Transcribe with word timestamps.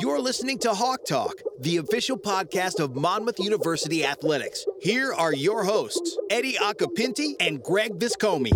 You're 0.00 0.20
listening 0.20 0.58
to 0.60 0.72
Hawk 0.74 1.04
Talk, 1.04 1.42
the 1.58 1.78
official 1.78 2.16
podcast 2.16 2.78
of 2.78 2.94
Monmouth 2.94 3.40
University 3.40 4.04
Athletics. 4.04 4.64
Here 4.80 5.12
are 5.12 5.34
your 5.34 5.64
hosts, 5.64 6.16
Eddie 6.30 6.54
Occhipinti 6.54 7.34
and 7.40 7.60
Greg 7.60 7.98
Viscomi. 7.98 8.52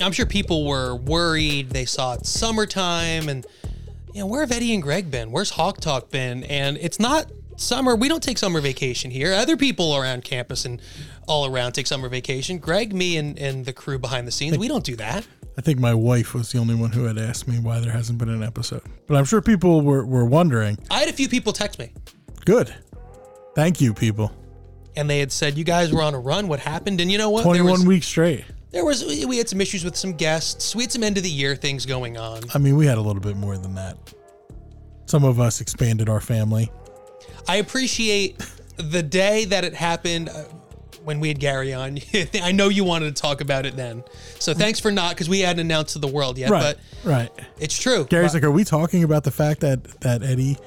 I'm 0.00 0.12
sure 0.12 0.24
people 0.24 0.66
were 0.66 0.96
worried. 0.96 1.68
They 1.70 1.84
saw 1.84 2.14
it's 2.14 2.30
summertime 2.30 3.28
and, 3.28 3.46
you 4.14 4.20
know, 4.20 4.26
where 4.26 4.40
have 4.40 4.50
Eddie 4.50 4.72
and 4.72 4.82
Greg 4.82 5.10
been? 5.10 5.30
Where's 5.30 5.50
Hawk 5.50 5.82
Talk 5.82 6.10
been? 6.10 6.44
And 6.44 6.78
it's 6.78 6.98
not 6.98 7.30
summer. 7.56 7.94
We 7.94 8.08
don't 8.08 8.22
take 8.22 8.38
summer 8.38 8.62
vacation 8.62 9.10
here. 9.10 9.34
Other 9.34 9.58
people 9.58 9.94
around 9.94 10.24
campus 10.24 10.64
and 10.64 10.80
all 11.28 11.44
around 11.44 11.72
take 11.72 11.86
summer 11.86 12.08
vacation. 12.08 12.56
Greg, 12.58 12.94
me, 12.94 13.18
and, 13.18 13.38
and 13.38 13.66
the 13.66 13.72
crew 13.74 13.98
behind 13.98 14.26
the 14.26 14.32
scenes, 14.32 14.56
we 14.56 14.68
don't 14.68 14.84
do 14.84 14.96
that. 14.96 15.26
I 15.58 15.62
think 15.62 15.78
my 15.78 15.94
wife 15.94 16.34
was 16.34 16.52
the 16.52 16.58
only 16.58 16.74
one 16.74 16.92
who 16.92 17.04
had 17.04 17.16
asked 17.18 17.48
me 17.48 17.58
why 17.58 17.80
there 17.80 17.92
hasn't 17.92 18.18
been 18.18 18.28
an 18.28 18.42
episode. 18.42 18.82
But 19.06 19.16
I'm 19.16 19.24
sure 19.24 19.40
people 19.40 19.80
were, 19.80 20.04
were 20.04 20.26
wondering. 20.26 20.78
I 20.90 20.98
had 21.00 21.08
a 21.08 21.12
few 21.14 21.28
people 21.28 21.52
text 21.52 21.78
me 21.78 21.92
Good. 22.44 22.74
Thank 23.54 23.80
you, 23.80 23.94
people. 23.94 24.32
and 24.96 25.08
they 25.08 25.18
had 25.18 25.32
said, 25.32 25.56
You 25.56 25.64
guys 25.64 25.92
were 25.92 26.02
on 26.02 26.14
a 26.14 26.20
run. 26.20 26.46
What 26.48 26.60
happened? 26.60 27.00
And 27.00 27.10
you 27.10 27.16
know 27.18 27.30
what? 27.30 27.44
There 27.44 27.54
21 27.54 27.72
was, 27.72 27.86
weeks 27.86 28.06
straight. 28.06 28.44
there 28.70 28.84
was, 28.84 29.04
we 29.24 29.38
had 29.38 29.48
some 29.48 29.60
issues 29.62 29.82
with 29.82 29.96
some 29.96 30.12
guests. 30.12 30.76
We 30.76 30.82
had 30.84 30.92
some 30.92 31.02
end 31.02 31.16
of 31.16 31.22
the 31.22 31.30
year 31.30 31.56
things 31.56 31.86
going 31.86 32.18
on. 32.18 32.42
I 32.54 32.58
mean, 32.58 32.76
we 32.76 32.86
had 32.86 32.98
a 32.98 33.00
little 33.00 33.22
bit 33.22 33.36
more 33.36 33.56
than 33.56 33.74
that. 33.76 33.96
Some 35.06 35.24
of 35.24 35.40
us 35.40 35.60
expanded 35.62 36.08
our 36.10 36.20
family. 36.20 36.70
I 37.48 37.56
appreciate 37.56 38.44
the 38.76 39.02
day 39.02 39.46
that 39.46 39.64
it 39.64 39.72
happened 39.72 40.28
uh, 40.28 40.44
when 41.06 41.20
we 41.20 41.28
had 41.28 41.38
Gary 41.38 41.72
on. 41.72 41.98
I 42.42 42.50
know 42.50 42.68
you 42.68 42.82
wanted 42.82 43.14
to 43.14 43.22
talk 43.22 43.40
about 43.40 43.64
it 43.64 43.76
then. 43.76 44.02
So 44.40 44.52
thanks 44.52 44.80
for 44.80 44.90
not, 44.90 45.10
because 45.10 45.28
we 45.28 45.38
hadn't 45.38 45.60
announced 45.60 45.92
to 45.92 46.00
the 46.00 46.08
world 46.08 46.36
yet, 46.36 46.50
Right. 46.50 46.76
but 47.04 47.08
right. 47.08 47.30
it's 47.60 47.78
true. 47.78 48.06
Gary's 48.06 48.34
like, 48.34 48.42
are 48.42 48.50
we 48.50 48.64
talking 48.64 49.04
about 49.04 49.22
the 49.22 49.30
fact 49.30 49.60
that, 49.60 49.84
that 50.00 50.24
Eddie 50.24 50.58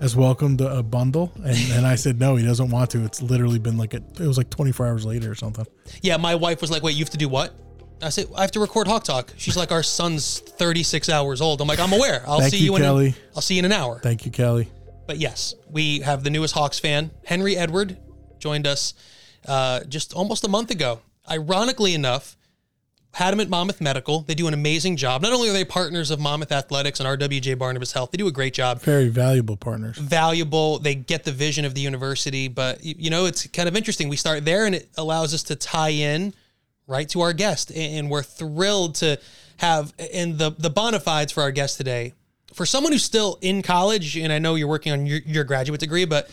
has 0.00 0.16
welcomed 0.16 0.62
a 0.62 0.82
bundle? 0.82 1.30
And, 1.44 1.58
and 1.72 1.86
I 1.86 1.96
said, 1.96 2.18
no, 2.18 2.36
he 2.36 2.44
doesn't 2.46 2.70
want 2.70 2.88
to. 2.92 3.04
It's 3.04 3.20
literally 3.20 3.58
been 3.58 3.76
like, 3.76 3.92
a, 3.92 3.98
it 4.18 4.26
was 4.26 4.38
like 4.38 4.48
24 4.48 4.86
hours 4.86 5.04
later 5.04 5.30
or 5.30 5.34
something. 5.34 5.66
yeah, 6.00 6.16
my 6.16 6.36
wife 6.36 6.62
was 6.62 6.70
like, 6.70 6.82
wait, 6.82 6.96
you 6.96 7.04
have 7.04 7.10
to 7.10 7.18
do 7.18 7.28
what? 7.28 7.54
I 8.00 8.08
said, 8.08 8.28
I 8.34 8.40
have 8.40 8.52
to 8.52 8.60
record 8.60 8.88
Hawk 8.88 9.04
Talk. 9.04 9.34
She's 9.36 9.58
like, 9.58 9.72
our 9.72 9.82
son's 9.82 10.38
36 10.40 11.10
hours 11.10 11.42
old. 11.42 11.60
I'm 11.60 11.68
like, 11.68 11.78
I'm 11.80 11.92
aware. 11.92 12.24
I'll 12.26 12.40
see 12.40 12.56
you, 12.56 12.72
you, 12.72 12.78
Kelly. 12.78 13.08
an, 13.08 13.14
I'll 13.36 13.42
see 13.42 13.54
you 13.56 13.58
in 13.58 13.64
an 13.66 13.72
hour. 13.72 14.00
Thank 14.00 14.24
you, 14.24 14.32
Kelly. 14.32 14.70
But 15.06 15.18
yes, 15.18 15.54
we 15.70 16.00
have 16.00 16.24
the 16.24 16.30
newest 16.30 16.54
Hawks 16.54 16.78
fan, 16.80 17.10
Henry 17.26 17.56
Edward, 17.58 17.98
joined 18.38 18.66
us 18.66 18.94
uh, 19.46 19.80
just 19.84 20.12
almost 20.12 20.44
a 20.44 20.48
month 20.48 20.70
ago. 20.70 21.00
Ironically 21.30 21.94
enough, 21.94 22.36
had 23.14 23.34
him 23.34 23.40
at 23.40 23.48
Monmouth 23.48 23.80
Medical. 23.80 24.20
They 24.22 24.34
do 24.34 24.48
an 24.48 24.54
amazing 24.54 24.96
job. 24.96 25.22
Not 25.22 25.32
only 25.32 25.48
are 25.50 25.52
they 25.52 25.64
partners 25.64 26.10
of 26.10 26.18
Monmouth 26.18 26.50
Athletics 26.50 26.98
and 26.98 27.20
RWJ 27.20 27.58
Barnabas 27.58 27.92
Health, 27.92 28.10
they 28.10 28.16
do 28.16 28.26
a 28.26 28.32
great 28.32 28.54
job. 28.54 28.80
Very 28.80 29.08
valuable 29.08 29.56
partners. 29.56 29.98
Valuable. 29.98 30.78
They 30.78 30.94
get 30.94 31.24
the 31.24 31.32
vision 31.32 31.64
of 31.64 31.74
the 31.74 31.82
university, 31.82 32.48
but 32.48 32.82
you 32.82 33.10
know 33.10 33.26
it's 33.26 33.46
kind 33.48 33.68
of 33.68 33.76
interesting. 33.76 34.08
We 34.08 34.16
start 34.16 34.44
there, 34.44 34.64
and 34.64 34.74
it 34.74 34.88
allows 34.96 35.34
us 35.34 35.42
to 35.44 35.56
tie 35.56 35.90
in 35.90 36.34
right 36.86 37.08
to 37.10 37.20
our 37.20 37.32
guest, 37.32 37.70
and 37.72 38.10
we're 38.10 38.22
thrilled 38.22 38.96
to 38.96 39.20
have 39.58 39.92
and 40.12 40.38
the 40.38 40.50
the 40.50 40.70
bona 40.70 40.98
fides 40.98 41.32
for 41.32 41.42
our 41.42 41.52
guest 41.52 41.76
today. 41.76 42.14
For 42.54 42.66
someone 42.66 42.92
who's 42.92 43.04
still 43.04 43.38
in 43.40 43.62
college, 43.62 44.16
and 44.16 44.32
I 44.32 44.38
know 44.38 44.56
you're 44.56 44.68
working 44.68 44.92
on 44.92 45.06
your, 45.06 45.20
your 45.24 45.44
graduate 45.44 45.80
degree, 45.80 46.04
but 46.04 46.30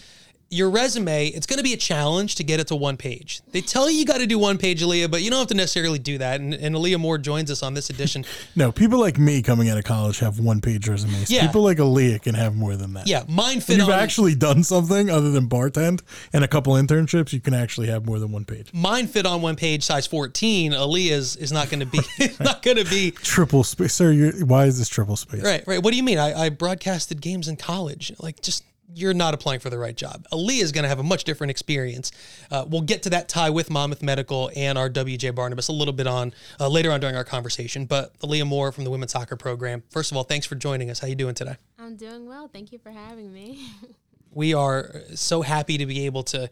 your 0.52 0.70
resume, 0.70 1.28
it's 1.28 1.46
going 1.46 1.58
to 1.58 1.64
be 1.64 1.74
a 1.74 1.78
challenge 1.78 2.36
to 2.36 2.44
get 2.44 2.60
it 2.60 2.68
to 2.68 2.76
one 2.76 2.98
page. 2.98 3.42
They 3.52 3.62
tell 3.62 3.90
you 3.90 3.98
you 4.00 4.06
got 4.06 4.18
to 4.18 4.26
do 4.26 4.40
one 4.40 4.58
page, 4.58 4.82
A'Liah, 4.82 5.10
but 5.10 5.22
you 5.22 5.30
don't 5.30 5.40
have 5.40 5.48
to 5.50 5.54
necessarily 5.54 6.00
do 6.00 6.18
that. 6.18 6.40
And, 6.42 6.54
and 6.56 6.76
A'Liah 6.76 7.00
Moore 7.00 7.18
joins 7.20 7.52
us 7.52 7.62
on 7.64 7.74
this 7.76 7.90
edition. 7.90 8.26
No, 8.56 8.72
people 8.72 9.00
like 9.00 9.18
me 9.20 9.42
coming 9.42 9.70
out 9.70 9.78
of 9.78 9.84
college 9.86 10.20
have 10.20 10.40
one 10.40 10.60
page 10.60 10.88
resumes. 10.88 11.30
Yeah. 11.32 11.46
People 11.46 11.62
like 11.62 11.78
A'Liah 11.78 12.22
can 12.22 12.36
have 12.36 12.56
more 12.56 12.76
than 12.76 12.94
that. 12.94 13.08
Yeah, 13.08 13.24
mine 13.30 13.62
fit 13.62 13.74
If 13.74 13.80
you've 13.80 13.90
on. 13.90 14.00
actually 14.00 14.36
done 14.36 14.64
something 14.64 15.10
other 15.10 15.30
than 15.32 15.48
bartend 15.48 16.02
and 16.34 16.44
a 16.44 16.48
couple 16.48 16.74
internships, 16.74 17.32
you 17.32 17.40
can 17.40 17.54
actually 17.54 17.88
have 17.88 18.06
more 18.06 18.18
than 18.20 18.32
one 18.32 18.44
page. 18.44 18.74
mine 18.74 19.08
fit 19.08 19.26
on 19.26 19.42
one 19.42 19.56
page, 19.56 19.84
size 19.84 20.08
14. 20.08 20.72
A'Liah's 20.74 21.36
is 21.38 21.52
not 21.52 21.70
going 21.70 21.80
to 21.82 21.86
be 21.86 22.00
not 22.40 22.62
going 22.64 22.78
to 22.78 22.86
be 22.86 23.12
Triple 23.12 23.64
space, 23.64 23.94
sir. 23.94 24.12
You're, 24.12 24.46
why 24.46 24.66
is 24.66 24.78
this 24.80 24.90
triple 24.90 25.16
space? 25.16 25.44
right. 25.44 25.64
Right. 25.68 25.82
What 25.82 25.92
do 25.92 25.98
you 25.98 26.04
mean? 26.04 26.18
I, 26.18 26.34
I 26.46 26.50
broadcasted 26.50 27.22
games 27.22 27.48
in 27.48 27.56
college. 27.56 28.12
Like 28.20 28.42
just. 28.42 28.64
You're 28.94 29.14
not 29.14 29.34
applying 29.34 29.60
for 29.60 29.70
the 29.70 29.78
right 29.78 29.96
job. 29.96 30.26
A'Liah 30.32 30.62
is 30.62 30.72
going 30.72 30.84
to 30.84 30.90
have 30.90 31.00
a 31.00 31.04
much 31.04 31.24
different 31.24 31.52
experience. 31.52 32.12
Uh, 32.50 32.66
we'll 32.68 32.82
get 32.82 33.04
to 33.04 33.10
that 33.12 33.30
tie 33.30 33.50
with 33.50 33.70
Monmouth 33.70 34.02
Medical 34.02 34.50
and 34.56 34.78
RWJ 34.78 35.36
Barnabas 35.36 35.68
a 35.68 35.72
little 35.72 35.94
bit 35.94 36.08
on 36.08 36.34
uh, 36.60 36.68
later 36.68 36.92
on 36.92 37.00
during 37.00 37.16
our 37.16 37.24
conversation. 37.24 37.86
But 37.86 38.18
A'Liah 38.20 38.48
Moore 38.48 38.72
from 38.72 38.84
the 38.84 38.90
women's 38.90 39.12
soccer 39.12 39.36
program. 39.36 39.84
First 39.90 40.12
of 40.12 40.18
all, 40.18 40.24
thanks 40.24 40.46
for 40.46 40.56
joining 40.56 40.90
us. 40.90 41.00
How 41.00 41.08
are 41.08 41.10
you 41.10 41.16
doing 41.16 41.36
today? 41.36 41.58
I'm 41.78 41.96
doing 41.96 42.28
well. 42.28 42.48
Thank 42.48 42.72
you 42.72 42.80
for 42.80 42.92
having 42.92 43.32
me. 43.32 43.70
we 44.34 44.54
are 44.54 45.02
so 45.16 45.42
happy 45.42 45.78
to 45.78 45.86
be 45.86 46.06
able 46.06 46.24
to 46.24 46.44
uh, 46.44 46.48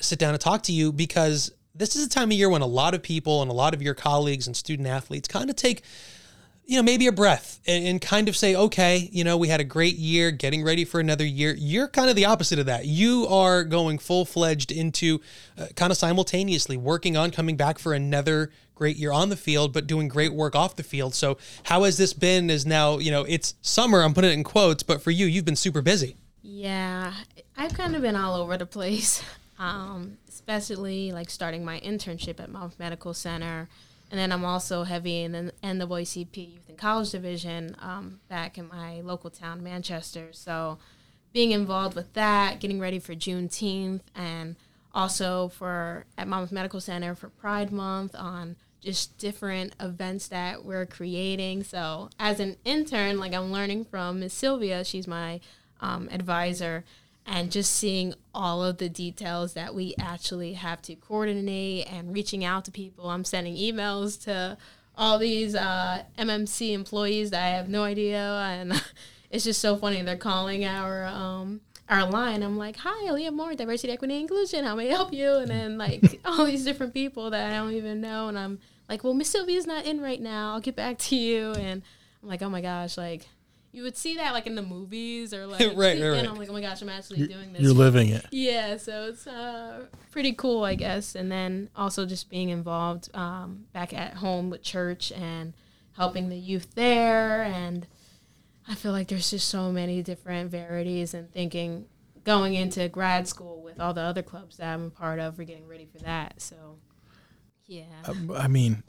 sit 0.00 0.18
down 0.18 0.34
and 0.34 0.40
talk 0.40 0.62
to 0.64 0.72
you 0.72 0.92
because 0.92 1.52
this 1.74 1.96
is 1.96 2.06
a 2.06 2.08
time 2.08 2.30
of 2.30 2.36
year 2.36 2.50
when 2.50 2.62
a 2.62 2.66
lot 2.66 2.94
of 2.94 3.02
people 3.02 3.42
and 3.42 3.50
a 3.50 3.54
lot 3.54 3.74
of 3.74 3.82
your 3.82 3.94
colleagues 3.94 4.46
and 4.46 4.56
student 4.56 4.88
athletes 4.88 5.26
kind 5.28 5.48
of 5.48 5.56
take 5.56 5.82
you 6.64 6.76
know 6.76 6.82
maybe 6.82 7.06
a 7.06 7.12
breath 7.12 7.60
and, 7.66 7.86
and 7.86 8.00
kind 8.00 8.28
of 8.28 8.36
say 8.36 8.54
okay 8.54 9.08
you 9.12 9.24
know 9.24 9.36
we 9.36 9.48
had 9.48 9.60
a 9.60 9.64
great 9.64 9.96
year 9.96 10.30
getting 10.30 10.62
ready 10.62 10.84
for 10.84 11.00
another 11.00 11.24
year. 11.24 11.54
You're 11.58 11.88
kind 11.88 12.08
of 12.08 12.16
the 12.16 12.24
opposite 12.24 12.58
of 12.58 12.66
that. 12.66 12.86
You 12.86 13.26
are 13.28 13.64
going 13.64 13.98
full-fledged 13.98 14.70
into 14.72 15.20
uh, 15.58 15.66
kind 15.76 15.90
of 15.90 15.96
simultaneously 15.96 16.76
working 16.76 17.16
on 17.16 17.30
coming 17.30 17.56
back 17.56 17.78
for 17.78 17.94
another 17.94 18.50
great 18.74 18.96
year 18.96 19.12
on 19.12 19.28
the 19.28 19.36
field 19.36 19.72
but 19.72 19.86
doing 19.86 20.08
great 20.08 20.32
work 20.32 20.54
off 20.56 20.76
the 20.76 20.82
field. 20.82 21.14
So 21.14 21.38
how 21.64 21.84
has 21.84 21.98
this 21.98 22.12
been 22.12 22.50
is 22.50 22.64
now 22.66 22.98
you 22.98 23.10
know 23.10 23.24
it's 23.24 23.54
summer 23.62 24.02
i'm 24.02 24.14
putting 24.14 24.30
it 24.30 24.34
in 24.34 24.44
quotes 24.44 24.82
but 24.82 25.02
for 25.02 25.10
you 25.10 25.26
you've 25.26 25.44
been 25.44 25.56
super 25.56 25.82
busy. 25.82 26.16
Yeah, 26.42 27.12
I've 27.56 27.74
kind 27.74 27.94
of 27.94 28.02
been 28.02 28.16
all 28.16 28.34
over 28.34 28.56
the 28.56 28.66
place, 28.66 29.22
um, 29.58 30.18
especially 30.28 31.12
like 31.12 31.30
starting 31.30 31.64
my 31.64 31.78
internship 31.80 32.40
at 32.40 32.50
Monmouth 32.50 32.78
Medical 32.78 33.14
Center. 33.14 33.68
And 34.12 34.18
then 34.18 34.30
I'm 34.30 34.44
also 34.44 34.82
heavy 34.84 35.22
in 35.22 35.32
the 35.32 35.52
NAACP 35.64 36.36
Youth 36.36 36.68
and 36.68 36.76
College 36.76 37.10
Division 37.10 37.74
um, 37.80 38.20
back 38.28 38.58
in 38.58 38.68
my 38.68 39.00
local 39.00 39.30
town, 39.30 39.62
Manchester. 39.62 40.28
So 40.32 40.76
being 41.32 41.52
involved 41.52 41.96
with 41.96 42.12
that, 42.12 42.60
getting 42.60 42.78
ready 42.78 42.98
for 42.98 43.14
Juneteenth, 43.14 44.02
and 44.14 44.56
also 44.94 45.48
for 45.48 46.04
at 46.18 46.28
Monmouth 46.28 46.52
Medical 46.52 46.78
Center 46.78 47.14
for 47.14 47.30
Pride 47.30 47.72
Month 47.72 48.14
on 48.14 48.56
just 48.82 49.16
different 49.16 49.74
events 49.80 50.28
that 50.28 50.62
we're 50.62 50.84
creating. 50.84 51.64
So 51.64 52.10
as 52.18 52.38
an 52.38 52.56
intern, 52.66 53.18
like 53.18 53.32
I'm 53.32 53.50
learning 53.50 53.86
from 53.86 54.20
Miss 54.20 54.34
Sylvia, 54.34 54.84
she's 54.84 55.06
my 55.06 55.40
um, 55.80 56.10
advisor, 56.12 56.84
and 57.26 57.52
just 57.52 57.74
seeing 57.74 58.14
all 58.34 58.64
of 58.64 58.78
the 58.78 58.88
details 58.88 59.54
that 59.54 59.74
we 59.74 59.94
actually 59.98 60.54
have 60.54 60.82
to 60.82 60.94
coordinate 60.96 61.90
and 61.92 62.12
reaching 62.14 62.44
out 62.44 62.64
to 62.64 62.70
people. 62.70 63.10
I'm 63.10 63.24
sending 63.24 63.56
emails 63.56 64.22
to 64.24 64.56
all 64.96 65.18
these 65.18 65.54
uh, 65.54 66.02
MMC 66.18 66.72
employees 66.72 67.30
that 67.30 67.42
I 67.42 67.56
have 67.56 67.68
no 67.68 67.84
idea, 67.84 68.20
and 68.20 68.82
it's 69.30 69.44
just 69.44 69.60
so 69.60 69.76
funny. 69.76 70.02
They're 70.02 70.16
calling 70.16 70.64
our 70.64 71.04
um, 71.04 71.60
our 71.88 72.04
line. 72.06 72.42
I'm 72.42 72.58
like, 72.58 72.76
"Hi, 72.78 73.08
A'Liah 73.08 73.32
Moore, 73.32 73.54
diversity, 73.54 73.92
equity, 73.92 74.20
inclusion. 74.20 74.64
How 74.64 74.74
may 74.74 74.88
I 74.88 74.90
help 74.90 75.12
you?" 75.12 75.34
And 75.34 75.48
then 75.48 75.78
like 75.78 76.20
all 76.24 76.44
these 76.44 76.64
different 76.64 76.92
people 76.92 77.30
that 77.30 77.52
I 77.52 77.56
don't 77.56 77.74
even 77.74 78.00
know, 78.00 78.28
and 78.28 78.38
I'm 78.38 78.58
like, 78.88 79.04
"Well, 79.04 79.14
Miss 79.14 79.30
Sylvia's 79.30 79.66
not 79.66 79.86
in 79.86 80.00
right 80.00 80.20
now. 80.20 80.52
I'll 80.52 80.60
get 80.60 80.76
back 80.76 80.98
to 80.98 81.16
you." 81.16 81.52
And 81.52 81.82
I'm 82.22 82.28
like, 82.28 82.42
"Oh 82.42 82.50
my 82.50 82.60
gosh!" 82.60 82.98
Like 82.98 83.26
you 83.72 83.82
would 83.82 83.96
see 83.96 84.16
that 84.16 84.34
like 84.34 84.46
in 84.46 84.54
the 84.54 84.62
movies 84.62 85.32
or 85.32 85.46
like 85.46 85.60
Right, 85.60 85.76
right, 85.76 85.96
and 85.96 86.12
right. 86.12 86.28
I'm 86.28 86.36
like, 86.36 86.50
"Oh 86.50 86.52
my 86.52 86.60
gosh, 86.60 86.82
I'm 86.82 86.90
actually 86.90 87.26
doing 87.26 87.52
this." 87.52 87.62
You're 87.62 87.72
living 87.72 88.10
it. 88.10 88.26
Yeah, 88.30 88.76
so 88.76 89.06
it's 89.08 89.26
uh, 89.26 89.86
pretty 90.10 90.34
cool, 90.34 90.64
I 90.64 90.74
guess. 90.74 91.14
And 91.14 91.32
then 91.32 91.70
also 91.74 92.04
just 92.04 92.28
being 92.28 92.50
involved 92.50 93.08
um, 93.14 93.64
back 93.72 93.94
at 93.94 94.14
home 94.14 94.50
with 94.50 94.62
church 94.62 95.10
and 95.12 95.54
helping 95.96 96.28
the 96.28 96.36
youth 96.36 96.74
there. 96.74 97.42
And 97.42 97.86
I 98.68 98.74
feel 98.74 98.92
like 98.92 99.08
there's 99.08 99.30
just 99.30 99.48
so 99.48 99.72
many 99.72 100.02
different 100.02 100.50
varieties 100.50 101.14
and 101.14 101.32
thinking 101.32 101.86
going 102.24 102.54
into 102.54 102.88
grad 102.88 103.26
school 103.26 103.62
with 103.62 103.80
all 103.80 103.94
the 103.94 104.02
other 104.02 104.22
clubs 104.22 104.58
that 104.58 104.72
I'm 104.72 104.86
a 104.86 104.90
part 104.90 105.18
of, 105.18 105.38
we're 105.38 105.44
getting 105.44 105.66
ready 105.66 105.86
for 105.86 105.98
that. 106.04 106.40
So, 106.40 106.76
yeah. 107.64 107.84
I 108.36 108.48
mean, 108.48 108.82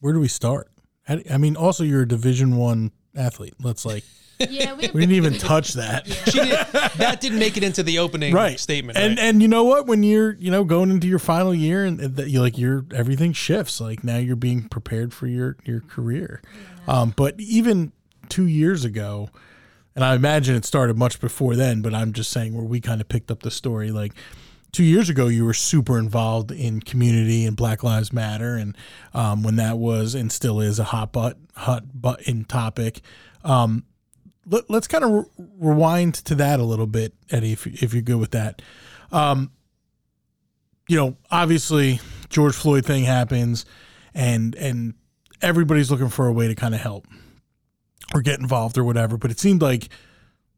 where 0.00 0.12
do 0.12 0.18
we 0.18 0.28
start? 0.28 0.70
I 1.08 1.36
mean, 1.36 1.56
also 1.56 1.84
you're 1.84 2.02
a 2.02 2.08
Division 2.08 2.56
One 2.56 2.90
athlete. 3.16 3.54
Let's 3.60 3.84
like 3.84 4.04
yeah, 4.50 4.74
we, 4.74 4.88
we 4.88 5.00
didn't 5.00 5.14
even 5.14 5.34
touch 5.34 5.74
that. 5.74 6.06
She 6.32 6.40
did, 6.40 6.58
that 6.96 7.20
didn't 7.20 7.38
make 7.38 7.56
it 7.56 7.62
into 7.62 7.82
the 7.82 7.98
opening 7.98 8.32
Right 8.34 8.58
statement. 8.58 8.98
and 8.98 9.16
right? 9.16 9.24
and 9.24 9.42
you 9.42 9.48
know 9.48 9.64
what? 9.64 9.86
When 9.86 10.02
you're 10.02 10.32
you 10.34 10.50
know 10.50 10.64
going 10.64 10.90
into 10.90 11.06
your 11.06 11.18
final 11.18 11.54
year 11.54 11.84
and 11.84 11.98
that 12.00 12.28
you 12.28 12.40
like 12.40 12.58
your 12.58 12.84
everything 12.94 13.32
shifts. 13.32 13.80
Like 13.80 14.02
now 14.02 14.16
you're 14.16 14.36
being 14.36 14.68
prepared 14.68 15.12
for 15.12 15.26
your 15.26 15.56
your 15.64 15.80
career. 15.80 16.42
Um, 16.88 17.12
but 17.16 17.38
even 17.38 17.92
two 18.28 18.46
years 18.46 18.84
ago, 18.84 19.28
and 19.94 20.04
I 20.04 20.14
imagine 20.14 20.56
it 20.56 20.64
started 20.64 20.96
much 20.96 21.20
before 21.20 21.54
then. 21.54 21.82
But 21.82 21.94
I'm 21.94 22.12
just 22.12 22.30
saying 22.30 22.54
where 22.54 22.64
we 22.64 22.80
kind 22.80 23.00
of 23.00 23.08
picked 23.08 23.30
up 23.30 23.42
the 23.42 23.50
story. 23.50 23.90
Like 23.90 24.12
two 24.72 24.84
years 24.84 25.10
ago 25.10 25.26
you 25.26 25.44
were 25.44 25.54
super 25.54 25.98
involved 25.98 26.50
in 26.50 26.80
community 26.80 27.44
and 27.44 27.56
Black 27.56 27.82
Lives 27.82 28.12
Matter, 28.12 28.56
and 28.56 28.76
um, 29.14 29.42
when 29.42 29.56
that 29.56 29.78
was 29.78 30.14
and 30.14 30.32
still 30.32 30.60
is 30.60 30.78
a 30.78 30.84
hot 30.84 31.12
butt 31.12 31.36
hot 31.54 31.84
button 32.00 32.44
topic. 32.44 33.00
Um, 33.44 33.84
let, 34.46 34.68
us 34.70 34.88
kind 34.88 35.04
of 35.04 35.10
re- 35.10 35.46
rewind 35.58 36.14
to 36.14 36.34
that 36.36 36.58
a 36.58 36.64
little 36.64 36.86
bit, 36.86 37.14
Eddie, 37.30 37.52
if 37.52 37.66
if 37.66 37.92
you're 37.92 38.02
good 38.02 38.18
with 38.18 38.32
that. 38.32 38.62
Um, 39.12 39.52
you 40.88 40.96
know, 40.96 41.16
obviously 41.30 42.00
George 42.28 42.54
Floyd 42.54 42.84
thing 42.84 43.04
happens, 43.04 43.66
and 44.14 44.54
and 44.56 44.94
everybody's 45.40 45.90
looking 45.90 46.08
for 46.08 46.26
a 46.26 46.32
way 46.32 46.48
to 46.48 46.54
kind 46.54 46.74
of 46.74 46.80
help 46.80 47.06
or 48.14 48.22
get 48.22 48.40
involved 48.40 48.78
or 48.78 48.84
whatever. 48.84 49.16
But 49.16 49.30
it 49.30 49.38
seemed 49.38 49.62
like 49.62 49.90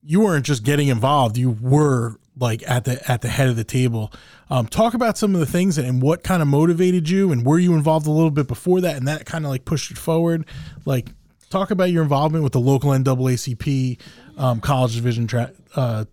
you 0.03 0.21
weren't 0.21 0.47
just 0.47 0.63
getting 0.63 0.89
involved; 0.89 1.37
you 1.37 1.51
were 1.51 2.19
like 2.37 2.63
at 2.69 2.85
the 2.85 3.11
at 3.11 3.21
the 3.23 3.29
head 3.29 3.49
of 3.49 3.57
the 3.57 3.65
table. 3.65 4.13
Um, 4.51 4.67
talk 4.67 4.95
about 4.95 5.17
some 5.17 5.35
of 5.35 5.41
the 5.41 5.47
things 5.47 5.79
and 5.79 6.03
what 6.03 6.23
kind 6.23 6.43
of 6.43 6.49
motivated 6.49 7.09
you, 7.09 7.33
and 7.33 7.45
were 7.45 7.59
you 7.59 7.75
involved 7.75 8.07
a 8.07 8.11
little 8.11 8.31
bit 8.31 8.47
before 8.47 8.81
that, 8.83 8.97
and 8.97 9.09
that 9.09 9.27
kind 9.27 9.45
of 9.45 9.51
like 9.51 9.65
pushed 9.65 9.91
it 9.91 9.99
forward. 9.99 10.47
Like, 10.85 11.11
talk 11.51 11.71
about 11.71 11.91
your 11.91 12.03
involvement 12.03 12.45
with 12.45 12.53
the 12.53 12.61
local 12.61 12.91
NAACP 12.91 13.99
um, 14.37 14.61
college 14.61 14.95
division 14.95 15.27
tra- 15.27 15.53
uh, 15.77 16.05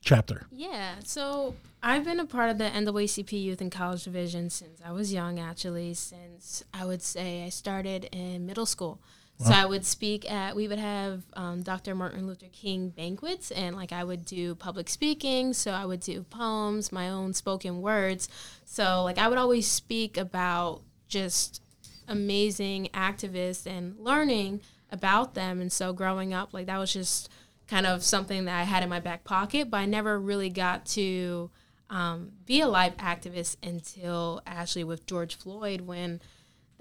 chapter. 0.00 0.46
Yeah, 0.50 0.94
so 1.04 1.54
I've 1.82 2.04
been 2.04 2.20
a 2.20 2.26
part 2.26 2.50
of 2.50 2.58
the 2.58 2.64
NAACP 2.64 3.32
Youth 3.42 3.60
and 3.60 3.70
College 3.70 4.04
Division 4.04 4.50
since 4.50 4.80
I 4.84 4.92
was 4.92 5.12
young, 5.12 5.40
actually, 5.40 5.94
since 5.94 6.62
I 6.72 6.84
would 6.84 7.02
say 7.02 7.44
I 7.44 7.48
started 7.48 8.08
in 8.12 8.46
middle 8.46 8.66
school. 8.66 9.00
Wow. 9.38 9.46
So 9.46 9.52
I 9.54 9.64
would 9.64 9.84
speak 9.84 10.30
at, 10.30 10.54
we 10.54 10.68
would 10.68 10.78
have 10.78 11.22
um, 11.34 11.62
Dr. 11.62 11.94
Martin 11.94 12.26
Luther 12.26 12.46
King 12.52 12.90
banquets, 12.90 13.50
and 13.50 13.74
like 13.74 13.92
I 13.92 14.04
would 14.04 14.24
do 14.24 14.54
public 14.54 14.88
speaking. 14.88 15.52
So 15.52 15.72
I 15.72 15.84
would 15.84 16.00
do 16.00 16.22
poems, 16.22 16.92
my 16.92 17.08
own 17.08 17.32
spoken 17.34 17.82
words. 17.82 18.28
So, 18.64 19.02
like, 19.02 19.18
I 19.18 19.28
would 19.28 19.38
always 19.38 19.66
speak 19.66 20.16
about 20.16 20.80
just 21.08 21.60
amazing 22.08 22.88
activists 22.94 23.66
and 23.66 23.98
learning 23.98 24.60
about 24.90 25.34
them. 25.34 25.60
And 25.60 25.70
so, 25.70 25.92
growing 25.92 26.32
up, 26.32 26.54
like, 26.54 26.66
that 26.66 26.78
was 26.78 26.92
just 26.92 27.28
kind 27.68 27.86
of 27.86 28.02
something 28.02 28.44
that 28.46 28.58
I 28.58 28.64
had 28.64 28.82
in 28.82 28.88
my 28.88 29.00
back 29.00 29.24
pocket, 29.24 29.70
but 29.70 29.78
I 29.78 29.86
never 29.86 30.18
really 30.18 30.50
got 30.50 30.86
to 30.86 31.50
um, 31.90 32.32
be 32.46 32.60
a 32.60 32.68
live 32.68 32.96
activist 32.96 33.56
until 33.62 34.40
actually 34.46 34.84
with 34.84 35.06
George 35.06 35.36
Floyd 35.36 35.82
when 35.82 36.20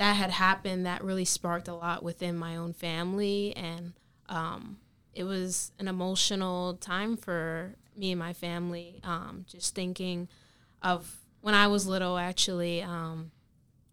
that 0.02 0.16
had 0.16 0.32
happened. 0.32 0.88
That 0.88 1.04
really 1.04 1.26
sparked 1.26 1.68
a 1.68 1.76
lot 1.76 2.02
within 2.02 2.36
my 2.36 2.56
own 2.56 2.74
family, 2.74 3.56
and 3.56 3.94
um, 4.30 4.78
it 5.14 5.26
was 5.26 5.72
an 5.78 5.88
emotional 5.88 6.74
time 6.74 7.18
for 7.18 7.76
me 7.96 8.12
and 8.12 8.20
my 8.20 8.34
family. 8.34 9.00
Um, 9.04 9.46
just 9.48 9.76
thinking 9.76 10.28
of 10.82 11.20
when 11.42 11.54
I 11.54 11.68
was 11.68 11.86
little, 11.86 12.18
actually, 12.18 12.82
um, 12.82 13.30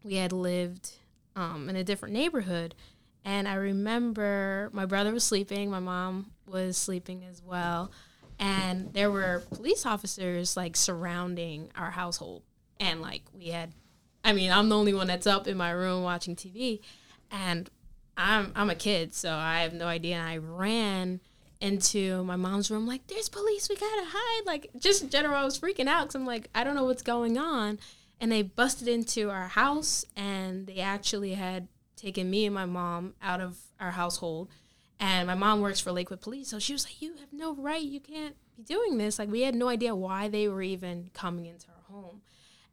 we 0.03 0.15
had 0.15 0.33
lived 0.33 0.93
um, 1.37 1.69
in 1.69 1.77
a 1.77 1.85
different 1.85 2.15
neighborhood. 2.15 2.75
And 3.23 3.47
I 3.47 3.55
remember 3.57 4.71
my 4.73 4.87
brother 4.87 5.13
was 5.13 5.25
sleeping, 5.25 5.71
my 5.71 5.81
mom 5.81 6.31
was 6.47 6.79
sleeping 6.79 7.23
as 7.31 7.43
well 7.43 7.93
and 8.39 8.95
there 8.95 9.11
were 9.11 9.43
police 9.51 9.85
officers 9.85 10.57
like 10.57 10.77
surrounding 10.77 11.71
our 11.77 11.91
household 11.91 12.43
and 12.79 13.03
like 13.03 13.23
we 13.37 13.49
had 13.49 13.73
i 14.29 14.33
mean 14.33 14.51
i'm 14.51 14.69
the 14.69 14.77
only 14.77 14.95
one 14.95 15.07
that's 15.07 15.27
up 15.27 15.47
in 15.47 15.57
my 15.57 15.71
room 15.71 16.03
watching 16.03 16.37
tv 16.37 16.81
and 17.31 17.71
i'm 18.17 18.53
i'm 18.55 18.71
a 18.71 18.75
kid 18.75 19.15
so 19.15 19.33
i 19.33 19.61
have 19.61 19.73
no 19.73 19.87
idea 19.87 20.17
and 20.17 20.29
i 20.29 20.37
ran 20.37 21.21
into 21.61 22.23
my 22.25 22.37
mom's 22.37 22.71
room 22.71 22.87
like 22.87 23.07
there's 23.09 23.29
police 23.29 23.69
we 23.69 23.75
gotta 23.75 24.05
hide 24.07 24.47
like 24.47 24.71
just 24.79 25.03
in 25.03 25.11
general 25.11 25.35
i 25.35 25.45
was 25.45 25.59
freaking 25.59 25.89
out 25.89 26.03
because 26.03 26.15
i'm 26.15 26.27
like 26.27 26.49
i 26.55 26.63
don't 26.63 26.77
know 26.77 26.85
what's 26.85 27.03
going 27.03 27.37
on 27.37 27.79
and 28.21 28.31
they 28.31 28.43
busted 28.43 28.87
into 28.87 29.31
our 29.31 29.49
house 29.49 30.05
and 30.17 30.67
they 30.67 30.79
actually 30.79 31.35
had 31.35 31.67
taken 31.97 32.31
me 32.31 32.47
and 32.47 32.55
my 32.55 32.65
mom 32.65 33.15
out 33.21 33.41
of 33.41 33.59
our 33.81 33.91
household 33.91 34.49
and 35.01 35.27
my 35.27 35.35
mom 35.35 35.61
works 35.61 35.81
for 35.81 35.93
Lakewood 35.93 36.21
Police, 36.21 36.49
so 36.49 36.59
she 36.59 36.73
was 36.73 36.85
like, 36.85 37.01
"You 37.01 37.15
have 37.21 37.33
no 37.33 37.55
right. 37.55 37.83
You 37.83 38.01
can't 38.01 38.35
be 38.57 38.65
doing 38.65 38.99
this." 38.99 39.19
Like 39.19 39.31
we 39.31 39.43
had 39.43 39.55
no 39.55 39.69
idea 39.69 39.95
why 39.95 40.29
they 40.29 40.49
were 40.49 40.63
even 40.63 41.11
coming 41.15 41.47
into 41.47 41.69
our 41.69 41.83
home. 41.95 42.23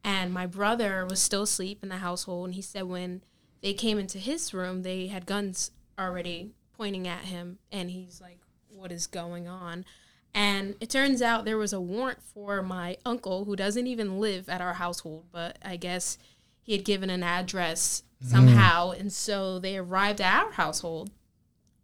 And 0.06 0.32
my 0.32 0.46
brother 0.46 1.04
was 1.04 1.20
still 1.20 1.42
asleep 1.44 1.80
in 1.82 1.90
the 1.90 1.98
household, 1.98 2.46
and 2.46 2.56
he 2.56 2.62
said 2.62 2.84
when 2.84 3.24
they 3.62 3.74
came 3.74 3.98
into 3.98 4.20
his 4.20 4.54
room, 4.54 4.84
they 4.84 5.08
had 5.08 5.26
guns 5.26 5.72
already 5.98 6.52
pointing 6.78 7.08
at 7.08 7.26
him, 7.26 7.58
and 7.72 7.90
he's 7.90 8.22
like, 8.22 8.40
"What 8.70 8.92
is 8.92 9.08
going 9.08 9.48
on?" 9.48 9.84
And 10.32 10.76
it 10.80 10.92
turns 10.92 11.24
out 11.24 11.44
there 11.44 11.58
was 11.58 11.74
a 11.74 11.82
warrant 11.82 12.22
for 12.22 12.62
my 12.62 12.98
uncle 13.04 13.46
who 13.46 13.56
doesn't 13.56 13.88
even 13.88 14.20
live 14.20 14.48
at 14.48 14.62
our 14.62 14.76
household, 14.76 15.26
but 15.32 15.58
I 15.64 15.76
guess 15.76 16.20
he 16.62 16.74
had 16.74 16.86
given 16.86 17.10
an 17.10 17.24
address 17.24 18.04
somehow, 18.22 18.92
mm. 18.92 19.00
and 19.00 19.12
so 19.12 19.58
they 19.58 19.76
arrived 19.76 20.22
at 20.22 20.44
our 20.44 20.52
household 20.52 21.10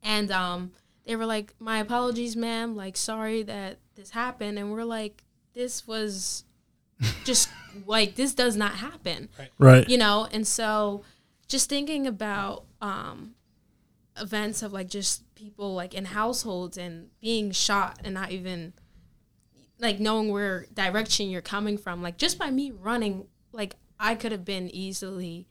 and 0.04 0.32
um, 0.32 0.72
they 1.06 1.16
were 1.16 1.26
like, 1.26 1.54
"My 1.60 1.80
apologies, 1.80 2.36
ma'am. 2.36 2.76
Like, 2.76 2.98
sorry 2.98 3.44
that 3.44 3.80
this 3.96 4.12
happened." 4.12 4.58
And 4.58 4.72
we're 4.72 4.84
like, 4.84 5.24
"This 5.54 5.88
was 5.88 6.44
just 7.24 7.50
like 7.86 8.16
this 8.16 8.34
does 8.34 8.56
not 8.56 8.74
happen." 8.74 9.30
Right. 9.38 9.50
right. 9.58 9.90
You 9.90 9.98
know, 9.98 10.28
and 10.32 10.48
so 10.48 11.04
just 11.48 11.70
thinking 11.70 12.08
about 12.08 12.66
um, 12.82 13.36
events 14.20 14.64
of 14.64 14.74
like 14.74 14.88
just 14.88 15.24
people 15.36 15.74
like 15.74 15.94
in 15.94 16.06
households 16.06 16.78
and 16.78 17.10
being 17.22 17.52
shot 17.52 18.00
and 18.04 18.14
not 18.14 18.32
even 18.32 18.74
like 19.80 20.00
knowing 20.00 20.32
where 20.32 20.66
direction 20.74 21.30
you're 21.30 21.42
coming 21.42 21.78
from 21.78 22.04
like 22.04 22.18
just 22.18 22.38
by 22.38 22.52
me 22.52 22.70
running 22.70 23.26
like 23.52 23.76
i 24.00 24.14
could 24.14 24.32
have 24.32 24.46
been 24.46 24.70
easily 24.70 25.48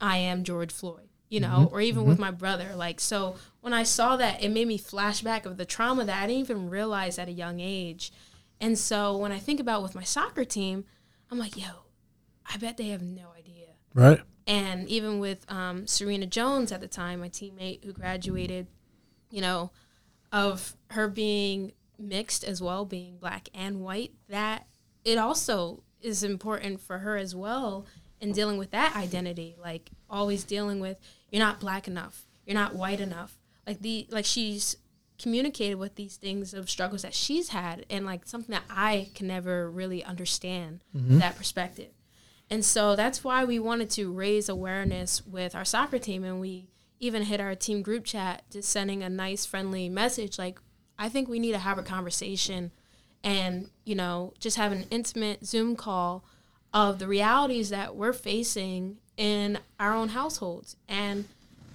i 0.00 0.16
am 0.16 0.42
george 0.42 0.72
floyd 0.72 1.04
you 1.34 1.40
know, 1.40 1.66
mm-hmm. 1.66 1.74
or 1.74 1.80
even 1.80 2.02
mm-hmm. 2.02 2.10
with 2.10 2.18
my 2.20 2.30
brother. 2.30 2.74
Like, 2.76 3.00
so 3.00 3.34
when 3.60 3.72
I 3.72 3.82
saw 3.82 4.16
that, 4.16 4.42
it 4.42 4.50
made 4.50 4.68
me 4.68 4.78
flashback 4.78 5.46
of 5.46 5.56
the 5.56 5.64
trauma 5.64 6.04
that 6.04 6.22
I 6.22 6.28
didn't 6.28 6.42
even 6.42 6.70
realize 6.70 7.18
at 7.18 7.28
a 7.28 7.32
young 7.32 7.58
age. 7.58 8.12
And 8.60 8.78
so 8.78 9.16
when 9.16 9.32
I 9.32 9.38
think 9.38 9.60
about 9.60 9.82
with 9.82 9.94
my 9.94 10.02
soccer 10.02 10.44
team, 10.44 10.84
I'm 11.30 11.38
like, 11.38 11.56
yo, 11.56 11.68
I 12.46 12.56
bet 12.56 12.76
they 12.76 12.88
have 12.88 13.02
no 13.02 13.28
idea. 13.36 13.66
Right. 13.94 14.20
And 14.46 14.88
even 14.88 15.18
with 15.20 15.50
um, 15.50 15.86
Serena 15.86 16.26
Jones 16.26 16.72
at 16.72 16.80
the 16.80 16.88
time, 16.88 17.20
my 17.20 17.28
teammate 17.28 17.84
who 17.84 17.92
graduated, 17.92 18.66
you 19.30 19.40
know, 19.40 19.70
of 20.32 20.76
her 20.90 21.08
being 21.08 21.72
mixed 21.98 22.44
as 22.44 22.60
well, 22.60 22.84
being 22.84 23.16
black 23.16 23.48
and 23.54 23.80
white, 23.80 24.12
that 24.28 24.66
it 25.04 25.18
also 25.18 25.82
is 26.02 26.22
important 26.22 26.80
for 26.80 26.98
her 26.98 27.16
as 27.16 27.34
well 27.34 27.86
in 28.20 28.32
dealing 28.32 28.58
with 28.58 28.70
that 28.72 28.96
identity. 28.96 29.56
Like 29.60 29.90
always 30.10 30.44
dealing 30.44 30.80
with 30.80 30.98
you're 31.30 31.44
not 31.44 31.60
black 31.60 31.88
enough, 31.88 32.26
you're 32.46 32.54
not 32.54 32.74
white 32.74 33.00
enough. 33.00 33.38
Like 33.66 33.80
the 33.80 34.06
like 34.10 34.24
she's 34.26 34.76
communicated 35.18 35.76
with 35.76 35.94
these 35.94 36.16
things 36.16 36.54
of 36.54 36.68
struggles 36.68 37.02
that 37.02 37.14
she's 37.14 37.50
had 37.50 37.86
and 37.88 38.04
like 38.04 38.26
something 38.26 38.52
that 38.52 38.64
I 38.68 39.10
can 39.14 39.26
never 39.26 39.70
really 39.70 40.02
understand 40.04 40.80
mm-hmm. 40.96 41.18
that 41.18 41.36
perspective. 41.36 41.90
And 42.50 42.64
so 42.64 42.94
that's 42.96 43.24
why 43.24 43.44
we 43.44 43.58
wanted 43.58 43.90
to 43.90 44.12
raise 44.12 44.48
awareness 44.48 45.26
with 45.26 45.54
our 45.54 45.64
soccer 45.64 45.98
team 45.98 46.24
and 46.24 46.40
we 46.40 46.66
even 47.00 47.22
hit 47.22 47.40
our 47.40 47.54
team 47.54 47.82
group 47.82 48.04
chat 48.04 48.42
just 48.50 48.68
sending 48.68 49.02
a 49.02 49.08
nice 49.08 49.44
friendly 49.44 49.88
message 49.88 50.38
like 50.38 50.58
I 50.98 51.08
think 51.08 51.28
we 51.28 51.38
need 51.38 51.52
to 51.52 51.58
have 51.58 51.76
a 51.76 51.82
conversation 51.82 52.70
and 53.22 53.70
you 53.84 53.94
know 53.94 54.32
just 54.38 54.56
have 54.56 54.72
an 54.72 54.86
intimate 54.90 55.44
Zoom 55.44 55.76
call 55.76 56.24
of 56.72 56.98
the 56.98 57.06
realities 57.06 57.70
that 57.70 57.94
we're 57.94 58.12
facing 58.12 58.98
in 59.16 59.58
our 59.78 59.92
own 59.94 60.08
households. 60.10 60.76
And 60.88 61.26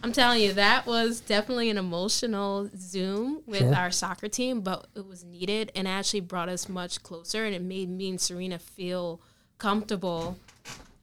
I'm 0.02 0.14
telling 0.14 0.42
you, 0.42 0.54
that 0.54 0.86
was 0.86 1.20
definitely 1.20 1.70
an 1.70 1.78
emotional 1.78 2.70
Zoom 2.78 3.42
with 3.46 3.60
sure. 3.60 3.76
our 3.76 3.92
soccer 3.92 4.30
team, 4.30 4.62
but 4.62 4.88
it 4.96 5.06
was 5.06 5.26
needed 5.26 5.72
and 5.76 5.88
actually 5.88 6.22
brought 6.22 6.48
us 6.48 6.70
much 6.70 7.04
closer. 7.04 7.44
And 7.46 7.54
it 7.54 7.62
made 7.62 7.90
me 7.90 8.10
and 8.10 8.22
Serena 8.22 8.60
feel 8.60 9.20
comfortable. 9.58 10.38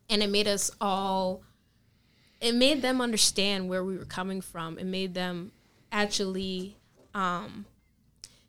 And 0.08 0.22
it 0.22 0.30
made 0.30 0.48
us 0.48 0.70
all, 0.80 1.42
it 2.40 2.54
made 2.54 2.80
them 2.80 3.02
understand 3.02 3.68
where 3.68 3.84
we 3.84 3.98
were 3.98 4.06
coming 4.06 4.40
from. 4.40 4.78
It 4.78 4.86
made 4.86 5.12
them 5.12 5.52
actually 5.92 6.76
um, 7.14 7.66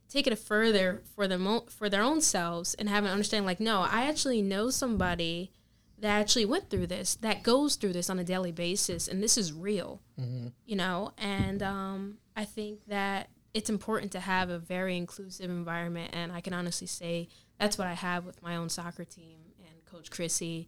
take 0.10 0.27
it 0.27 0.39
further 0.39 1.01
for 1.13 1.27
them 1.27 1.62
for 1.70 1.89
their 1.89 2.01
own 2.01 2.22
selves 2.22 2.74
and 2.75 2.88
have 2.88 3.04
an 3.04 3.12
understanding 3.12 3.46
like, 3.46 3.60
no, 3.60 3.82
I 3.82 4.06
actually 4.06 4.42
know 4.42 4.70
somebody 4.70 5.51
that 6.00 6.20
actually 6.20 6.46
went 6.46 6.70
through 6.70 6.88
this, 6.88 7.16
that 7.16 7.44
goes 7.44 7.75
through 7.75 7.94
this 7.94 8.10
on 8.10 8.20
a 8.20 8.24
daily 8.24 8.51
basis, 8.51 9.08
and 9.08 9.22
this 9.22 9.38
is 9.38 9.51
real, 9.51 10.01
mm-hmm. 10.20 10.48
you 10.66 10.75
know. 10.75 11.12
And 11.18 11.63
um, 11.63 12.18
I 12.36 12.46
think 12.46 12.82
that 12.88 13.30
it's 13.54 13.70
important 13.70 14.12
to 14.12 14.20
have 14.20 14.50
a 14.50 14.60
very 14.60 14.96
inclusive 14.96 15.50
environment, 15.50 16.12
and 16.13 16.32
I 16.32 16.42
can 16.42 16.54
honestly 16.54 16.88
say 16.88 17.30
that's 17.60 17.77
what 17.77 17.88
I 17.88 17.94
have 17.94 18.25
with 18.25 18.42
my 18.44 18.56
own 18.56 18.70
soccer 18.70 19.06
team 19.06 19.38
and 19.60 19.86
Coach 19.86 20.12
Chrissy. 20.12 20.68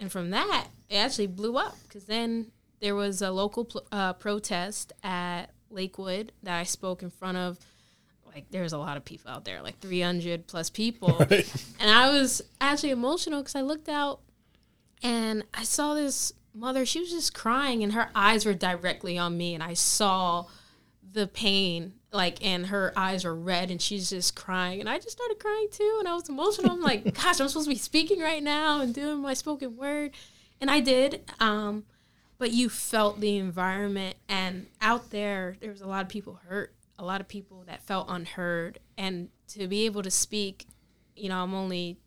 And 0.00 0.10
from 0.10 0.30
that, 0.30 0.66
it 0.88 0.96
actually 0.96 1.28
blew 1.28 1.56
up 1.56 1.76
because 1.84 2.06
then 2.06 2.50
there 2.80 2.96
was 2.96 3.22
a 3.22 3.30
local 3.30 3.64
pl- 3.64 3.86
uh, 3.92 4.14
protest 4.14 4.92
at 5.04 5.46
Lakewood 5.70 6.32
that 6.42 6.58
I 6.58 6.64
spoke 6.64 7.02
in 7.02 7.10
front 7.10 7.38
of 7.38 7.58
like 8.34 8.50
there's 8.50 8.72
a 8.72 8.78
lot 8.78 8.96
of 8.96 9.04
people 9.04 9.30
out 9.30 9.44
there, 9.44 9.62
like 9.62 9.78
300 9.78 10.46
plus 10.46 10.68
people. 10.68 11.24
And 11.80 11.90
I 11.90 12.10
was 12.10 12.42
actually 12.60 12.90
emotional 12.90 13.40
because 13.40 13.54
I 13.54 13.60
looked 13.60 13.88
out 13.88 14.20
and 15.04 15.44
I 15.52 15.62
saw 15.64 15.94
this 15.94 16.32
mother. 16.54 16.86
She 16.86 16.98
was 16.98 17.10
just 17.10 17.34
crying, 17.34 17.84
and 17.84 17.92
her 17.92 18.08
eyes 18.14 18.46
were 18.46 18.54
directly 18.54 19.18
on 19.18 19.36
me, 19.36 19.54
and 19.54 19.62
I 19.62 19.74
saw 19.74 20.46
the 21.12 21.28
pain. 21.28 21.92
Like 22.10 22.44
and 22.44 22.66
her 22.66 22.92
eyes 22.96 23.24
were 23.24 23.34
red, 23.34 23.70
and 23.70 23.80
she's 23.80 24.08
just 24.10 24.34
crying, 24.34 24.80
and 24.80 24.88
I 24.88 24.98
just 24.98 25.12
started 25.12 25.38
crying 25.38 25.68
too, 25.70 25.96
and 25.98 26.08
I 26.08 26.14
was 26.14 26.28
emotional. 26.28 26.72
I'm 26.72 26.80
like, 26.80 27.04
"Gosh, 27.22 27.40
I'm 27.40 27.48
supposed 27.48 27.66
to 27.66 27.74
be 27.74 27.78
speaking 27.78 28.20
right 28.20 28.42
now 28.42 28.80
and 28.80 28.94
doing 28.94 29.20
my 29.20 29.34
spoken 29.34 29.76
word," 29.76 30.12
and 30.60 30.70
I 30.70 30.80
did. 30.80 31.30
Um, 31.38 31.84
but 32.38 32.52
you 32.52 32.68
felt 32.68 33.20
the 33.20 33.36
environment, 33.36 34.16
and 34.28 34.66
out 34.80 35.10
there, 35.10 35.56
there 35.60 35.70
was 35.70 35.82
a 35.82 35.86
lot 35.86 36.02
of 36.02 36.08
people 36.08 36.40
hurt, 36.48 36.74
a 36.98 37.04
lot 37.04 37.20
of 37.20 37.28
people 37.28 37.64
that 37.66 37.82
felt 37.82 38.06
unheard, 38.08 38.78
and 38.96 39.28
to 39.48 39.66
be 39.68 39.84
able 39.84 40.02
to 40.02 40.10
speak, 40.10 40.66
you 41.14 41.28
know, 41.28 41.42
I'm 41.42 41.54
only 41.54 41.98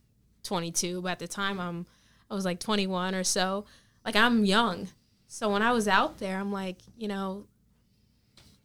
22, 0.44 1.01
but 1.01 1.12
at 1.12 1.20
the 1.20 1.27
time 1.27 1.60
I'm 1.60 1.86
I 2.29 2.36
was 2.36 2.46
like 2.46 2.60
21 2.60 3.15
or 3.15 3.24
so. 3.24 3.65
Like 4.05 4.15
I'm 4.15 4.46
young. 4.46 4.89
So 5.27 5.51
when 5.51 5.62
I 5.62 5.72
was 5.72 5.88
out 5.88 6.19
there, 6.19 6.39
I'm 6.39 6.51
like, 6.51 6.77
you 6.96 7.07
know, 7.07 7.46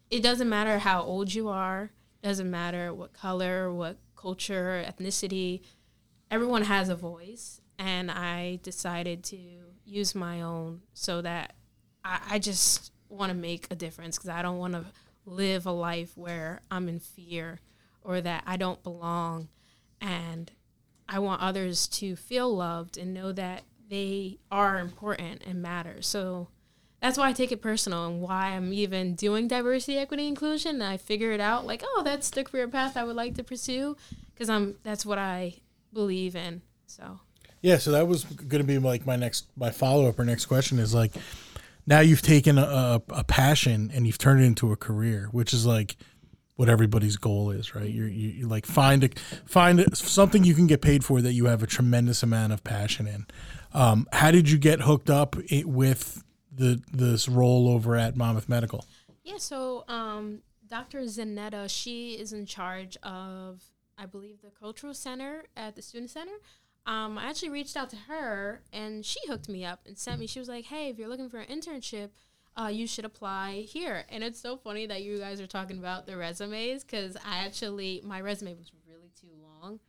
it 0.09 0.23
doesn't 0.23 0.49
matter 0.49 0.79
how 0.79 1.01
old 1.01 1.33
you 1.33 1.49
are, 1.49 1.91
doesn't 2.21 2.49
matter 2.49 2.93
what 2.93 3.13
color, 3.13 3.71
what 3.71 3.97
culture, 4.15 4.83
ethnicity, 4.87 5.61
everyone 6.31 6.63
has 6.63 6.89
a 6.89 6.95
voice. 6.95 7.59
And 7.77 8.09
I 8.09 8.59
decided 8.63 9.23
to 9.25 9.37
use 9.85 10.15
my 10.15 10.41
own 10.41 10.81
so 10.93 11.21
that 11.21 11.53
I, 12.05 12.19
I 12.31 12.39
just 12.39 12.91
want 13.09 13.31
to 13.31 13.37
make 13.37 13.67
a 13.69 13.75
difference 13.75 14.17
because 14.17 14.29
I 14.29 14.41
don't 14.41 14.57
want 14.57 14.73
to 14.73 14.85
live 15.25 15.65
a 15.65 15.71
life 15.71 16.15
where 16.15 16.61
I'm 16.71 16.87
in 16.87 16.99
fear 16.99 17.59
or 18.01 18.21
that 18.21 18.43
I 18.45 18.57
don't 18.57 18.81
belong. 18.83 19.49
And 19.99 20.51
I 21.07 21.19
want 21.19 21.41
others 21.41 21.87
to 21.87 22.15
feel 22.15 22.53
loved 22.55 22.97
and 22.97 23.13
know 23.13 23.31
that 23.31 23.63
they 23.89 24.39
are 24.51 24.79
important 24.79 25.43
and 25.45 25.61
matter. 25.61 26.01
So 26.01 26.47
that's 27.01 27.17
why 27.17 27.29
I 27.29 27.33
take 27.33 27.51
it 27.51 27.61
personal 27.61 28.05
and 28.05 28.21
why 28.21 28.47
I'm 28.47 28.73
even 28.73 29.15
doing 29.15 29.47
diversity, 29.47 29.97
equity, 29.97 30.27
inclusion. 30.27 30.75
And 30.75 30.83
I 30.83 30.97
figure 30.97 31.31
it 31.31 31.41
out 31.41 31.67
like, 31.67 31.83
oh, 31.85 32.01
that's 32.03 32.29
the 32.29 32.43
career 32.43 32.67
path 32.67 32.95
I 32.95 33.03
would 33.03 33.15
like 33.15 33.35
to 33.35 33.43
pursue 33.43 33.97
because 34.33 34.49
I'm 34.49 34.75
that's 34.83 35.05
what 35.05 35.17
I 35.17 35.55
believe 35.91 36.35
in. 36.35 36.61
So 36.87 37.19
Yeah, 37.61 37.77
so 37.77 37.91
that 37.91 38.07
was 38.07 38.23
going 38.23 38.61
to 38.61 38.67
be 38.67 38.77
like 38.79 39.05
my 39.05 39.15
next 39.15 39.47
my 39.57 39.69
follow 39.69 40.07
up 40.07 40.17
or 40.17 40.25
next 40.25 40.45
question 40.45 40.79
is 40.79 40.93
like 40.93 41.11
now 41.85 41.99
you've 41.99 42.21
taken 42.21 42.57
a, 42.57 43.01
a 43.09 43.23
passion 43.25 43.91
and 43.93 44.07
you've 44.07 44.17
turned 44.17 44.41
it 44.41 44.45
into 44.45 44.71
a 44.71 44.77
career, 44.77 45.27
which 45.31 45.53
is 45.53 45.65
like 45.65 45.97
what 46.55 46.69
everybody's 46.69 47.17
goal 47.17 47.49
is, 47.51 47.73
right? 47.73 47.89
You're, 47.89 48.07
you 48.07 48.29
you 48.29 48.47
like 48.47 48.65
find 48.65 49.03
a 49.03 49.09
find 49.45 49.95
something 49.97 50.43
you 50.43 50.53
can 50.53 50.67
get 50.67 50.81
paid 50.81 51.03
for 51.03 51.21
that 51.21 51.33
you 51.33 51.45
have 51.45 51.63
a 51.63 51.67
tremendous 51.67 52.21
amount 52.23 52.53
of 52.53 52.63
passion 52.63 53.07
in. 53.07 53.25
Um, 53.73 54.07
how 54.13 54.31
did 54.31 54.49
you 54.49 54.57
get 54.57 54.81
hooked 54.81 55.09
up 55.09 55.35
i 55.51 55.63
with 55.65 56.23
the 56.51 56.81
this 56.91 57.27
role 57.27 57.69
over 57.69 57.95
at 57.95 58.15
Monmouth 58.15 58.47
Medical? 58.47 58.85
Yeah, 59.23 59.37
so 59.37 59.85
um, 59.87 60.41
Dr. 60.67 61.01
Zanetta, 61.01 61.69
she 61.69 62.13
is 62.13 62.33
in 62.33 62.45
charge 62.45 62.97
of, 63.03 63.63
I 63.97 64.05
believe, 64.05 64.41
the 64.41 64.51
cultural 64.51 64.93
center 64.93 65.45
at 65.55 65.75
the 65.75 65.81
student 65.81 66.11
center. 66.11 66.33
Um, 66.85 67.17
I 67.17 67.29
actually 67.29 67.49
reached 67.49 67.77
out 67.77 67.89
to 67.91 67.95
her 67.95 68.61
and 68.73 69.05
she 69.05 69.19
hooked 69.27 69.47
me 69.47 69.63
up 69.63 69.79
and 69.85 69.97
sent 69.97 70.19
me. 70.19 70.27
She 70.27 70.39
was 70.39 70.49
like, 70.49 70.65
"Hey, 70.65 70.89
if 70.89 70.99
you're 70.99 71.07
looking 71.07 71.29
for 71.29 71.39
an 71.39 71.47
internship, 71.47 72.09
uh, 72.57 72.69
you 72.71 72.87
should 72.87 73.05
apply 73.05 73.65
here." 73.67 74.03
And 74.09 74.23
it's 74.23 74.39
so 74.39 74.57
funny 74.57 74.85
that 74.87 75.01
you 75.03 75.17
guys 75.19 75.39
are 75.41 75.47
talking 75.47 75.77
about 75.77 76.05
the 76.05 76.17
resumes 76.17 76.83
because 76.83 77.15
I 77.17 77.45
actually 77.45 78.01
my 78.03 78.21
resume 78.21 78.53
was 78.55 78.71
really 78.87 79.11
too 79.19 79.27
long. 79.41 79.79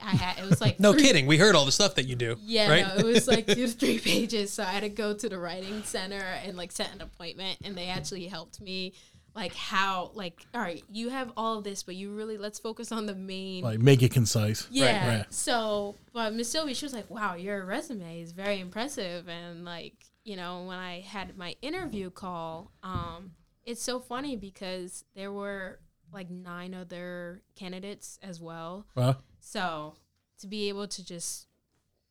I 0.00 0.10
had 0.16 0.42
it 0.44 0.48
was 0.50 0.60
like 0.60 0.80
No 0.80 0.92
three- 0.92 1.02
kidding. 1.02 1.26
We 1.26 1.38
heard 1.38 1.54
all 1.54 1.64
the 1.64 1.70
stuff 1.72 1.94
that 1.94 2.06
you 2.08 2.16
do. 2.16 2.36
yeah, 2.42 2.68
Right? 2.68 2.86
no, 2.86 2.96
it 2.96 3.04
was 3.04 3.28
like 3.28 3.46
two 3.48 3.54
to 3.66 3.68
three 3.68 3.98
pages. 4.00 4.52
So 4.52 4.62
I 4.64 4.66
had 4.72 4.80
to 4.82 4.88
go 4.88 5.14
to 5.14 5.28
the 5.28 5.38
writing 5.38 5.82
center 5.84 6.16
and 6.44 6.56
like 6.56 6.72
set 6.72 6.92
an 6.94 7.00
appointment, 7.00 7.58
and 7.64 7.76
they 7.76 7.86
actually 7.88 8.26
helped 8.26 8.60
me. 8.60 8.94
Like 9.34 9.54
how, 9.54 10.10
like, 10.12 10.44
all 10.52 10.60
right, 10.60 10.84
you 10.92 11.08
have 11.08 11.32
all 11.38 11.56
of 11.56 11.64
this, 11.64 11.82
but 11.82 11.94
you 11.94 12.12
really 12.14 12.36
let's 12.36 12.58
focus 12.58 12.92
on 12.92 13.06
the 13.06 13.14
main. 13.14 13.64
Like 13.64 13.78
make 13.78 14.02
it 14.02 14.10
concise. 14.12 14.68
yeah. 14.70 15.08
right. 15.20 15.26
So, 15.32 15.94
but 16.12 16.34
Miss 16.34 16.50
Sylvie, 16.50 16.74
she 16.74 16.84
was 16.84 16.92
like, 16.92 17.08
"Wow, 17.08 17.36
your 17.36 17.64
resume 17.64 18.20
is 18.20 18.32
very 18.32 18.60
impressive," 18.60 19.30
and 19.30 19.64
like, 19.64 19.94
you 20.24 20.36
know, 20.36 20.64
when 20.64 20.78
I 20.78 21.00
had 21.00 21.36
my 21.36 21.56
interview 21.62 22.10
call, 22.10 22.70
um, 22.82 23.32
it's 23.64 23.82
so 23.82 24.00
funny 24.00 24.36
because 24.36 25.04
there 25.14 25.32
were 25.32 25.78
like 26.12 26.30
nine 26.30 26.74
other 26.74 27.42
candidates 27.56 28.18
as 28.22 28.40
well. 28.40 28.86
Well, 28.94 29.22
So 29.40 29.94
to 30.40 30.46
be 30.46 30.68
able 30.68 30.86
to 30.88 31.04
just 31.04 31.46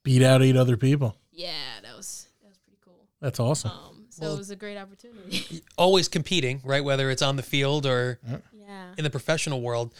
beat 0.03 0.23
out 0.23 0.41
eight 0.41 0.57
other 0.57 0.77
people. 0.77 1.15
yeah, 1.31 1.79
that 1.83 1.95
was 1.95 2.27
that 2.41 2.47
was 2.49 2.57
pretty 2.57 2.79
cool. 2.83 3.07
That's 3.19 3.39
awesome. 3.39 3.71
Um, 3.71 4.05
so 4.09 4.33
it 4.33 4.37
was 4.37 4.49
a 4.49 4.55
great 4.55 4.77
opportunity. 4.77 5.61
Always 5.77 6.07
competing, 6.07 6.61
right? 6.63 6.83
Whether 6.83 7.09
it's 7.11 7.21
on 7.21 7.35
the 7.35 7.43
field 7.43 7.85
or 7.85 8.19
yeah. 8.53 8.93
in 8.97 9.03
the 9.03 9.09
professional 9.09 9.61
world. 9.61 9.93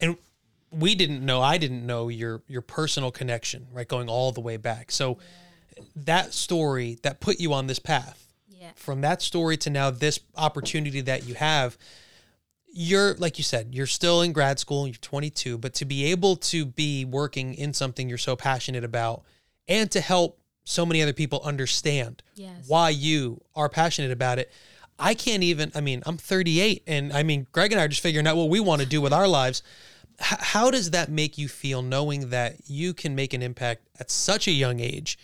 And 0.00 0.16
we 0.70 0.94
didn't 0.94 1.24
know, 1.24 1.40
I 1.40 1.58
didn't 1.58 1.86
know 1.86 2.08
your 2.08 2.42
your 2.46 2.62
personal 2.62 3.10
connection, 3.10 3.66
right? 3.72 3.88
Going 3.88 4.08
all 4.08 4.30
the 4.32 4.40
way 4.40 4.56
back. 4.56 4.90
So 4.92 5.18
that 5.94 6.32
story 6.34 6.98
that 7.02 7.20
put 7.20 7.40
you 7.40 7.52
on 7.52 7.66
this 7.66 7.78
path, 7.78 8.26
Yeah. 8.48 8.70
from 8.76 9.00
that 9.02 9.22
story 9.22 9.56
to 9.58 9.70
now 9.70 9.90
this 9.90 10.20
opportunity 10.36 11.00
that 11.02 11.26
you 11.26 11.34
have, 11.34 11.76
you're 12.72 13.14
like 13.14 13.38
you 13.38 13.44
said, 13.44 13.68
you're 13.74 13.86
still 13.86 14.22
in 14.22 14.32
grad 14.32 14.58
school, 14.58 14.86
you're 14.86 14.94
22, 14.96 15.58
but 15.58 15.72
to 15.74 15.84
be 15.84 16.04
able 16.06 16.36
to 16.36 16.66
be 16.66 17.04
working 17.04 17.54
in 17.54 17.72
something 17.72 18.08
you're 18.08 18.18
so 18.18 18.36
passionate 18.36 18.84
about 18.84 19.22
and 19.68 19.90
to 19.90 20.00
help 20.00 20.38
so 20.64 20.84
many 20.84 21.00
other 21.00 21.12
people 21.12 21.40
understand 21.44 22.22
Yes. 22.34 22.64
why 22.66 22.90
you 22.90 23.40
are 23.54 23.68
passionate 23.68 24.10
about 24.10 24.38
it. 24.38 24.50
I 24.98 25.14
can't 25.14 25.42
even, 25.42 25.70
I 25.74 25.80
mean, 25.80 26.02
I'm 26.06 26.16
38 26.18 26.82
and 26.86 27.12
I 27.12 27.22
mean, 27.22 27.46
Greg 27.52 27.72
and 27.72 27.80
I 27.80 27.84
are 27.84 27.88
just 27.88 28.02
figuring 28.02 28.26
out 28.26 28.36
what 28.36 28.48
we 28.48 28.60
want 28.60 28.82
to 28.82 28.86
do 28.88 29.00
with 29.00 29.12
our 29.12 29.28
lives. 29.28 29.62
H- 30.20 30.38
how 30.40 30.70
does 30.70 30.90
that 30.90 31.10
make 31.10 31.38
you 31.38 31.48
feel 31.48 31.82
knowing 31.82 32.30
that 32.30 32.56
you 32.66 32.94
can 32.94 33.14
make 33.14 33.32
an 33.34 33.42
impact 33.42 33.82
at 34.00 34.10
such 34.10 34.48
a 34.48 34.52
young 34.52 34.80
age 34.80 35.18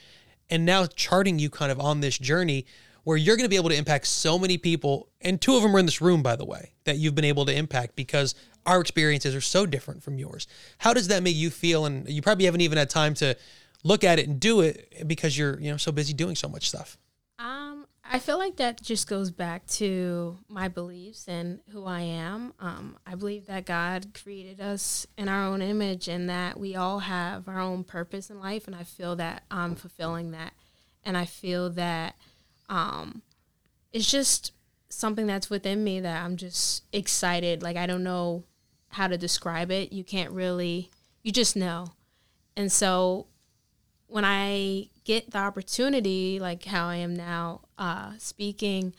and 0.53 0.67
now 0.67 0.85
charting 0.85 1.39
you 1.39 1.49
kind 1.49 1.73
of 1.73 1.81
on 1.81 2.01
this 2.01 2.19
journey 2.19 2.67
where 3.05 3.17
you're 3.17 3.37
going 3.37 3.47
to 3.47 3.51
be 3.51 3.57
able 3.57 3.71
to 3.71 3.75
impact 3.75 4.07
so 4.07 4.39
many 4.39 4.59
people 4.59 5.09
and 5.23 5.41
two 5.41 5.57
of 5.57 5.63
them 5.63 5.75
are 5.75 5.79
in 5.79 5.87
this 5.87 6.03
room 6.03 6.23
by 6.23 6.37
the 6.37 6.45
way 6.45 6.73
that 6.85 6.99
you've 6.99 7.15
been 7.15 7.25
able 7.25 7.47
to 7.47 7.57
impact 7.57 7.97
because 7.97 8.35
our 8.67 8.79
experiences 8.79 9.35
are 9.35 9.41
so 9.41 9.65
different 9.65 10.03
from 10.03 10.19
yours. 10.19 10.47
How 10.77 10.93
does 10.93 11.09
that 11.09 11.23
make 11.23 11.35
you 11.35 11.49
feel? 11.49 11.87
And 11.87 12.07
you 12.07 12.21
probably 12.21 12.45
haven't 12.45 12.61
even 12.61 12.77
had 12.77 12.91
time 12.91 13.15
to 13.15 13.35
look 13.83 14.05
at 14.05 14.19
it 14.19 14.29
and 14.29 14.39
do 14.39 14.61
it 14.61 15.09
because 15.09 15.37
you're 15.37 15.59
you 15.59 15.71
know 15.71 15.79
so 15.79 15.91
busy 15.91 16.13
doing 16.13 16.37
so 16.37 16.49
much 16.49 16.69
stuff 16.69 16.99
I 18.15 18.19
feel 18.19 18.37
like 18.37 18.57
that 18.57 18.83
just 18.83 19.09
goes 19.09 19.31
back 19.31 19.65
to 19.69 20.37
my 20.47 20.69
beliefs 20.69 21.27
and 21.29 21.61
who 21.71 21.87
I 21.87 22.03
am. 22.03 22.53
Um, 22.61 22.99
I 23.07 23.15
believe 23.15 23.47
that 23.47 23.65
God 23.65 24.09
created 24.13 24.61
us 24.61 25.07
in 25.17 25.31
our 25.31 25.47
own 25.47 25.63
image 25.63 26.09
and 26.09 26.29
that 26.29 26.61
we 26.61 26.77
all 26.77 26.99
have 26.99 27.49
our 27.49 27.59
own 27.59 27.85
purpose 27.85 28.29
in 28.29 28.39
life. 28.39 28.67
And 28.67 28.77
I 28.77 28.83
feel 28.83 29.17
that 29.17 29.45
I'm 29.51 29.77
fulfilling 29.77 30.33
that. 30.33 30.53
And 31.03 31.17
I 31.17 31.25
feel 31.25 31.71
that 31.71 32.17
um, 32.69 33.23
it's 33.95 34.11
just 34.11 34.53
something 34.91 35.27
that's 35.27 35.49
within 35.49 35.83
me 35.83 35.99
that 36.01 36.23
I'm 36.23 36.37
just 36.37 36.85
excited. 36.93 37.63
Like, 37.63 37.79
I 37.79 37.87
don't 37.87 38.05
know 38.05 38.45
how 38.89 39.09
to 39.09 39.17
describe 39.17 39.71
it. 39.71 39.91
You 39.91 40.05
can't 40.05 40.33
really, 40.33 40.91
you 41.23 41.33
just 41.33 41.57
know. 41.57 41.87
And 42.59 42.71
so 42.71 43.29
when 44.13 44.25
I 44.27 44.91
get 45.05 45.31
the 45.31 45.39
opportunity, 45.39 46.39
like 46.39 46.65
how 46.65 46.87
I 46.87 46.97
am 46.97 47.15
now 47.15 47.63
uh, 47.79 48.13
speaking, 48.19 48.95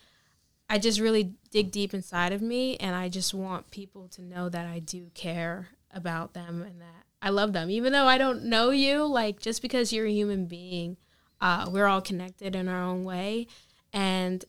I 0.68 0.80
just 0.80 1.00
really 1.00 1.36
dig 1.52 1.72
deep 1.72 1.94
inside 1.94 2.34
of 2.34 2.42
me, 2.42 2.78
and 2.78 2.96
I 2.96 3.10
just 3.10 3.32
want 3.32 3.70
people 3.70 4.08
to 4.10 4.24
know 4.24 4.50
that 4.50 4.66
I 4.66 4.80
do 4.80 5.12
care 5.14 5.70
about 5.94 6.34
them 6.34 6.64
and 6.64 6.82
that 6.82 7.06
I 7.22 7.30
love 7.30 7.54
them, 7.54 7.70
even 7.70 7.94
though 7.94 8.08
I 8.08 8.18
don't 8.18 8.46
know 8.46 8.72
you. 8.72 9.06
Like 9.06 9.40
just 9.40 9.62
because 9.62 9.94
you're 9.94 10.08
a 10.08 10.12
human 10.12 10.48
being, 10.48 10.98
uh, 11.40 11.70
we're 11.72 11.86
all 11.86 12.02
connected 12.02 12.56
in 12.56 12.68
our 12.68 12.82
own 12.82 13.04
way, 13.04 13.48
and 13.94 14.44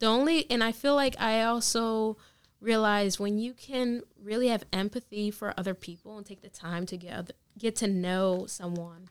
the 0.00 0.06
only 0.06 0.50
and 0.50 0.64
I 0.64 0.72
feel 0.72 0.96
like 0.96 1.14
I 1.20 1.42
also 1.42 2.16
realize 2.60 3.20
when 3.20 3.38
you 3.38 3.54
can 3.54 4.02
really 4.20 4.48
have 4.48 4.64
empathy 4.72 5.30
for 5.30 5.54
other 5.56 5.74
people 5.74 6.16
and 6.16 6.26
take 6.26 6.42
the 6.42 6.48
time 6.48 6.84
to 6.86 6.96
get 6.96 7.14
other, 7.14 7.34
get 7.56 7.76
to 7.76 7.86
know 7.86 8.46
someone 8.48 9.08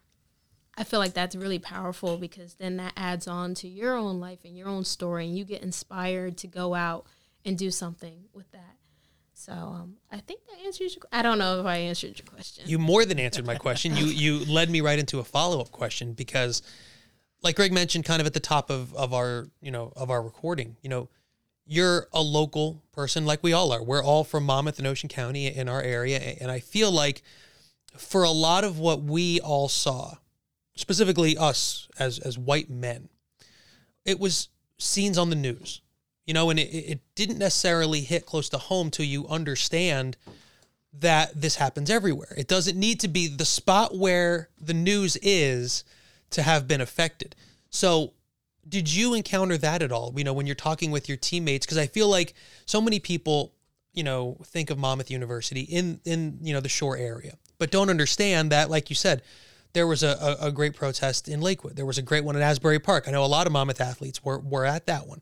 I 0.78 0.84
feel 0.84 1.00
like 1.00 1.14
that's 1.14 1.36
really 1.36 1.60
powerful 1.60 2.18
because 2.18 2.54
then 2.54 2.78
that 2.78 2.94
adds 2.96 3.28
on 3.28 3.56
to 3.56 3.68
your 3.68 3.96
own 3.96 4.20
life 4.20 4.40
and 4.46 4.56
your 4.56 4.68
own 4.68 4.86
story, 4.86 5.26
and 5.26 5.38
you 5.38 5.44
get 5.44 5.64
inspired 5.64 6.38
to 6.38 6.48
go 6.48 6.76
out 6.76 7.08
and 7.44 7.58
do 7.58 7.72
something 7.72 8.26
with 8.34 8.52
that. 8.52 8.76
So 9.34 9.54
um, 9.54 9.98
I 10.12 10.18
think 10.18 10.42
that 10.48 10.66
answers 10.66 10.96
your. 10.96 11.04
I 11.12 11.22
don't 11.22 11.40
know 11.40 11.60
if 11.60 11.66
I 11.66 11.78
answered 11.78 12.20
your 12.20 12.28
question. 12.28 12.66
You 12.68 12.80
more 12.80 13.06
than 13.06 13.20
answered 13.20 13.46
my 13.46 13.56
question. 13.56 13.96
You 13.96 14.06
you 14.06 14.46
led 14.52 14.70
me 14.70 14.82
right 14.82 15.00
into 15.00 15.20
a 15.20 15.24
follow 15.24 15.62
up 15.62 15.72
question 15.72 16.14
because, 16.14 16.62
like 17.42 17.56
Greg 17.56 17.72
mentioned, 17.72 18.06
kind 18.06 18.20
of 18.20 18.28
at 18.28 18.34
the 18.34 18.40
top 18.40 18.70
of 18.70 18.94
of 18.94 19.14
our 19.14 19.48
you 19.62 19.72
know 19.72 19.94
of 19.96 20.12
our 20.12 20.22
recording, 20.22 20.76
you 20.82 20.90
know, 20.90 21.10
you're 21.68 22.08
a 22.14 22.22
local 22.22 22.82
person 22.94 23.26
like 23.26 23.44
we 23.44 23.54
all 23.54 23.72
are. 23.72 23.84
We're 23.84 24.04
all 24.04 24.24
from 24.24 24.46
Monmouth 24.46 24.80
and 24.80 24.88
Ocean 24.88 25.10
County 25.10 25.48
in 25.48 25.68
our 25.68 25.82
area. 25.82 26.18
And 26.18 26.50
I 26.50 26.60
feel 26.60 26.92
like 26.92 27.22
for 27.96 28.24
a 28.24 28.32
lot 28.32 28.64
of 28.64 28.80
what 28.80 29.04
we 29.04 29.40
all 29.42 29.68
saw, 29.68 30.16
specifically 30.78 31.38
us 31.38 31.88
as, 32.00 32.20
as 32.20 32.38
white 32.38 32.70
men, 32.70 33.10
it 34.06 34.20
was 34.20 34.50
scenes 34.78 35.18
on 35.18 35.30
the 35.30 35.36
news, 35.36 35.82
you 36.26 36.34
know, 36.34 36.50
and 36.50 36.60
it, 36.60 36.74
it 36.74 37.00
didn't 37.16 37.40
necessarily 37.40 38.02
hit 38.02 38.26
close 38.26 38.50
to 38.50 38.58
home 38.58 38.90
till 38.90 39.06
you 39.06 39.28
understand 39.28 40.18
that 40.94 41.40
this 41.40 41.56
happens 41.56 41.90
everywhere. 41.90 42.34
It 42.38 42.48
doesn't 42.48 42.78
need 42.78 43.00
to 43.02 43.08
be 43.08 43.28
the 43.28 43.46
spot 43.46 43.98
where 43.98 44.50
the 44.60 44.74
news 44.74 45.18
is 45.22 45.84
to 46.32 46.42
have 46.42 46.68
been 46.68 46.82
affected. 46.82 47.36
So 47.70 48.14
did 48.68 48.94
you 48.94 49.14
encounter 49.14 49.58
that 49.58 49.82
at 49.82 49.92
all? 49.92 50.14
You 50.16 50.24
know, 50.24 50.34
when 50.34 50.46
you're 50.46 50.56
talking 50.56 50.92
with 50.92 51.08
your 51.08 51.18
teammates, 51.18 51.66
because 51.66 51.78
I 51.78 51.88
feel 51.88 52.10
like 52.10 52.34
so 52.66 52.82
many 52.82 53.00
people, 53.00 53.54
you 53.94 54.04
know, 54.04 54.38
think 54.44 54.70
of 54.70 54.78
Monmouth 54.78 55.12
University 55.12 55.62
in 55.62 56.00
in 56.06 56.40
you 56.42 56.54
know 56.54 56.60
the 56.60 56.70
shore 56.70 56.98
area, 56.98 57.38
but 57.58 57.72
don't 57.72 57.90
understand 57.90 58.52
that, 58.52 58.70
like 58.70 58.90
you 58.90 58.96
said, 58.96 59.22
there 59.74 59.88
was 59.88 60.04
a, 60.04 60.38
a, 60.42 60.48
a 60.48 60.52
great 60.52 60.76
protest 60.76 61.28
in 61.28 61.42
Lakewood. 61.42 61.76
There 61.76 61.86
was 61.86 61.98
a 61.98 62.02
great 62.02 62.24
one 62.24 62.36
at 62.36 62.42
Asbury 62.42 62.80
Park. 62.80 63.06
I 63.08 63.12
know 63.12 63.24
a 63.24 63.28
lot 63.28 63.48
of 63.48 63.54
Monmouth 63.54 63.82
athletes 63.82 64.24
were 64.24 64.40
were 64.40 64.66
at 64.66 64.86
that 64.88 65.08
one. 65.08 65.22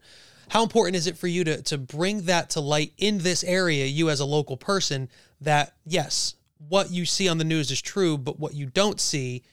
How 0.50 0.64
important 0.64 0.96
is 0.96 1.08
it 1.08 1.18
for 1.18 1.28
you 1.28 1.44
to 1.44 1.62
to 1.64 1.78
bring 1.78 2.24
that 2.24 2.52
to 2.52 2.62
light 2.62 2.94
in 2.98 3.20
this 3.20 3.44
area, 3.44 3.86
you 3.86 4.10
as 4.10 4.20
a 4.20 4.26
local 4.26 4.58
person, 4.58 5.10
that 5.42 5.74
yes, 5.86 6.36
what 6.58 6.92
you 6.92 7.06
see 7.06 7.28
on 7.28 7.38
the 7.38 7.44
news 7.44 7.72
is 7.72 7.82
true, 7.82 8.18
but 8.18 8.40
what 8.40 8.54
you 8.54 8.68
don't 8.68 9.00
see 9.00 9.44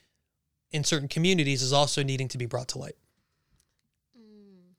in 0.71 0.85
certain 0.85 1.09
communities 1.09 1.63
is 1.63 1.73
also 1.73 2.03
needing 2.03 2.29
to 2.29 2.39
be 2.39 2.47
brought 2.47 2.69
to 2.69 2.79
light. 2.79 2.97
Mm. 4.19 4.75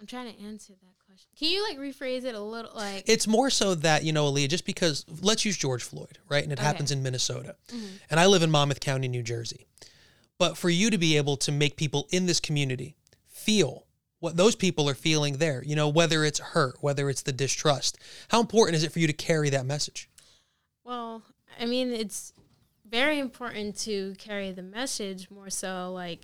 I'm 0.00 0.06
trying 0.06 0.32
to 0.32 0.42
answer 0.42 0.72
that. 0.72 0.93
Can 1.38 1.48
you 1.50 1.62
like 1.68 1.78
rephrase 1.78 2.24
it 2.24 2.34
a 2.34 2.40
little? 2.40 2.70
Like 2.74 3.04
It's 3.06 3.26
more 3.26 3.50
so 3.50 3.74
that, 3.76 4.04
you 4.04 4.12
know, 4.12 4.30
A'Liah, 4.30 4.48
just 4.48 4.64
because 4.64 5.04
let's 5.20 5.44
use 5.44 5.56
George 5.56 5.82
Floyd, 5.82 6.18
right? 6.28 6.42
And 6.42 6.52
it 6.52 6.58
Okay. 6.58 6.66
happens 6.66 6.90
in 6.90 7.02
Minnesota. 7.02 7.56
Mm-hmm. 7.68 7.86
And 8.10 8.20
I 8.20 8.26
live 8.26 8.42
in 8.42 8.50
Monmouth 8.50 8.80
County, 8.80 9.08
New 9.08 9.22
Jersey. 9.22 9.66
But 10.38 10.56
for 10.56 10.70
you 10.70 10.90
to 10.90 10.98
be 10.98 11.16
able 11.16 11.36
to 11.38 11.52
make 11.52 11.76
people 11.76 12.08
in 12.10 12.26
this 12.26 12.40
community 12.40 12.96
feel 13.28 13.86
what 14.20 14.36
those 14.36 14.56
people 14.56 14.88
are 14.88 14.94
feeling 14.94 15.36
there, 15.36 15.62
you 15.64 15.76
know, 15.76 15.88
whether 15.88 16.24
it's 16.24 16.38
hurt, 16.38 16.76
whether 16.80 17.10
it's 17.10 17.22
the 17.22 17.32
distrust, 17.32 17.98
how 18.28 18.40
important 18.40 18.76
is 18.76 18.82
it 18.82 18.90
for 18.90 18.98
you 18.98 19.06
to 19.06 19.12
carry 19.12 19.50
that 19.50 19.66
message? 19.66 20.08
Well, 20.82 21.22
I 21.60 21.66
mean, 21.66 21.92
it's 21.92 22.32
very 22.88 23.18
important 23.18 23.76
to 23.80 24.14
carry 24.18 24.50
the 24.52 24.62
message 24.62 25.30
more 25.30 25.50
so. 25.50 25.92
Like, 25.92 26.20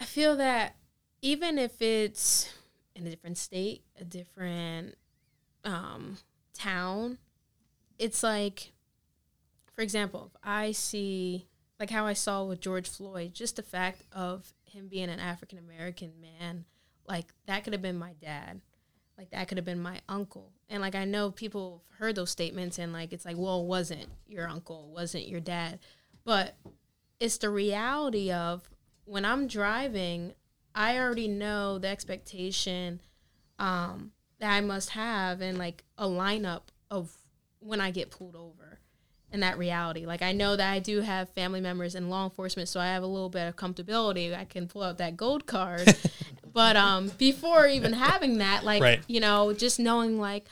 I 0.00 0.04
feel 0.04 0.36
that 0.36 0.76
even 1.22 1.58
if 1.58 1.82
it's 1.82 2.48
in 2.96 3.06
a 3.06 3.10
different 3.10 3.38
state, 3.38 3.82
a 4.00 4.04
different 4.04 4.96
um, 5.64 6.16
town, 6.54 7.18
it's 7.98 8.22
like, 8.22 8.72
for 9.74 9.82
example, 9.82 10.30
if 10.34 10.40
I 10.42 10.72
see, 10.72 11.46
like 11.78 11.90
how 11.90 12.06
I 12.06 12.14
saw 12.14 12.44
with 12.44 12.60
George 12.60 12.88
Floyd, 12.88 13.34
just 13.34 13.56
the 13.56 13.62
fact 13.62 14.02
of 14.12 14.54
him 14.64 14.88
being 14.88 15.10
an 15.10 15.20
African 15.20 15.58
American 15.58 16.12
man, 16.20 16.64
like 17.06 17.26
that 17.46 17.64
could 17.64 17.72
have 17.72 17.82
been 17.82 17.98
my 17.98 18.14
dad. 18.20 18.60
Like 19.18 19.30
that 19.30 19.48
could 19.48 19.58
have 19.58 19.64
been 19.64 19.80
my 19.80 20.00
uncle. 20.08 20.52
And 20.68 20.82
like 20.82 20.94
i 20.94 21.04
know 21.04 21.30
people 21.30 21.84
have 21.90 21.98
heard 21.98 22.16
those 22.16 22.30
statements 22.30 22.78
and 22.78 22.92
like 22.92 23.12
it's 23.12 23.24
like 23.24 23.36
well 23.38 23.62
it 23.62 23.66
wasn't 23.66 24.06
your 24.26 24.48
uncle 24.48 24.90
wasn't 24.92 25.28
your 25.28 25.40
dad. 25.40 25.78
But 26.24 26.56
it's 27.20 27.38
the 27.38 27.50
reality 27.50 28.30
of 28.30 28.68
when 29.04 29.24
i'm 29.24 29.46
driving 29.46 30.34
i 30.76 30.96
already 30.98 31.26
know 31.26 31.78
the 31.78 31.88
expectation 31.88 33.00
um 33.58 34.12
that 34.38 34.52
i 34.52 34.60
must 34.60 34.90
have 34.90 35.40
and 35.40 35.58
like 35.58 35.82
a 35.98 36.06
lineup 36.06 36.62
of 36.90 37.10
when 37.58 37.80
i 37.80 37.90
get 37.90 38.10
pulled 38.10 38.36
over 38.36 38.78
and 39.32 39.42
that 39.42 39.58
reality. 39.58 40.06
Like 40.06 40.22
i 40.22 40.30
know 40.32 40.54
that 40.54 40.70
i 40.72 40.78
do 40.78 41.00
have 41.00 41.28
family 41.30 41.60
members 41.60 41.94
in 41.96 42.08
law 42.08 42.24
enforcement 42.24 42.68
so 42.68 42.78
i 42.78 42.86
have 42.86 43.02
a 43.02 43.06
little 43.06 43.28
bit 43.28 43.48
of 43.48 43.56
comfortability. 43.56 44.32
I 44.34 44.44
can 44.44 44.68
pull 44.68 44.82
out 44.84 44.98
that 44.98 45.16
gold 45.16 45.46
card. 45.46 45.86
But 46.52 46.76
um 46.76 47.08
before 47.18 47.66
even 47.66 47.92
having 47.92 48.38
that 48.38 48.64
like 48.64 48.80
Right. 48.82 49.00
you 49.08 49.20
know 49.20 49.52
just 49.52 49.78
knowing 49.80 50.18
like 50.18 50.46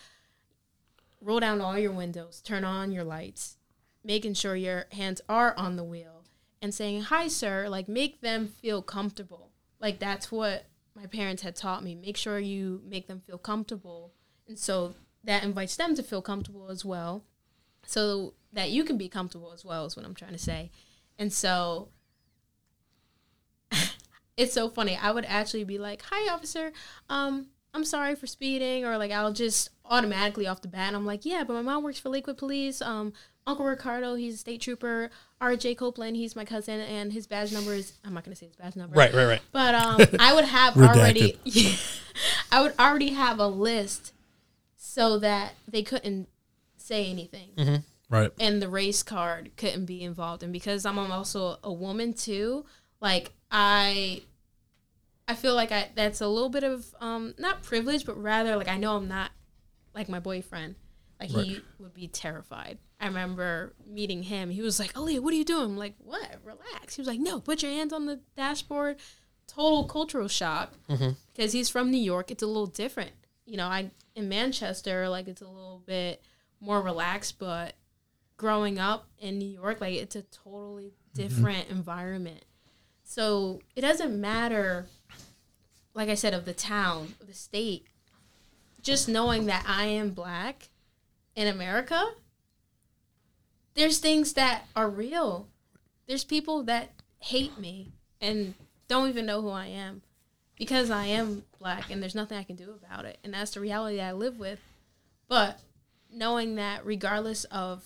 roll 1.23 1.41
down 1.41 1.61
all 1.63 1.79
your 1.79 1.93
windows 1.93 2.43
turn 2.45 2.63
on 2.65 2.93
your 2.93 3.05
lights 3.05 3.57
making 4.05 4.35
sure 4.35 4.55
your 4.55 4.85
hands 4.93 5.23
are 5.31 5.57
on 5.57 5.77
the 5.77 5.85
wheel 5.85 6.25
and 6.61 6.75
saying 6.75 7.03
hi 7.03 7.27
sir 7.29 7.69
like 7.71 7.89
make 7.89 8.21
them 8.21 8.49
feel 8.49 8.83
comfortable 8.83 9.51
like 9.85 9.99
that's 9.99 10.33
what 10.33 10.65
my 10.97 11.07
parents 11.07 11.43
had 11.43 11.55
taught 11.55 11.85
me 11.85 11.95
make 11.95 12.17
sure 12.17 12.39
you 12.39 12.83
make 12.89 13.07
them 13.07 13.21
feel 13.21 13.39
comfortable 13.39 14.13
and 14.49 14.59
so 14.59 14.95
that 15.23 15.45
invites 15.45 15.77
them 15.77 15.95
to 15.95 16.03
feel 16.03 16.23
comfortable 16.23 16.69
as 16.71 16.85
well 16.85 17.25
so 17.87 18.35
that 18.53 18.71
you 18.71 18.83
can 18.85 18.97
be 18.97 19.09
comfortable 19.09 19.53
as 19.53 19.65
well 19.65 19.85
is 19.85 19.97
what 19.97 20.05
i'm 20.05 20.15
trying 20.15 20.33
to 20.33 20.39
say 20.39 20.71
and 21.19 21.33
so 21.33 21.89
it's 24.37 24.53
so 24.53 24.69
funny. 24.69 24.99
I 25.01 25.11
would 25.11 25.25
actually 25.27 25.65
be 25.65 25.79
like, 25.79 26.03
"Hi, 26.11 26.33
officer. 26.33 26.73
Um, 27.09 27.49
I'm 27.73 27.85
sorry 27.85 28.15
for 28.15 28.27
speeding," 28.27 28.85
or 28.85 28.99
like 28.99 29.11
I'll 29.11 29.33
just 29.33 29.71
automatically 29.85 30.47
off 30.47 30.63
the 30.63 30.69
bat. 30.69 30.95
I'm 30.95 31.07
like, 31.07 31.25
"Yeah, 31.25 31.45
but 31.45 31.55
my 31.55 31.63
mom 31.63 31.83
works 31.83 31.99
for 31.99 32.09
Lakewood 32.09 32.39
Police. 32.39 32.81
Um, 32.83 33.13
Uncle 33.47 33.67
Ricardo, 33.67 34.15
he's 34.15 34.35
a 34.35 34.39
state 34.39 34.61
trooper. 34.61 35.11
R.J. 35.41 35.75
Copeland, 35.75 36.17
he's 36.17 36.35
my 36.35 36.45
cousin, 36.45 36.81
and 36.81 37.13
his 37.13 37.27
badge 37.27 37.53
number 37.53 37.75
is 37.75 37.93
I'm 38.05 38.15
not 38.15 38.25
gonna 38.25 38.37
say 38.37 38.47
his 38.47 38.57
badge 38.57 38.77
number, 38.77 38.97
right, 38.97 39.13
right. 39.13 39.27
Right. 39.27 39.43
But 39.53 39.75
um, 39.75 40.01
I 40.19 40.35
would 40.35 40.47
have 40.47 40.77
already, 40.79 41.39
I 42.53 42.63
would 42.63 42.73
already 42.79 43.11
have 43.11 43.39
a 43.39 43.47
list 43.49 44.13
so 44.77 45.19
that 45.19 45.55
they 45.69 45.83
couldn't 45.83 46.29
say 46.77 47.07
anything 47.11 47.83
Right. 48.11 48.31
and 48.39 48.61
the 48.63 48.69
race 48.69 49.03
card 49.03 49.51
couldn't 49.57 49.87
be 49.87 50.03
involved 50.03 50.43
and 50.43 50.53
because 50.53 50.85
i'm 50.85 50.99
also 50.99 51.57
a 51.65 51.73
woman 51.73 52.13
too 52.13 52.67
like 53.01 53.33
i 53.51 54.23
i 55.27 55.35
feel 55.35 55.55
like 55.55 55.73
i 55.73 55.89
that's 55.95 56.21
a 56.21 56.29
little 56.29 56.51
bit 56.51 56.63
of 56.63 56.95
um 57.01 57.35
not 57.39 57.63
privilege 57.63 58.05
but 58.05 58.23
rather 58.23 58.55
like 58.57 58.69
i 58.69 58.77
know 58.77 58.97
i'm 58.97 59.09
not 59.09 59.31
like 59.95 60.11
my 60.11 60.21
boyfriend 60.21 60.75
like 61.19 61.31
he 61.31 61.61
would 61.79 61.95
be 61.95 62.07
terrified 62.07 62.77
i 63.05 63.09
remember 63.09 63.75
meeting 63.87 64.23
him. 64.23 64.51
He 64.51 64.63
was 64.63 64.81
like 64.81 64.93
A'Liah, 64.95 65.21
what 65.21 65.33
are 65.35 65.37
you 65.37 65.45
doing? 65.45 65.65
I'm 65.65 65.77
like 65.77 65.95
what? 65.99 66.37
Relax. 66.45 66.97
He 66.97 67.01
was 67.01 67.09
like 67.09 67.21
no 67.21 67.41
put 67.41 67.63
your 67.63 67.73
hands 67.73 67.93
on 67.93 68.07
the 68.07 68.21
dashboard. 68.37 68.97
Total 69.47 69.85
cultural 69.85 70.29
shock 70.29 70.73
mm-hmm. 70.89 71.11
because 71.33 71.53
he's 71.53 71.69
from 71.69 71.91
new 71.91 71.99
york. 71.99 72.31
It's 72.31 72.43
a 72.43 72.47
little 72.47 72.67
different. 72.67 73.13
You 73.45 73.59
know 73.59 73.67
i 73.67 73.91
in 74.15 74.29
manchester 74.29 75.09
like 75.09 75.29
it's 75.29 75.43
a 75.43 75.49
little 75.49 75.83
bit 75.87 76.23
more 76.61 76.81
relaxed 76.81 77.39
but 77.39 77.75
growing 78.37 78.79
up 78.79 79.07
in 79.19 79.39
New 79.39 79.49
York, 79.49 79.81
like 79.81 79.95
it's 79.95 80.17
a 80.17 80.23
totally 80.23 80.87
mm-hmm. 80.87 81.23
different 81.23 81.69
environment. 81.71 82.45
So 83.05 83.61
it 83.77 83.83
doesn't 83.83 84.19
matter, 84.19 84.87
like 85.95 86.09
I 86.09 86.15
said, 86.15 86.35
of 86.35 86.45
the 86.45 86.55
town, 86.55 87.15
of 87.21 87.27
the 87.27 87.35
state. 87.35 87.87
Just 88.83 89.09
knowing 89.09 89.47
that 89.47 89.65
I 89.67 89.85
am 89.87 90.11
black 90.11 90.69
in 91.35 91.49
America, 91.49 92.13
there's 93.75 93.99
things 93.99 94.35
that 94.35 94.67
are 94.75 94.89
real. 94.89 95.49
There's 96.07 96.25
people 96.25 96.63
that 96.65 96.91
hate 97.19 97.59
me 97.59 97.93
and 98.21 98.55
don't 98.89 99.09
even 99.09 99.27
know 99.27 99.41
who 99.41 99.51
I 99.51 99.67
am 99.67 100.03
because 100.57 100.91
I 100.91 101.07
am 101.07 101.45
black 101.59 101.91
and 101.91 102.03
there's 102.03 102.15
nothing 102.15 102.39
I 102.39 102.45
can 102.45 102.57
do 102.57 102.73
about 102.73 103.05
it. 103.05 103.19
And 103.25 103.35
that's 103.35 103.53
the 103.53 103.61
reality 103.61 104.01
I 104.01 104.13
live 104.13 104.39
with. 104.39 104.61
But 105.29 105.61
knowing 106.13 106.57
that 106.57 106.85
regardless 106.85 107.45
of 107.45 107.85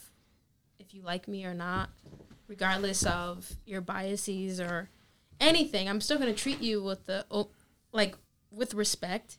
if 0.78 0.92
you 0.92 1.02
like 1.02 1.28
me 1.28 1.44
or 1.44 1.54
not, 1.54 1.90
regardless 2.46 3.04
of 3.06 3.50
your 3.64 3.80
biases 3.80 4.60
or 4.60 4.90
anything, 5.40 5.88
I'm 5.88 6.00
still 6.00 6.18
going 6.18 6.34
to 6.34 6.40
treat 6.40 6.60
you 6.60 6.82
with 6.82 7.06
the 7.06 7.24
like 7.92 8.16
with 8.50 8.74
respect. 8.74 9.38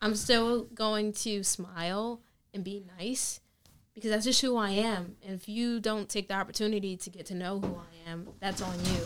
I'm 0.00 0.14
still 0.14 0.64
going 0.64 1.12
to 1.12 1.42
smile 1.42 2.20
and 2.52 2.62
be 2.62 2.84
nice 2.98 3.40
because 3.96 4.10
that's 4.10 4.26
just 4.26 4.42
who 4.42 4.58
I 4.58 4.70
am. 4.72 5.16
And 5.26 5.34
if 5.34 5.48
you 5.48 5.80
don't 5.80 6.06
take 6.06 6.28
the 6.28 6.34
opportunity 6.34 6.98
to 6.98 7.08
get 7.08 7.24
to 7.26 7.34
know 7.34 7.58
who 7.58 7.76
I 7.76 8.10
am, 8.10 8.28
that's 8.40 8.60
on 8.60 8.78
you. 8.84 9.00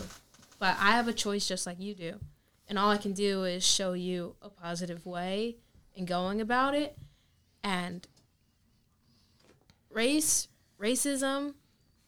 But 0.59 0.75
I 0.81 0.91
have 0.91 1.07
a 1.07 1.13
choice 1.13 1.47
just 1.47 1.65
like 1.65 1.79
you 1.79 1.95
do. 1.95 2.19
And 2.67 2.77
all 2.77 2.89
I 2.89 2.97
can 2.97 3.13
do 3.13 3.45
is 3.45 3.65
show 3.65 3.93
you 3.93 4.35
a 4.41 4.49
positive 4.49 5.05
way 5.05 5.55
in 5.95 6.03
going 6.03 6.41
about 6.41 6.75
it. 6.75 6.97
And 7.63 8.05
race, 9.89 10.49
racism, 10.77 11.53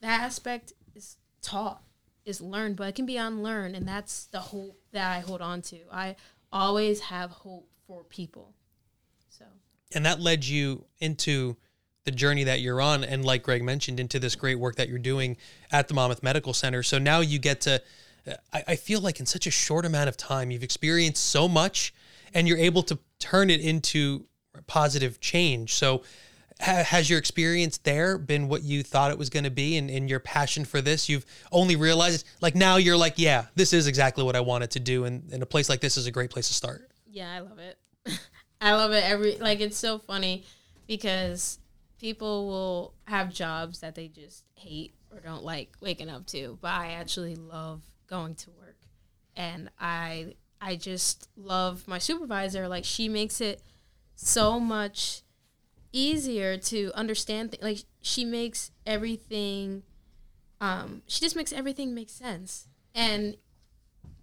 that 0.02 0.19
aspect 0.19 0.74
is 0.93 1.15
taught, 1.41 1.84
is 2.26 2.41
learned, 2.41 2.76
but 2.76 2.89
it 2.89 2.96
can 2.96 3.06
be 3.06 3.15
unlearned. 3.15 3.78
And 3.78 3.88
that's 3.88 4.26
the 4.26 4.41
hope 4.41 4.78
that 4.91 5.10
I 5.10 5.22
hold 5.22 5.41
on 5.41 5.62
to. 5.63 5.80
I 5.89 6.17
always 6.52 7.00
have 7.00 7.32
hope 7.32 7.69
for 7.88 8.04
people. 8.04 8.54
So, 9.30 9.46
and 9.96 10.06
that 10.06 10.19
led 10.19 10.43
you 10.43 10.84
into 11.00 11.56
the 12.05 12.11
journey 12.11 12.43
that 12.43 12.61
you're 12.61 12.81
on 12.81 13.03
and 13.03 13.23
like 13.23 13.43
greg 13.43 13.63
mentioned 13.63 13.99
into 13.99 14.19
this 14.19 14.35
great 14.35 14.55
work 14.55 14.75
that 14.75 14.89
you're 14.89 14.99
doing 14.99 15.37
at 15.71 15.87
the 15.87 15.93
monmouth 15.93 16.23
medical 16.23 16.53
center 16.53 16.83
so 16.83 16.97
now 16.97 17.19
you 17.19 17.39
get 17.39 17.61
to 17.61 17.81
I, 18.53 18.63
I 18.69 18.75
feel 18.75 19.01
like 19.01 19.19
in 19.19 19.25
such 19.25 19.47
a 19.47 19.51
short 19.51 19.85
amount 19.85 20.09
of 20.09 20.17
time 20.17 20.51
you've 20.51 20.63
experienced 20.63 21.25
so 21.25 21.47
much 21.47 21.93
and 22.33 22.47
you're 22.47 22.57
able 22.57 22.83
to 22.83 22.97
turn 23.19 23.49
it 23.49 23.61
into 23.61 24.25
positive 24.67 25.19
change. 25.19 25.73
So, 25.73 26.03
ha- 26.59 26.83
has 26.83 27.09
your 27.09 27.19
experience 27.19 27.77
there 27.79 28.17
been 28.17 28.47
what 28.47 28.63
you 28.63 28.83
thought 28.83 29.11
it 29.11 29.17
was 29.17 29.29
going 29.29 29.43
to 29.43 29.51
be 29.51 29.77
and, 29.77 29.89
and 29.89 30.09
your 30.09 30.19
passion 30.19 30.65
for 30.65 30.81
this? 30.81 31.09
You've 31.09 31.25
only 31.51 31.75
realized, 31.75 32.25
like, 32.41 32.55
now 32.55 32.77
you're 32.77 32.97
like, 32.97 33.13
yeah, 33.17 33.45
this 33.55 33.73
is 33.73 33.87
exactly 33.87 34.23
what 34.23 34.35
I 34.35 34.41
wanted 34.41 34.71
to 34.71 34.79
do. 34.79 35.05
And, 35.05 35.29
and 35.31 35.43
a 35.43 35.45
place 35.45 35.69
like 35.69 35.81
this 35.81 35.97
is 35.97 36.07
a 36.07 36.11
great 36.11 36.29
place 36.29 36.47
to 36.47 36.53
start. 36.53 36.89
Yeah, 37.07 37.31
I 37.31 37.39
love 37.39 37.59
it. 37.59 37.77
I 38.61 38.73
love 38.73 38.91
it. 38.91 39.03
Every 39.03 39.37
like 39.37 39.59
it's 39.59 39.77
so 39.77 39.99
funny 39.99 40.45
because 40.87 41.59
people 42.03 42.47
will 42.49 42.93
have 43.05 43.33
jobs 43.33 43.79
that 43.79 43.95
they 43.95 44.09
just 44.09 44.43
hate 44.55 44.93
or 45.09 45.21
don't 45.21 45.45
like 45.45 45.69
waking 45.79 46.09
up 46.09 46.25
to, 46.25 46.57
but 46.59 46.71
I 46.73 46.91
actually 46.91 47.37
love 47.37 47.81
going 48.07 48.35
to 48.35 48.51
work. 48.51 48.75
And 49.37 49.69
I 49.79 50.35
I 50.59 50.75
just 50.75 51.29
love 51.37 51.87
my 51.87 51.99
supervisor 51.99 52.67
like 52.67 52.83
she 52.83 53.07
makes 53.07 53.39
it 53.39 53.61
so 54.15 54.59
much 54.59 55.21
easier 55.93 56.57
to 56.57 56.91
understand 56.93 57.51
th- 57.53 57.63
like 57.63 57.85
she 58.01 58.25
makes 58.25 58.71
everything 58.85 59.83
um 60.59 61.03
she 61.07 61.21
just 61.21 61.37
makes 61.37 61.53
everything 61.53 61.95
make 61.95 62.09
sense. 62.09 62.67
And 62.93 63.37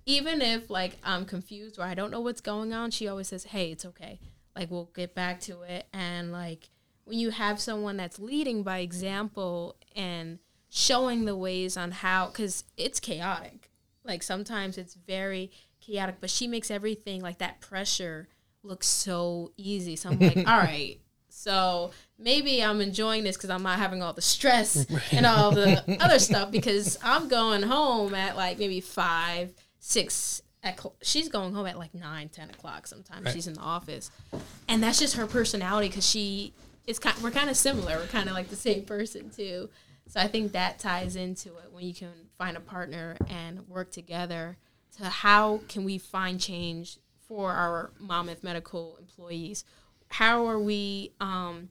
even 0.05 0.43
if 0.43 0.69
like 0.69 0.99
I'm 1.03 1.25
confused 1.25 1.79
or 1.79 1.85
I 1.85 1.95
don't 1.95 2.11
know 2.11 2.21
what's 2.21 2.43
going 2.43 2.75
on, 2.75 2.91
she 2.91 3.09
always 3.09 3.29
says, 3.29 3.45
"Hey, 3.45 3.73
it's 3.73 3.87
okay. 3.87 4.21
Like 4.55 4.71
we'll 4.71 4.91
get 4.95 5.15
back 5.15 5.41
to 5.43 5.63
it." 5.63 5.87
And 5.95 6.31
like 6.31 6.69
when 7.11 7.19
you 7.19 7.31
have 7.31 7.61
someone 7.61 7.97
that's 7.97 8.19
leading 8.19 8.63
by 8.63 8.79
example 8.79 9.77
and 9.97 10.39
showing 10.69 11.25
the 11.25 11.37
ways 11.37 11.77
on 11.77 11.91
how 11.91 12.29
cuz 12.29 12.65
it's 12.77 13.01
chaotic. 13.01 13.71
Like 14.05 14.23
sometimes 14.23 14.79
it's 14.79 14.95
very 14.95 15.51
chaotic, 15.81 16.17
but 16.21 16.31
she 16.31 16.47
makes 16.47 16.71
everything 16.71 17.21
like 17.21 17.39
that 17.39 17.61
pressure 17.61 18.29
look 18.63 18.85
so 18.85 19.53
easy. 19.57 19.97
So 19.97 20.11
I'm 20.11 20.19
like, 20.21 20.37
"All 20.47 20.59
right, 20.59 21.01
so 21.29 21.91
maybe 22.19 22.63
I'm 22.63 22.81
enjoying 22.81 23.25
this 23.25 23.37
because 23.37 23.51
I'm 23.51 23.63
not 23.65 23.79
having 23.79 24.03
all 24.03 24.13
the 24.13 24.23
stress 24.23 24.87
and 25.13 25.27
all 25.27 25.51
the 25.51 25.99
other 26.01 26.19
stuff 26.21 26.51
because 26.53 26.97
I'm 27.03 27.29
going 27.29 27.63
home 27.63 28.15
at 28.15 28.37
like 28.37 28.59
maybe 28.59 28.81
five, 28.81 29.53
six. 29.81 30.43
At 30.63 30.79
cl- 30.79 30.95
she's 31.03 31.29
going 31.31 31.55
home 31.55 31.67
at 31.67 31.79
like 31.79 31.95
nine, 31.95 32.29
ten 32.29 32.51
o'clock. 32.51 32.87
Sometimes 32.87 33.25
Right. 33.25 33.35
she's 33.35 33.47
in 33.49 33.55
the 33.55 33.61
office, 33.61 34.11
and 34.69 34.83
that's 34.83 34.99
just 35.01 35.17
her 35.17 35.27
personality 35.27 35.89
because 35.89 36.09
she 36.09 36.53
is 36.91 36.99
kind. 36.99 37.17
We're 37.23 37.31
kind 37.31 37.49
of 37.49 37.57
similar. 37.57 37.97
We're 37.97 38.07
kind 38.07 38.29
of 38.29 38.35
like 38.35 38.49
the 38.49 38.57
same 38.57 38.83
person 38.83 39.31
too. 39.31 39.71
So 40.09 40.21
I 40.21 40.27
think 40.27 40.53
that 40.53 40.79
ties 40.79 41.17
into 41.17 41.51
it 41.59 41.73
when 41.73 41.85
you 41.85 41.95
can 41.95 42.11
find 42.37 42.57
a 42.57 42.61
partner 42.61 43.17
and 43.29 43.69
work 43.69 43.93
together. 43.93 44.57
To 44.99 45.05
how 45.05 45.61
can 45.69 45.85
we 45.85 45.99
find 45.99 46.41
change 46.41 46.99
for 47.29 47.53
our 47.53 47.93
Monmouth 47.99 48.43
Medical 48.43 48.97
employees? 48.99 49.65
How 50.09 50.47
are 50.47 50.59
we 50.59 51.13
um, 51.21 51.69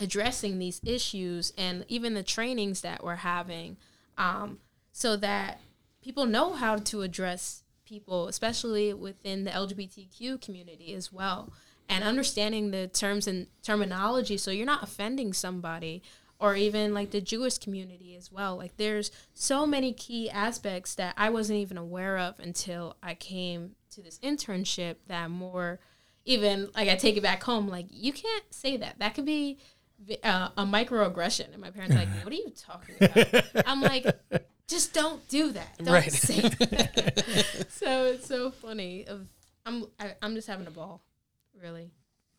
addressing 0.00 0.58
these 0.58 0.80
issues 0.84 1.52
and 1.56 1.84
even 1.88 2.14
the 2.14 2.24
trainings 2.24 2.80
that 2.80 3.04
we're 3.04 3.16
having 3.16 3.76
um, 4.18 4.58
so 4.90 5.16
that 5.16 5.60
people 6.02 6.26
know 6.26 6.54
how 6.54 6.76
to 6.76 7.02
address 7.02 7.62
people, 7.84 8.26
especially 8.26 8.92
within 8.92 9.44
the 9.44 9.50
LGBTQ 9.52 10.40
community 10.40 10.92
as 10.92 11.12
well, 11.12 11.52
and 11.88 12.02
understanding 12.04 12.70
the 12.70 12.88
terms 12.88 13.26
and 13.26 13.46
terminology 13.62 14.36
so 14.36 14.50
you're 14.50 14.66
not 14.66 14.82
offending 14.82 15.32
somebody 15.32 16.02
or 16.38 16.54
even 16.54 16.92
like 16.92 17.10
the 17.12 17.20
Jewish 17.20 17.56
community 17.58 18.14
as 18.16 18.30
well. 18.30 18.56
Like 18.56 18.76
there's 18.76 19.10
so 19.34 19.66
many 19.66 19.92
key 19.92 20.28
aspects 20.28 20.94
that 20.96 21.14
I 21.16 21.30
wasn't 21.30 21.58
even 21.60 21.78
aware 21.78 22.18
of 22.18 22.38
until 22.40 22.96
I 23.02 23.14
came 23.14 23.76
to 23.92 24.02
this 24.02 24.18
internship 24.18 24.96
that 25.06 25.30
more 25.30 25.80
even 26.24 26.68
like 26.74 26.88
I 26.88 26.96
take 26.96 27.16
it 27.16 27.22
back 27.22 27.42
home 27.42 27.68
like 27.68 27.86
you 27.90 28.12
can't 28.12 28.44
say 28.50 28.76
that. 28.76 28.98
That 28.98 29.14
could 29.14 29.24
be 29.24 29.58
uh, 30.22 30.48
a 30.58 30.64
microaggression 30.64 31.52
and 31.52 31.58
my 31.62 31.70
parents 31.70 31.94
are 31.94 32.00
like 32.00 32.08
what 32.22 32.32
are 32.32 32.36
you 32.36 32.52
talking 32.54 32.96
about? 33.00 33.44
I'm 33.66 33.80
like 33.80 34.04
just 34.68 34.92
don't 34.92 35.26
do 35.28 35.52
that. 35.52 35.78
Don't 35.78 35.94
Right. 35.94 36.12
say 36.12 36.40
that. 36.40 37.66
so 37.70 38.06
it's 38.06 38.26
so 38.26 38.50
funny 38.50 39.06
of 39.06 39.26
I'm 39.64 39.86
I, 39.98 40.14
I'm 40.20 40.34
just 40.34 40.48
having 40.48 40.66
a 40.66 40.70
ball. 40.70 41.00
Really. 41.60 41.90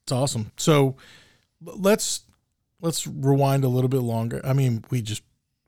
It's 0.04 0.12
awesome. 0.12 0.52
So 0.58 0.96
let's 1.62 2.22
let's 2.82 3.08
rewind 3.08 3.64
a 3.64 3.68
little 3.68 3.90
bit 3.90 4.02
longer. 4.02 4.42
I 4.44 4.54
mean, 4.54 4.86
we 4.90 5.02
just 5.02 5.24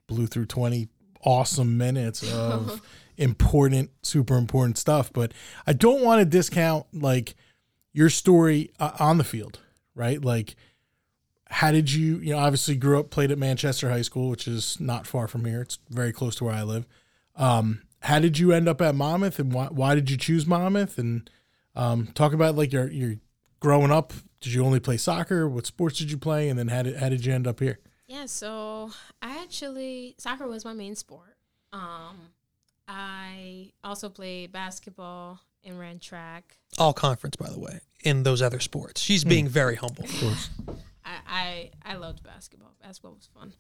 blew 0.08 0.28
through 0.28 0.46
20 0.46 0.88
awesome 1.24 1.78
minutes 1.78 2.32
of 2.32 2.82
important, 3.18 3.92
super 4.02 4.38
important 4.38 4.78
stuff, 4.78 5.12
but 5.12 5.34
I 5.68 5.74
don't 5.74 6.04
want 6.04 6.20
to 6.20 6.26
discount 6.26 6.86
like 6.94 7.36
your 7.92 8.10
story 8.10 8.72
uh, 8.80 8.92
on 9.00 9.18
the 9.18 9.24
field, 9.24 9.60
right? 9.96 10.24
Like 10.24 10.56
how 11.50 11.72
did 11.72 11.92
you, 11.92 12.18
you 12.18 12.34
know, 12.34 12.40
obviously 12.40 12.76
grew 12.76 13.00
up 13.00 13.10
played 13.10 13.32
at 13.32 13.38
Manchester 13.38 13.90
High 13.90 14.04
School, 14.04 14.30
which 14.30 14.48
is 14.48 14.80
not 14.80 15.08
far 15.08 15.28
from 15.28 15.46
here. 15.46 15.62
It's 15.62 15.80
very 15.90 16.14
close 16.14 16.36
to 16.36 16.46
where 16.46 16.54
I 16.54 16.64
live. 16.64 16.86
Um, 17.36 17.82
how 18.02 18.20
did 18.20 18.38
you 18.38 18.52
end 18.52 18.70
up 18.70 18.82
at 18.82 18.96
Monmouth 18.96 19.40
and 19.40 19.52
why, 19.52 19.68
why 19.68 19.96
did 19.96 20.10
you 20.10 20.18
choose 20.18 20.46
Monmouth 20.46 20.98
and 20.98 21.30
um, 21.76 22.08
talk 22.14 22.34
about 22.34 22.56
like 22.56 22.72
your 22.72 22.90
your 22.90 23.16
growing 23.60 23.92
up, 23.92 24.14
did 24.42 24.54
you 24.54 24.64
only 24.64 24.80
play 24.80 24.98
soccer? 24.98 25.48
What 25.48 25.66
sports 25.66 25.98
did 25.98 26.12
you 26.12 26.18
play? 26.18 26.50
And 26.50 26.58
then 26.58 26.68
how 26.70 26.84
did 26.84 26.98
how 26.98 27.10
did 27.10 27.26
you 27.26 27.34
end 27.34 27.48
up 27.48 27.60
here? 27.60 27.80
Yeah, 28.08 28.26
so 28.26 28.92
I 29.22 29.42
actually 29.42 30.16
soccer 30.18 30.48
was 30.48 30.66
my 30.66 30.74
main 30.74 30.96
sport. 30.96 31.38
Um, 31.72 32.18
I 32.88 33.72
also 33.84 34.10
played 34.10 34.52
basketball 34.52 35.42
and 35.64 35.80
ran 35.80 36.00
track. 36.00 36.58
All 36.78 36.94
conference, 36.94 37.36
by 37.36 37.50
the 37.50 37.60
way, 37.60 37.82
in 38.04 38.24
those 38.24 38.42
other 38.42 38.60
sports. 38.60 39.02
She's 39.02 39.24
being 39.24 39.48
very 39.48 39.76
humble. 39.76 40.06
Of 40.06 40.12
course. 40.20 40.50
I, 41.06 41.18
I 41.28 41.72
I 41.86 41.96
loved 41.96 42.24
basketball. 42.24 42.74
Basketball 42.82 43.14
was 43.14 43.30
fun, 43.34 43.54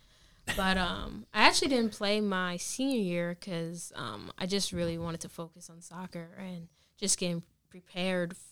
but 0.57 0.77
um, 0.77 1.25
I 1.33 1.43
actually 1.43 1.67
didn't 1.67 1.91
play 1.91 2.21
my 2.21 2.57
senior 2.57 3.01
year 3.01 3.37
because 3.39 3.91
um, 3.95 4.31
I 4.37 4.45
just 4.45 4.71
really 4.71 4.97
wanted 4.97 5.21
to 5.21 5.29
focus 5.29 5.69
on 5.69 5.81
soccer 5.81 6.29
and 6.39 6.67
just 6.97 7.19
getting 7.19 7.43
prepared 7.69 8.31
f- 8.31 8.48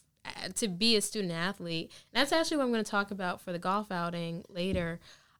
to 0.55 0.67
be 0.67 0.95
a 0.95 1.01
student 1.01 1.33
athlete. 1.33 1.91
And 2.13 2.21
that's 2.21 2.31
actually 2.31 2.57
what 2.57 2.63
I'm 2.63 2.71
going 2.71 2.83
to 2.83 2.91
talk 2.91 3.11
about 3.11 3.41
for 3.41 3.51
the 3.51 3.59
golf 3.59 3.91
outing 3.91 4.43
later, 4.49 4.99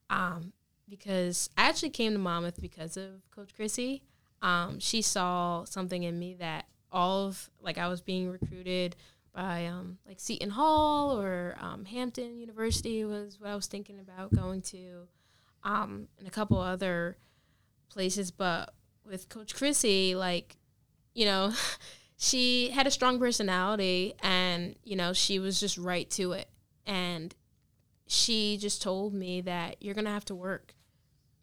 um, 0.10 0.54
because 0.90 1.50
I 1.58 1.68
actually 1.70 1.90
came 1.90 2.14
to 2.14 2.20
Monmouth 2.20 2.62
because 2.62 2.98
of 2.98 3.30
Coach 3.32 3.54
Chrissy. 3.56 4.04
Um, 4.42 4.80
she 4.80 5.02
saw 5.02 5.64
something 5.64 6.04
in 6.04 6.20
me 6.20 6.36
that 6.36 6.66
all 6.92 7.28
of 7.28 7.50
like 7.62 7.78
I 7.78 7.88
was 7.88 8.02
being 8.02 8.30
recruited 8.30 8.96
by 9.34 9.68
um, 9.68 10.00
like 10.08 10.20
Seton 10.20 10.50
Hall 10.50 11.20
or 11.20 11.56
um, 11.60 11.86
Hampton 11.86 12.40
University 12.40 13.06
was 13.06 13.40
what 13.40 13.50
I 13.52 13.56
was 13.56 13.68
thinking 13.68 14.00
about 14.00 14.34
going 14.34 14.62
to, 14.64 15.08
um, 15.64 16.08
and 16.18 16.28
a 16.28 16.32
couple 16.32 16.60
other 16.60 17.18
places. 17.90 18.32
But 18.32 18.74
with 19.06 19.30
Coach 19.30 19.56
Chrissy, 19.56 20.16
like, 20.16 20.58
you 21.14 21.26
know, 21.26 21.54
she 22.18 22.72
had 22.72 22.88
a 22.88 22.92
strong 22.92 23.20
personality, 23.20 24.16
and 24.22 24.76
you 24.84 24.96
know, 24.96 25.14
she 25.14 25.38
was 25.38 25.60
just 25.60 25.78
right 25.78 26.10
to 26.12 26.32
it, 26.32 26.50
and 26.86 27.36
she 28.08 28.58
just 28.58 28.82
told 28.82 29.14
me 29.14 29.42
that 29.42 29.78
you're 29.82 29.94
gonna 29.94 30.12
have 30.12 30.26
to 30.26 30.36
work. 30.36 30.74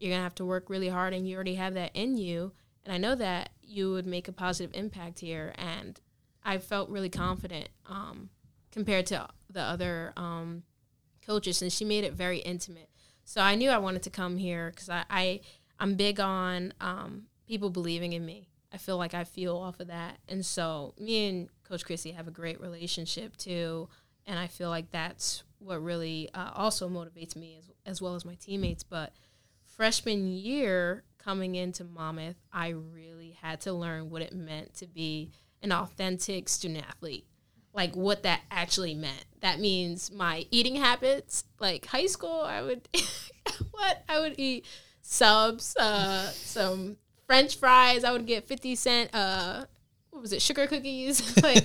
You're 0.00 0.10
gonna 0.10 0.24
have 0.24 0.34
to 0.37 0.44
work 0.44 0.68
really 0.68 0.88
hard, 0.88 1.14
and 1.14 1.28
you 1.28 1.37
already 1.37 1.54
have 1.54 1.74
that 1.74 1.92
in 1.94 2.16
you. 2.16 2.52
And 2.84 2.92
I 2.92 2.98
know 2.98 3.14
that 3.14 3.50
you 3.62 3.92
would 3.92 4.06
make 4.06 4.26
a 4.28 4.32
positive 4.32 4.74
impact 4.74 5.20
here, 5.20 5.54
and 5.56 6.00
I 6.42 6.58
felt 6.58 6.90
really 6.90 7.08
confident 7.08 7.68
um, 7.87 8.30
compared 8.72 9.06
to 9.06 9.28
the 9.48 9.62
other 9.62 10.12
um, 10.16 10.64
coaches, 11.24 11.62
and 11.62 11.72
she 11.72 11.84
made 11.84 12.02
it 12.02 12.14
very 12.14 12.38
intimate. 12.38 12.90
So 13.24 13.40
I 13.40 13.54
knew 13.54 13.70
I 13.70 13.78
wanted 13.78 14.02
to 14.02 14.10
come 14.10 14.38
here 14.38 14.70
because 14.70 14.90
I, 14.90 15.04
I 15.08 15.40
I'm 15.78 15.94
big 15.94 16.18
on 16.18 16.74
um, 16.80 17.26
people 17.46 17.70
believing 17.70 18.12
in 18.12 18.26
me. 18.26 18.48
I 18.74 18.76
feel 18.76 18.98
like 18.98 19.14
I 19.14 19.22
feel 19.22 19.56
off 19.56 19.78
of 19.78 19.87
that, 19.87 20.18
and 20.28 20.44
so 20.44 20.94
me 20.98 21.28
and 21.28 21.48
Coach 21.62 21.84
Chrissy 21.84 22.10
have 22.10 22.26
a 22.26 22.32
great 22.32 22.60
relationship 22.60 23.37
too, 23.37 23.88
and 24.26 24.37
I 24.37 24.48
feel 24.48 24.68
like 24.68 24.90
that's 24.90 25.44
what 25.60 25.80
really 25.80 26.28
uh, 26.34 26.50
also 26.54 26.88
motivates 26.88 27.37
me 27.37 27.56
as 27.56 27.70
as 27.87 28.02
well 28.02 28.16
as 28.16 28.24
my 28.24 28.34
teammates. 28.34 28.82
But 28.82 29.12
freshman 29.64 30.26
year 30.26 31.04
coming 31.18 31.54
into 31.54 31.84
Monmouth, 31.84 32.34
I 32.52 32.70
really 32.70 33.38
had 33.40 33.60
to 33.60 33.72
learn 33.72 34.10
what 34.10 34.22
it 34.22 34.34
meant 34.34 34.74
to 34.78 34.88
be 34.88 35.30
an 35.62 35.70
authentic 35.70 36.48
student 36.48 36.84
athlete. 36.84 37.26
Like 37.72 37.94
what 37.94 38.24
that 38.24 38.40
actually 38.50 38.94
meant. 38.94 39.24
That 39.40 39.60
means 39.60 40.10
my 40.10 40.46
eating 40.50 40.74
habits. 40.74 41.44
Like 41.60 41.87
high 41.87 42.06
school, 42.06 42.40
I 42.40 42.60
would 42.60 42.88
what 43.70 44.02
I 44.08 44.18
would 44.18 44.34
eat 44.37 44.66
subs, 45.00 45.76
uh, 45.76 46.28
some 46.30 46.96
French 47.26 47.56
fries. 47.56 48.04
I 48.04 48.12
would 48.12 48.26
get 48.26 48.46
fifty 48.46 48.74
cent. 48.74 49.14
Uh, 49.14 49.64
what 50.10 50.22
was 50.22 50.32
it? 50.32 50.40
Sugar 50.40 50.66
cookies. 50.66 51.37
like, 51.42 51.64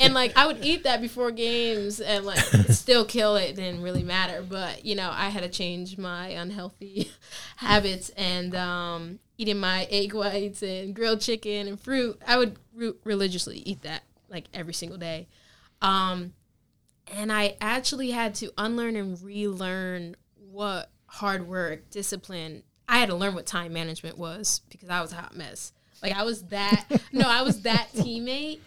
and 0.00 0.14
like 0.14 0.36
I 0.36 0.46
would 0.46 0.64
eat 0.64 0.84
that 0.84 1.00
before 1.00 1.30
games 1.30 2.00
and 2.00 2.24
like 2.24 2.38
still 2.70 3.04
kill 3.04 3.36
it. 3.36 3.56
Didn't 3.56 3.82
really 3.82 4.02
matter. 4.02 4.42
But 4.42 4.84
you 4.84 4.94
know, 4.94 5.10
I 5.12 5.28
had 5.28 5.42
to 5.42 5.48
change 5.48 5.98
my 5.98 6.28
unhealthy 6.28 7.10
habits 7.56 8.08
and 8.10 8.54
um, 8.54 9.18
eating 9.36 9.58
my 9.60 9.86
egg 9.90 10.14
whites 10.14 10.62
and 10.62 10.94
grilled 10.94 11.20
chicken 11.20 11.68
and 11.68 11.78
fruit. 11.78 12.20
I 12.26 12.38
would 12.38 12.56
re- 12.74 12.94
religiously 13.04 13.58
eat 13.58 13.82
that 13.82 14.04
like 14.30 14.44
every 14.54 14.74
single 14.74 14.98
day. 14.98 15.28
Um, 15.82 16.32
and 17.14 17.30
I 17.32 17.56
actually 17.60 18.10
had 18.10 18.34
to 18.36 18.50
unlearn 18.56 18.96
and 18.96 19.20
relearn 19.22 20.16
what 20.50 20.90
hard 21.06 21.46
work, 21.46 21.90
discipline. 21.90 22.62
I 22.88 22.98
had 22.98 23.08
to 23.08 23.14
learn 23.14 23.34
what 23.34 23.46
time 23.46 23.72
management 23.72 24.18
was 24.18 24.60
because 24.70 24.88
I 24.88 25.00
was 25.00 25.12
a 25.12 25.16
hot 25.16 25.36
mess. 25.36 25.72
Like 26.02 26.12
I 26.12 26.24
was 26.24 26.42
that 26.44 26.84
no, 27.12 27.26
I 27.26 27.42
was 27.42 27.62
that 27.62 27.88
teammate 27.94 28.60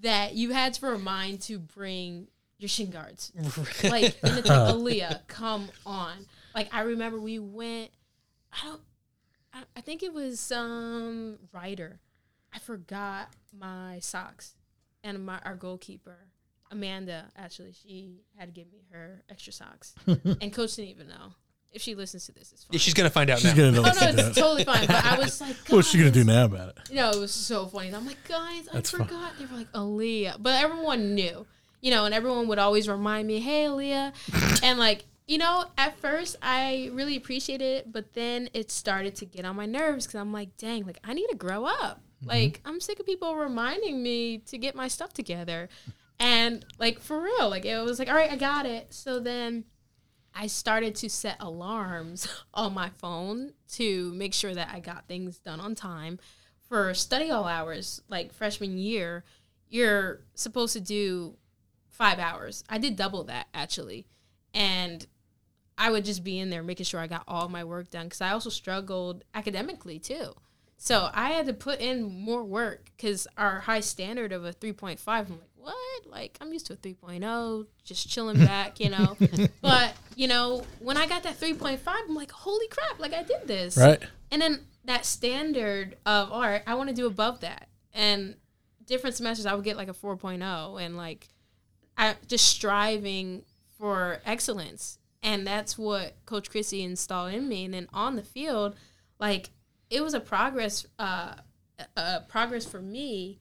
that 0.00 0.34
you 0.34 0.52
had 0.52 0.74
to 0.74 0.86
remind 0.86 1.42
to 1.42 1.58
bring 1.58 2.28
your 2.58 2.68
shin 2.68 2.90
guards. 2.90 3.32
like 3.84 4.16
and 4.22 4.38
it's 4.38 4.48
like 4.48 4.74
A'Liah, 4.74 5.26
come 5.26 5.68
on. 5.84 6.26
Like 6.54 6.72
I 6.72 6.82
remember 6.82 7.20
we 7.20 7.38
went 7.38 7.90
I 8.52 8.66
don't 8.66 8.80
I, 9.52 9.62
I 9.76 9.80
think 9.80 10.02
it 10.02 10.12
was 10.12 10.52
um 10.52 11.38
Rider. 11.52 12.00
I 12.52 12.58
forgot 12.58 13.28
my 13.52 13.98
socks. 14.00 14.54
And 15.04 15.24
my 15.24 15.38
our 15.44 15.54
goalkeeper, 15.54 16.16
Amanda, 16.70 17.26
actually, 17.36 17.72
she 17.72 18.22
had 18.36 18.46
to 18.46 18.52
give 18.52 18.72
me 18.72 18.86
her 18.90 19.22
extra 19.30 19.52
socks. 19.52 19.94
and 20.06 20.52
coach 20.52 20.74
didn't 20.74 20.90
even 20.90 21.08
know. 21.08 21.34
If 21.72 21.82
she 21.82 21.94
listens 21.94 22.26
to 22.26 22.32
this, 22.32 22.52
it's 22.52 22.64
fine. 22.64 22.78
She's 22.78 22.94
gonna 22.94 23.10
find 23.10 23.28
out 23.28 23.38
She's 23.38 23.50
now. 23.50 23.56
gonna 23.56 23.72
know. 23.72 23.78
Oh 23.80 23.82
what 23.82 24.00
no, 24.00 24.10
to 24.10 24.16
do. 24.16 24.26
it's 24.28 24.38
totally 24.38 24.64
fine. 24.64 24.86
But 24.86 25.04
I 25.04 25.18
was 25.18 25.40
like, 25.40 25.56
What's 25.68 25.88
she 25.90 25.98
gonna 25.98 26.10
do 26.10 26.24
now 26.24 26.46
about 26.46 26.70
it? 26.70 26.78
you 26.90 26.96
know, 26.96 27.10
it 27.10 27.18
was 27.18 27.32
so 27.32 27.66
funny. 27.66 27.92
I'm 27.94 28.06
like, 28.06 28.26
guys, 28.26 28.68
I 28.68 28.74
That's 28.74 28.90
fine. 28.90 29.06
forgot. 29.06 29.32
They 29.38 29.44
were 29.46 29.56
like, 29.58 29.72
A'Liah. 29.72 30.36
But 30.40 30.62
everyone 30.62 31.14
knew, 31.14 31.44
you 31.82 31.90
know, 31.90 32.04
and 32.06 32.14
everyone 32.14 32.48
would 32.48 32.58
always 32.58 32.88
remind 32.88 33.26
me, 33.28 33.40
hey, 33.40 33.64
A'Liah. 33.66 34.12
and 34.62 34.78
like, 34.78 35.04
you 35.26 35.36
know, 35.38 35.64
at 35.76 35.98
first 35.98 36.36
I 36.40 36.88
really 36.94 37.16
appreciated 37.16 37.64
it, 37.78 37.92
but 37.92 38.14
then 38.14 38.48
it 38.54 38.70
started 38.70 39.14
to 39.16 39.26
get 39.26 39.44
on 39.44 39.56
my 39.56 39.66
nerves 39.66 40.06
because 40.06 40.20
I'm 40.20 40.32
like, 40.32 40.56
dang, 40.56 40.86
like, 40.86 40.98
I 41.04 41.12
need 41.14 41.26
to 41.28 41.36
grow 41.36 41.64
up. 41.66 42.00
Mm-hmm. 42.20 42.28
Like, 42.28 42.60
I'm 42.64 42.80
sick 42.80 43.00
of 43.00 43.06
people 43.06 43.36
reminding 43.36 44.02
me 44.02 44.38
to 44.46 44.56
get 44.56 44.74
my 44.74 44.88
stuff 44.88 45.12
together. 45.12 45.68
And 46.18 46.64
like, 46.78 47.00
for 47.00 47.20
real, 47.20 47.50
like, 47.50 47.66
it 47.66 47.78
was 47.84 47.98
like, 47.98 48.08
all 48.08 48.14
right, 48.14 48.30
I 48.32 48.36
got 48.36 48.64
it. 48.64 48.94
So 48.94 49.20
then 49.20 49.64
I 50.38 50.48
started 50.48 50.94
to 50.96 51.08
set 51.08 51.36
alarms 51.40 52.28
on 52.54 52.74
my 52.74 52.90
phone 52.98 53.52
to 53.72 54.12
make 54.12 54.34
sure 54.34 54.54
that 54.54 54.70
I 54.72 54.80
got 54.80 55.08
things 55.08 55.38
done 55.38 55.60
on 55.60 55.74
time. 55.74 56.18
For 56.68 56.92
study 56.94 57.28
hall 57.28 57.44
hours, 57.44 58.02
like 58.08 58.34
freshman 58.34 58.76
year, 58.76 59.24
you're 59.68 60.20
supposed 60.34 60.72
to 60.74 60.80
do 60.80 61.36
five 61.88 62.18
hours. 62.18 62.64
I 62.68 62.78
did 62.78 62.96
double 62.96 63.24
that 63.24 63.46
actually. 63.54 64.06
And 64.52 65.06
I 65.78 65.90
would 65.90 66.04
just 66.04 66.24
be 66.24 66.38
in 66.38 66.50
there 66.50 66.62
making 66.62 66.84
sure 66.84 67.00
I 67.00 67.06
got 67.06 67.24
all 67.28 67.48
my 67.48 67.64
work 67.64 67.90
done 67.90 68.06
because 68.06 68.20
I 68.20 68.30
also 68.30 68.50
struggled 68.50 69.24
academically 69.34 69.98
too. 69.98 70.34
So 70.76 71.08
I 71.14 71.30
had 71.30 71.46
to 71.46 71.52
put 71.54 71.80
in 71.80 72.02
more 72.02 72.44
work 72.44 72.90
because 72.96 73.26
our 73.36 73.60
high 73.60 73.80
standard 73.80 74.32
of 74.32 74.44
a 74.44 74.52
3.5, 74.52 74.98
I'm 75.06 75.28
like, 75.30 75.40
what? 75.66 76.06
Like, 76.06 76.38
I'm 76.40 76.52
used 76.52 76.66
to 76.66 76.74
a 76.74 76.76
3.0, 76.76 77.66
just 77.84 78.08
chilling 78.08 78.38
back, 78.38 78.80
you 78.80 78.90
know? 78.90 79.16
but, 79.60 79.94
you 80.14 80.28
know, 80.28 80.64
when 80.78 80.96
I 80.96 81.06
got 81.06 81.22
that 81.24 81.38
3.5, 81.38 81.80
I'm 81.86 82.14
like, 82.14 82.30
holy 82.30 82.68
crap, 82.68 82.98
like 82.98 83.12
I 83.12 83.22
did 83.22 83.46
this. 83.46 83.76
Right. 83.76 84.02
And 84.30 84.40
then 84.40 84.60
that 84.84 85.04
standard 85.04 85.96
of, 86.06 86.30
all 86.30 86.40
right, 86.40 86.62
I 86.66 86.74
want 86.74 86.88
to 86.88 86.94
do 86.94 87.06
above 87.06 87.40
that. 87.40 87.68
And 87.92 88.36
different 88.86 89.16
semesters, 89.16 89.46
I 89.46 89.54
would 89.54 89.64
get 89.64 89.76
like 89.76 89.88
a 89.88 89.94
4.0 89.94 90.80
and 90.80 90.96
like, 90.96 91.28
I 91.98 92.14
just 92.26 92.46
striving 92.46 93.42
for 93.78 94.20
excellence. 94.24 94.98
And 95.22 95.46
that's 95.46 95.76
what 95.76 96.14
Coach 96.26 96.50
Chrissy 96.50 96.82
installed 96.82 97.34
in 97.34 97.48
me. 97.48 97.64
And 97.64 97.74
then 97.74 97.88
on 97.92 98.16
the 98.16 98.22
field, 98.22 98.76
like, 99.18 99.50
it 99.90 100.02
was 100.02 100.14
a 100.14 100.20
progress, 100.20 100.86
uh, 100.98 101.34
a 101.96 102.20
progress 102.28 102.64
for 102.64 102.80
me, 102.80 103.40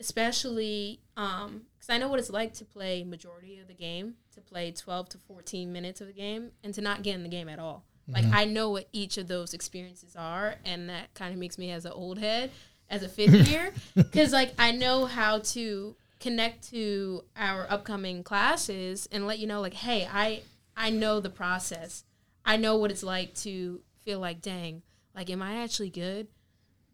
especially 0.00 1.00
um, 1.16 1.62
because 1.74 1.90
I 1.90 1.98
know 1.98 2.08
what 2.08 2.18
it's 2.18 2.30
like 2.30 2.52
to 2.54 2.64
play 2.64 3.04
majority 3.04 3.58
of 3.58 3.68
the 3.68 3.74
game, 3.74 4.14
to 4.34 4.40
play 4.40 4.70
12 4.72 5.08
to 5.10 5.18
14 5.18 5.72
minutes 5.72 6.00
of 6.00 6.06
the 6.06 6.12
game, 6.12 6.50
and 6.62 6.74
to 6.74 6.80
not 6.80 7.02
get 7.02 7.14
in 7.14 7.22
the 7.22 7.28
game 7.28 7.48
at 7.48 7.58
all. 7.58 7.84
Like 8.08 8.24
I 8.32 8.44
know 8.44 8.70
what 8.70 8.88
each 8.92 9.18
of 9.18 9.26
those 9.26 9.52
experiences 9.52 10.14
are, 10.14 10.54
and 10.64 10.88
that 10.88 11.12
kind 11.14 11.32
of 11.32 11.40
makes 11.40 11.58
me 11.58 11.72
as 11.72 11.84
an 11.84 11.92
old 11.92 12.18
head, 12.18 12.52
as 12.88 13.02
a 13.02 13.08
fifth 13.08 13.48
year, 13.48 13.72
because 13.96 14.32
like 14.32 14.54
I 14.58 14.70
know 14.70 15.06
how 15.06 15.40
to 15.40 15.96
connect 16.20 16.70
to 16.70 17.24
our 17.36 17.66
upcoming 17.68 18.22
classes 18.22 19.08
and 19.10 19.26
let 19.26 19.38
you 19.38 19.46
know, 19.46 19.60
like, 19.60 19.74
hey, 19.74 20.08
I 20.10 20.42
I 20.76 20.90
know 20.90 21.18
the 21.18 21.30
process. 21.30 22.04
I 22.44 22.56
know 22.56 22.76
what 22.76 22.92
it's 22.92 23.02
like 23.02 23.34
to 23.36 23.80
feel 24.04 24.20
like, 24.20 24.40
dang, 24.40 24.82
like, 25.14 25.28
am 25.30 25.42
I 25.42 25.62
actually 25.62 25.90
good? 25.90 26.28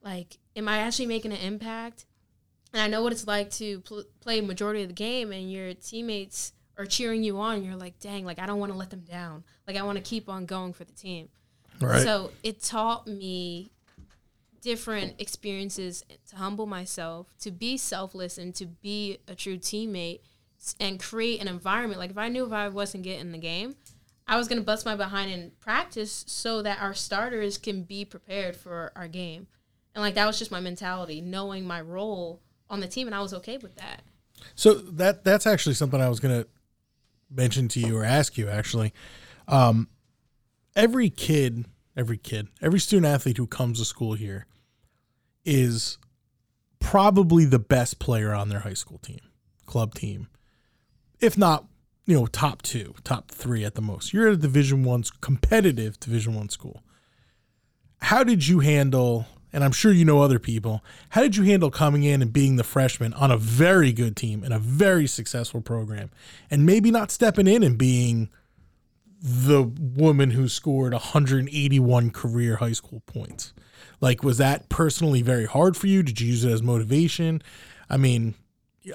Like, 0.03 0.39
am 0.57 0.67
I 0.67 0.79
actually 0.79 1.07
making 1.07 1.33
an 1.33 1.41
impact? 1.41 2.07
And 2.73 2.81
I 2.81 2.89
know 2.89 3.03
what 3.03 3.13
it's 3.13 3.27
like 3.27 3.51
to 3.53 3.81
pl- 3.81 4.05
play 4.21 4.41
majority 4.41 4.83
of 4.83 4.89
the 4.89 4.95
game, 4.95 5.33
and 5.33 5.51
your 5.51 5.75
teammates 5.75 6.53
are 6.79 6.87
cheering 6.87 7.23
you 7.23 7.39
on. 7.39 7.57
And 7.57 7.67
you're 7.67 7.77
like, 7.77 7.99
dang, 8.01 8.25
like 8.25 8.39
I 8.39 8.47
don't 8.47 8.59
want 8.59 8.73
to 8.73 8.79
let 8.79 8.91
them 8.91 9.01
down. 9.01 9.45
Like 9.67 9.77
I 9.77 9.83
want 9.83 9.99
to 9.99 10.05
keep 10.05 10.29
on 10.29 10.47
going 10.47 10.73
for 10.73 10.85
the 10.85 10.93
team. 10.93 11.29
Right. 11.81 12.03
So 12.03 12.31
it 12.43 12.63
taught 12.63 13.07
me 13.07 13.73
different 14.63 15.21
experiences 15.21 16.05
to 16.31 16.37
humble 16.37 16.67
myself, 16.67 17.27
to 17.41 17.51
be 17.51 17.77
selfless, 17.77 18.39
and 18.39 18.55
to 18.55 18.67
be 18.67 19.19
a 19.29 19.35
true 19.35 19.59
teammate, 19.59 20.21
and 20.81 21.01
create 21.01 21.41
an 21.41 21.49
environment. 21.49 21.99
Like 21.99 22.11
if 22.11 22.19
I 22.19 22.29
knew 22.29 22.47
if 22.47 22.53
I 22.53 22.69
wasn't 22.69 23.05
getting 23.05 23.33
the 23.33 23.39
game, 23.39 23.75
I 24.27 24.37
was 24.37 24.49
gonna 24.49 24.63
bust 24.63 24.87
my 24.87 24.97
behind 24.97 25.31
in 25.31 25.53
practice 25.61 26.25
so 26.27 26.63
that 26.63 26.81
our 26.81 26.95
starters 26.95 27.59
can 27.59 27.83
be 27.83 28.05
prepared 28.05 28.57
for 28.57 28.93
our 28.97 29.09
game. 29.09 29.49
And 29.95 30.03
like 30.03 30.15
that 30.15 30.27
was 30.27 30.39
just 30.39 30.51
my 30.51 30.61
mentality, 30.61 31.21
knowing 31.21 31.67
my 31.67 31.81
role 31.81 32.41
on 32.73 32.81
the 32.81 32.89
team, 32.89 33.07
and 33.07 33.15
I 33.15 33.21
was 33.21 33.35
okay 33.35 33.59
with 33.59 33.77
that. 33.77 34.03
So 34.57 34.75
that 34.75 35.23
that's 35.23 35.47
actually 35.47 35.75
something 35.75 36.01
I 36.01 36.09
was 36.09 36.19
going 36.19 36.43
to 36.43 36.49
mention 37.31 37.69
to 37.69 37.81
you 37.81 37.97
or 37.97 38.05
ask 38.05 38.37
you 38.37 38.49
actually. 38.49 38.93
Um, 39.47 39.89
every 40.75 41.11
kid, 41.11 41.67
every 41.97 42.19
kid, 42.19 42.49
every 42.61 42.81
student 42.81 43.07
athlete 43.07 43.37
who 43.37 43.47
comes 43.47 43.79
to 43.79 43.85
school 43.85 44.15
here 44.15 44.47
is 45.45 45.99
probably 46.81 47.45
the 47.45 47.59
best 47.59 47.99
player 47.99 48.33
on 48.33 48.49
their 48.49 48.61
high 48.61 48.75
school 48.75 48.99
team, 48.99 49.21
club 49.67 49.95
team, 49.95 50.29
if 51.21 51.39
not, 51.39 51.67
you 52.07 52.15
know, 52.19 52.27
top 52.27 52.63
two, 52.63 52.95
top 53.05 53.31
three 53.31 53.65
at 53.65 53.75
the 53.75 53.83
most. 53.83 54.13
You're 54.13 54.29
at 54.29 54.35
a 54.35 54.39
Division 54.39 54.83
One 54.83 55.05
competitive 55.21 56.01
Division 56.01 56.35
One 56.35 56.49
school. 56.49 56.83
How 58.01 58.25
did 58.25 58.49
you 58.49 58.61
handle? 58.61 59.27
And 59.53 59.63
I'm 59.63 59.73
sure 59.73 59.93
you 59.93 60.05
know 60.05 60.23
other 60.23 60.39
people. 60.39 60.83
How 61.11 61.21
did 61.23 61.37
you 61.37 61.45
handle 61.45 61.71
coming 61.71 62.03
in 62.05 62.23
and 62.23 62.33
being 62.33 62.57
the 62.57 62.65
freshman 62.65 63.13
on 63.15 63.31
a 63.31 63.37
very 63.37 63.93
good 63.93 64.17
team 64.17 64.43
and 64.43 64.55
a 64.55 64.59
very 64.59 65.07
successful 65.07 65.61
program, 65.61 66.11
and 66.51 66.65
maybe 66.65 66.91
not 66.91 67.11
stepping 67.11 67.47
in 67.47 67.63
and 67.63 67.77
being 67.77 68.31
the 69.21 69.63
woman 69.63 70.33
who 70.33 70.49
scored 70.49 70.93
181 70.93 72.11
career 72.11 72.57
high 72.57 72.73
school 72.73 73.03
points? 73.07 73.53
Like, 74.01 74.23
was 74.23 74.39
that 74.39 74.69
personally 74.69 75.23
very 75.23 75.47
hard 75.47 75.77
for 75.77 75.87
you? 75.87 76.03
Did 76.03 76.21
you 76.21 76.29
use 76.29 76.45
it 76.45 76.51
as 76.51 76.63
motivation? 76.63 77.43
I 77.89 77.99
mean, 77.99 78.35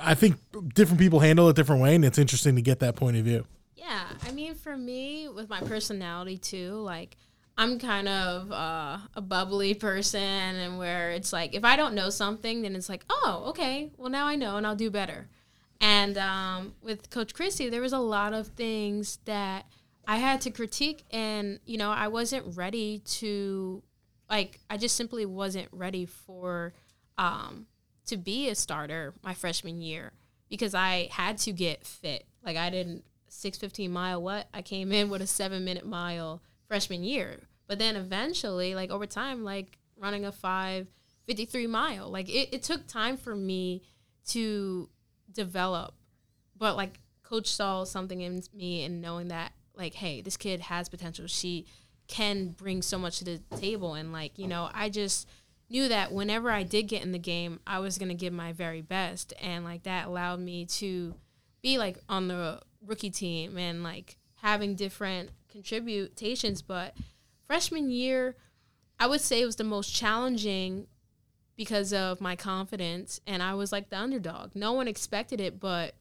I 0.02 0.16
think 0.16 0.36
different 0.74 1.00
people 1.00 1.20
handle 1.20 1.48
it 1.50 1.56
different 1.56 1.82
way, 1.82 1.96
and 1.96 2.04
it's 2.04 2.18
interesting 2.18 2.56
to 2.56 2.62
get 2.62 2.80
that 2.80 2.96
point 2.96 3.16
of 3.16 3.24
view. 3.24 3.46
Yeah, 3.76 4.04
I 4.28 4.32
mean, 4.32 4.56
for 4.56 4.76
me, 4.76 5.30
with 5.30 5.50
my 5.50 5.62
personality 5.62 6.38
too, 6.38 6.74
like 6.74 7.16
I'm 7.58 7.80
kind 7.80 8.08
of 8.08 8.52
uh, 8.52 8.98
a 9.16 9.22
bubbly 9.22 9.74
person, 9.74 10.22
and 10.22 10.78
where 10.78 11.10
it's 11.12 11.34
like 11.34 11.56
if 11.56 11.64
I 11.64 11.76
don't 11.76 11.96
know 11.96 12.10
something, 12.10 12.62
then 12.62 12.76
it's 12.76 12.90
like, 12.90 13.04
oh, 13.10 13.46
okay, 13.48 13.92
well 13.98 14.10
now 14.10 14.28
I 14.28 14.36
know, 14.36 14.58
and 14.58 14.68
I'll 14.68 14.76
do 14.76 14.92
better. 14.92 15.28
And 15.80 16.18
um, 16.18 16.74
with 16.82 17.10
Coach 17.10 17.34
Christie, 17.34 17.70
there 17.70 17.82
was 17.82 17.94
a 17.94 18.00
lot 18.00 18.34
of 18.34 18.48
things 18.48 19.20
that 19.26 19.66
I 20.08 20.18
had 20.18 20.42
to 20.42 20.52
critique, 20.52 21.04
and 21.12 21.60
you 21.66 21.78
know, 21.78 21.92
I 21.92 22.08
wasn't 22.08 22.56
ready 22.56 23.00
to, 23.06 23.84
like, 24.30 24.60
I 24.70 24.78
just 24.78 24.96
simply 24.96 25.26
wasn't 25.26 25.68
ready 25.72 26.06
for 26.06 26.74
um, 27.18 27.66
to 28.06 28.18
be 28.18 28.50
a 28.50 28.56
starter 28.56 29.14
my 29.24 29.34
freshman 29.34 29.82
year 29.82 30.14
because 30.50 30.74
I 30.74 31.10
had 31.12 31.38
to 31.40 31.52
get 31.52 31.86
fit. 31.86 32.26
Like 32.44 32.58
I 32.58 32.70
didn't 32.70 33.04
six 33.30 33.58
fifteen 33.58 33.92
mile 33.92 34.22
what 34.22 34.48
I 34.54 34.62
came 34.62 34.92
in 34.92 35.10
with 35.10 35.22
a 35.22 35.28
seven 35.28 35.66
minute 35.66 35.86
mile 35.86 36.42
freshman 36.68 37.04
year, 37.04 37.40
but 37.68 37.80
then 37.80 37.96
eventually, 37.96 38.76
like 38.76 38.90
over 38.90 39.06
time, 39.06 39.44
like 39.44 39.78
running 39.98 40.26
a 40.26 40.32
five 40.32 40.88
fifty 41.26 41.46
three 41.46 41.68
mile, 41.68 42.10
like 42.10 42.30
it, 42.30 42.50
it 42.54 42.64
took 42.64 42.88
time 42.88 43.18
for 43.18 43.36
me 43.36 43.82
to 44.28 44.90
develop. 45.32 45.94
But 46.56 46.76
like 46.76 47.00
coach 47.24 47.48
saw 47.48 47.84
something 47.84 48.22
in 48.22 48.42
me 48.54 48.84
and 48.84 49.02
knowing 49.02 49.28
that 49.28 49.52
like, 49.76 49.94
hey, 49.94 50.22
this 50.22 50.38
kid 50.38 50.62
has 50.62 50.90
potential. 50.90 51.28
She 51.28 51.66
can 52.08 52.50
bring 52.50 52.82
so 52.82 52.98
much 52.98 53.20
to 53.20 53.26
the 53.26 53.40
table 53.58 53.94
and 53.94 54.12
like, 54.12 54.40
you 54.40 54.48
know, 54.48 54.70
I 54.74 54.90
just 54.90 55.28
knew 55.70 55.90
that 55.90 56.14
whenever 56.14 56.50
I 56.50 56.64
did 56.64 56.84
get 56.84 57.04
in 57.04 57.12
the 57.12 57.20
game, 57.20 57.60
I 57.68 57.80
was 57.80 57.98
going 57.98 58.10
to 58.10 58.16
give 58.16 58.34
my 58.34 58.54
very 58.54 58.82
best 58.82 59.34
and 59.42 59.66
like 59.66 59.84
that 59.84 60.08
allowed 60.08 60.40
me 60.40 60.66
to 60.66 61.14
be 61.62 61.78
like 61.78 61.98
on 62.08 62.28
the 62.30 62.62
rookie 62.86 63.10
team 63.10 63.58
and 63.58 63.84
like 63.84 64.18
having 64.36 64.76
different 64.76 65.30
contributions, 65.64 66.62
but 66.62 66.96
freshman 67.48 67.90
year 67.90 68.36
I 69.00 69.08
would 69.08 69.22
say 69.22 69.42
it 69.42 69.46
was 69.46 69.58
the 69.58 69.64
most 69.64 69.94
challenging 69.94 70.88
because 71.56 71.94
of 71.94 72.22
my 72.22 72.36
confidence 72.36 73.20
and 73.28 73.42
I 73.44 73.54
was 73.54 73.72
like 73.72 73.90
the 73.90 73.98
underdog. 73.98 74.56
No 74.56 74.74
one 74.74 74.88
expected 74.88 75.40
it, 75.40 75.60
but 75.60 75.96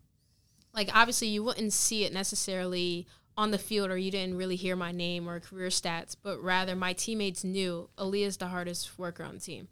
like 0.75 0.91
obviously 0.95 1.29
you 1.29 1.43
wouldn't 1.43 1.73
see 1.73 2.05
it 2.05 2.13
necessarily 2.13 3.07
on 3.37 3.51
the 3.51 3.59
field 3.59 3.91
or 3.91 3.99
you 3.99 4.11
didn't 4.11 4.37
really 4.37 4.57
hear 4.57 4.77
my 4.77 4.93
name 4.93 5.29
or 5.29 5.41
career 5.41 5.69
stats, 5.69 6.17
but 6.23 6.43
rather 6.43 6.75
my 6.75 6.93
teammates 6.93 7.45
knew 7.45 7.89
A'Liah's 7.99 8.39
the 8.39 8.47
hardest 8.47 8.99
worker 8.99 9.25
on 9.25 9.35
the 9.35 9.41
team. 9.41 9.69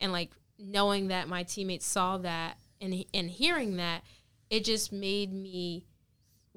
And 0.00 0.12
like 0.12 0.30
knowing 0.58 1.08
that 1.08 1.28
my 1.28 1.42
teammates 1.42 1.86
saw 1.86 2.18
that 2.18 2.58
and 2.80 3.04
and 3.12 3.28
hearing 3.28 3.76
that, 3.76 4.02
it 4.50 4.64
just 4.64 4.92
made 4.92 5.32
me 5.32 5.84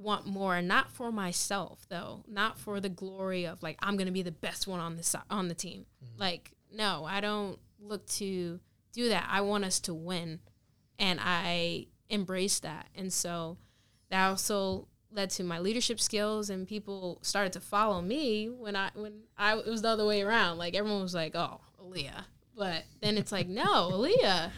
want 0.02 0.26
more 0.26 0.56
and 0.56 0.68
not 0.68 0.92
for 0.92 1.12
myself 1.12 1.86
though, 1.90 2.24
not 2.28 2.58
for 2.58 2.80
the 2.80 2.90
glory 2.90 3.46
of 3.46 3.62
like 3.62 3.78
I'm 3.82 3.98
to 3.98 4.12
be 4.12 4.24
the 4.24 4.32
best 4.32 4.68
one 4.68 4.80
on 4.80 4.96
the 4.96 5.22
on 5.30 5.48
the 5.48 5.56
team. 5.56 5.86
Mm-hmm. 6.04 6.22
Like 6.22 6.52
no, 6.74 7.06
I 7.06 7.22
don't 7.22 7.60
look 7.80 8.06
to 8.08 8.60
do 8.94 9.10
that. 9.10 9.28
I 9.30 9.42
want 9.42 9.66
us 9.66 9.80
to 9.82 9.94
win. 9.94 10.40
And 11.00 11.20
I 11.22 11.88
embrace 12.10 12.60
that. 12.60 12.88
And 12.96 13.12
so 13.12 13.58
that 14.10 14.28
also 14.28 14.88
led 15.12 15.30
to 15.32 15.44
my 15.44 15.60
leadership 15.60 16.00
skills 16.00 16.50
and 16.50 16.68
people 16.68 17.20
started 17.22 17.54
to 17.54 17.60
follow 17.60 18.02
me 18.02 18.50
when 18.50 18.76
I 18.76 18.92
when 18.94 19.22
I 19.38 19.58
it 19.58 19.68
was 19.68 19.82
the 19.82 19.90
other 19.90 20.06
way 20.06 20.22
around. 20.22 20.58
Like 20.58 20.76
everyone 20.76 21.02
was 21.02 21.16
like, 21.16 21.36
"Oh, 21.36 21.62
A'Liah." 21.82 22.26
But 22.56 22.84
then 23.02 23.18
it's 23.18 23.32
like, 23.32 23.48
"No, 23.48 23.92
A'Liah." 23.92 24.52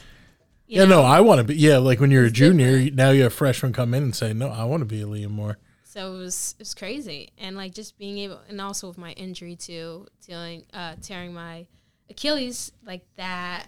Yeah, 0.74 0.86
know? 0.86 1.02
no, 1.02 1.04
I 1.04 1.22
want 1.22 1.40
to 1.40 1.44
be. 1.44 1.56
Yeah, 1.56 1.78
like 1.78 2.00
when 2.00 2.12
you're 2.12 2.26
a 2.26 2.32
junior, 2.32 2.72
different. 2.72 2.96
now 2.96 3.12
you 3.12 3.24
have 3.24 3.34
freshmen 3.34 3.74
come 3.74 3.94
in 3.94 4.04
and 4.04 4.16
say, 4.16 4.34
"No, 4.34 4.50
I 4.50 4.64
want 4.64 4.82
to 4.82 4.86
be 4.86 5.02
A'Liah 5.02 5.30
Moore." 5.30 5.58
So 5.84 6.14
it 6.14 6.18
was 6.18 6.56
it 6.58 6.62
was 6.62 6.74
crazy, 6.74 7.32
and 7.38 7.56
like 7.56 7.74
just 7.74 7.98
being 7.98 8.18
able, 8.20 8.40
and 8.50 8.60
also 8.60 8.88
with 8.88 8.98
my 8.98 9.12
injury 9.12 9.56
too, 9.56 10.08
tearing, 10.26 10.66
uh, 10.74 10.96
tearing 11.02 11.34
my 11.34 11.68
Achilles 12.10 12.72
like 12.86 13.06
that. 13.18 13.68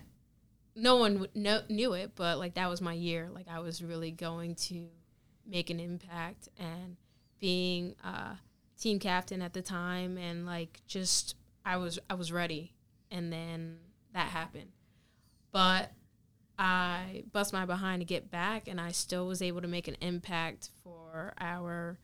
No 0.77 0.97
one 0.97 1.27
knew 1.35 1.93
it, 1.93 2.11
but 2.15 2.37
like 2.37 2.55
that 2.55 2.69
was 2.69 2.81
my 2.81 2.93
year. 2.93 3.29
Like 3.33 3.47
I 3.47 3.59
was 3.59 3.81
really 3.81 4.11
going 4.11 4.55
to 4.55 4.87
make 5.47 5.69
an 5.69 5.79
impact 5.79 6.49
and 6.57 6.97
being 7.39 7.95
uh, 8.03 8.35
team 8.79 8.99
captain 8.99 9.41
at 9.41 9.53
the 9.53 9.61
time 9.61 10.17
and 10.17 10.45
like 10.45 10.81
just 10.87 11.35
I 11.65 11.77
was 11.77 11.99
I 12.09 12.15
was 12.15 12.31
ready 12.31 12.73
and 13.11 13.31
then 13.31 13.77
that 14.13 14.27
happened. 14.27 14.71
But 15.51 15.91
I 16.57 17.23
bust 17.31 17.53
my 17.53 17.65
behind 17.65 18.01
to 18.01 18.05
get 18.05 18.31
back 18.31 18.67
and 18.67 18.79
I 18.79 18.91
still 18.91 19.27
was 19.27 19.41
able 19.41 19.61
to 19.61 19.67
make 19.67 19.87
an 19.87 19.97
impact 20.01 20.69
for 20.83 21.33
our 21.39 21.99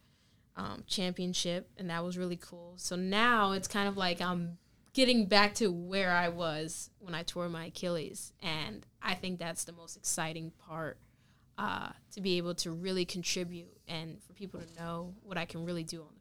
um, 0.57 0.83
championship 0.87 1.69
and 1.77 1.89
that 1.89 2.03
was 2.03 2.17
really 2.17 2.35
cool. 2.35 2.73
So 2.77 2.95
now 2.95 3.53
it's 3.53 3.67
kind 3.67 3.87
of 3.87 3.97
like 3.97 4.21
I'm 4.21 4.57
getting 4.93 5.25
back 5.25 5.55
to 5.55 5.71
where 5.71 6.11
I 6.11 6.27
was 6.29 6.89
when 6.99 7.15
I 7.15 7.23
tore 7.23 7.47
my 7.49 7.65
Achilles 7.65 8.33
and 8.41 8.85
I 9.01 9.15
think 9.15 9.39
that's 9.39 9.63
the 9.63 9.71
most 9.71 9.95
exciting 9.95 10.51
part 10.67 10.97
uh, 11.57 11.89
to 12.11 12.21
be 12.21 12.37
able 12.37 12.55
to 12.55 12.71
really 12.71 13.05
contribute 13.05 13.77
and 13.87 14.21
for 14.23 14.33
people 14.33 14.59
to 14.59 14.81
know 14.81 15.13
what 15.23 15.37
I 15.37 15.45
can 15.45 15.65
really 15.65 15.83
do 15.83 16.01
on 16.01 16.09
the. 16.15 16.20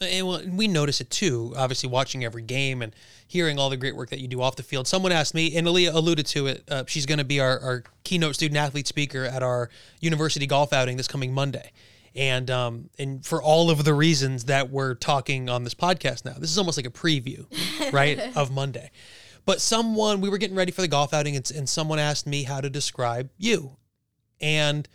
And 0.00 0.26
well, 0.26 0.42
we 0.50 0.68
notice 0.68 1.00
it 1.00 1.10
too, 1.10 1.54
obviously 1.56 1.88
watching 1.88 2.24
every 2.24 2.42
game 2.42 2.82
and 2.82 2.94
hearing 3.26 3.58
all 3.58 3.70
the 3.70 3.76
great 3.76 3.96
work 3.96 4.10
that 4.10 4.20
you 4.20 4.28
do 4.28 4.42
off 4.42 4.56
the 4.56 4.62
field. 4.62 4.86
Someone 4.86 5.12
asked 5.12 5.34
me, 5.34 5.56
and 5.56 5.66
A'Liah 5.66 5.94
alluded 5.94 6.26
to 6.26 6.46
it, 6.48 6.64
uh, 6.68 6.84
she's 6.86 7.06
going 7.06 7.18
to 7.18 7.24
be 7.24 7.40
our, 7.40 7.58
our 7.60 7.84
keynote 8.02 8.34
student 8.34 8.58
athlete 8.58 8.86
speaker 8.86 9.24
at 9.24 9.42
our 9.42 9.70
university 10.00 10.46
golf 10.46 10.72
outing 10.72 10.96
this 10.96 11.08
coming 11.08 11.32
Monday. 11.32 11.70
And 12.16 12.48
um, 12.48 12.90
and 12.96 13.26
for 13.26 13.42
all 13.42 13.70
of 13.70 13.84
the 13.84 13.92
reasons 13.92 14.44
that 14.44 14.70
we're 14.70 14.94
talking 14.94 15.48
on 15.48 15.64
this 15.64 15.74
podcast 15.74 16.24
now, 16.24 16.34
this 16.38 16.50
is 16.50 16.58
almost 16.58 16.78
like 16.78 16.86
a 16.86 16.90
preview, 16.90 17.46
right, 17.92 18.36
of 18.36 18.52
Monday. 18.52 18.92
But 19.44 19.60
someone, 19.60 20.20
we 20.20 20.28
were 20.28 20.38
getting 20.38 20.56
ready 20.56 20.70
for 20.70 20.80
the 20.80 20.88
golf 20.88 21.12
outing, 21.12 21.34
and, 21.34 21.50
and 21.50 21.68
someone 21.68 21.98
asked 21.98 22.26
me 22.26 22.44
how 22.44 22.60
to 22.60 22.70
describe 22.70 23.30
you 23.36 23.76
and 24.40 24.88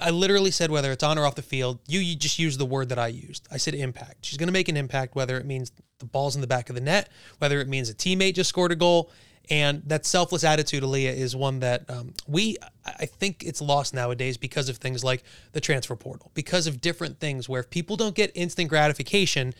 I 0.00 0.10
literally 0.10 0.50
said 0.50 0.70
whether 0.70 0.92
it's 0.92 1.02
on 1.02 1.18
or 1.18 1.26
off 1.26 1.34
the 1.34 1.42
field, 1.42 1.80
you, 1.88 2.00
you 2.00 2.16
just 2.16 2.38
use 2.38 2.56
the 2.56 2.66
word 2.66 2.88
that 2.90 2.98
I 2.98 3.08
used. 3.08 3.48
I 3.50 3.56
said 3.56 3.74
impact. 3.74 4.24
She's 4.24 4.38
going 4.38 4.48
to 4.48 4.52
make 4.52 4.68
an 4.68 4.76
impact, 4.76 5.16
whether 5.16 5.38
it 5.38 5.46
means 5.46 5.72
the 5.98 6.06
ball's 6.06 6.34
in 6.34 6.40
the 6.40 6.46
back 6.46 6.68
of 6.68 6.74
the 6.74 6.80
net, 6.80 7.08
whether 7.38 7.60
it 7.60 7.68
means 7.68 7.90
a 7.90 7.94
teammate 7.94 8.34
just 8.34 8.48
scored 8.48 8.72
a 8.72 8.76
goal. 8.76 9.10
And 9.50 9.82
that 9.86 10.04
selfless 10.04 10.44
attitude, 10.44 10.82
A'Liah, 10.82 11.14
is 11.14 11.34
one 11.34 11.60
that 11.60 11.88
um, 11.88 12.12
we, 12.26 12.58
I 12.84 13.06
think 13.06 13.42
it's 13.44 13.62
lost 13.62 13.94
nowadays 13.94 14.36
because 14.36 14.68
of 14.68 14.76
things 14.76 15.02
like 15.02 15.22
the 15.52 15.60
transfer 15.60 15.96
portal, 15.96 16.30
because 16.34 16.66
of 16.66 16.82
different 16.82 17.18
things 17.18 17.48
where 17.48 17.60
if 17.60 17.70
people 17.70 17.96
don't 17.96 18.14
get 18.14 18.30
instant 18.34 18.68
gratification, 18.68 19.54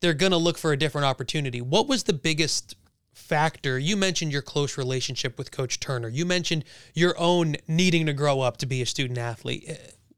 they're 0.00 0.14
going 0.14 0.30
to 0.32 0.38
look 0.38 0.56
for 0.56 0.72
a 0.72 0.76
different 0.76 1.06
opportunity. 1.06 1.60
What 1.60 1.88
was 1.88 2.04
the 2.04 2.12
biggest 2.12 2.76
factor. 3.16 3.78
You 3.78 3.96
mentioned 3.96 4.30
your 4.30 4.42
close 4.42 4.76
relationship 4.76 5.38
with 5.38 5.50
Coach 5.50 5.80
Turner. 5.80 6.08
You 6.08 6.26
mentioned 6.26 6.64
your 6.94 7.18
own 7.18 7.56
needing 7.66 8.06
to 8.06 8.12
grow 8.12 8.40
up 8.40 8.58
to 8.58 8.66
be 8.66 8.82
a 8.82 8.86
student 8.86 9.18
athlete. 9.18 9.64
Eh, 9.66 9.76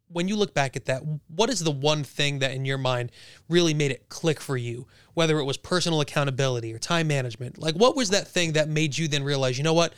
when 0.08 0.26
you 0.26 0.36
look 0.36 0.52
back 0.52 0.74
at 0.74 0.86
that, 0.86 1.02
what 1.28 1.48
is 1.48 1.60
the 1.60 1.70
one 1.70 2.02
thing 2.02 2.40
that 2.40 2.52
in 2.52 2.64
your 2.64 2.78
mind 2.78 3.12
really 3.48 3.74
made 3.74 3.90
it 3.90 4.08
click 4.08 4.40
for 4.40 4.56
you? 4.56 4.86
Whether 5.14 5.38
it 5.38 5.44
was 5.44 5.56
personal 5.56 6.00
accountability 6.00 6.74
or 6.74 6.78
time 6.78 7.06
management, 7.06 7.58
like 7.58 7.74
what 7.74 7.94
was 7.94 8.10
that 8.10 8.26
thing 8.26 8.52
that 8.52 8.68
made 8.68 8.96
you 8.96 9.06
then 9.06 9.22
realize, 9.22 9.58
you 9.58 9.64
know 9.64 9.74
what, 9.74 9.94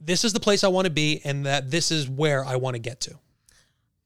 this 0.00 0.24
is 0.24 0.32
the 0.32 0.40
place 0.40 0.64
I 0.64 0.68
want 0.68 0.86
to 0.86 0.90
be, 0.90 1.20
and 1.24 1.46
that 1.46 1.70
this 1.70 1.90
is 1.90 2.08
where 2.08 2.44
I 2.44 2.56
want 2.56 2.74
to 2.74 2.80
get 2.80 3.00
to? 3.00 3.18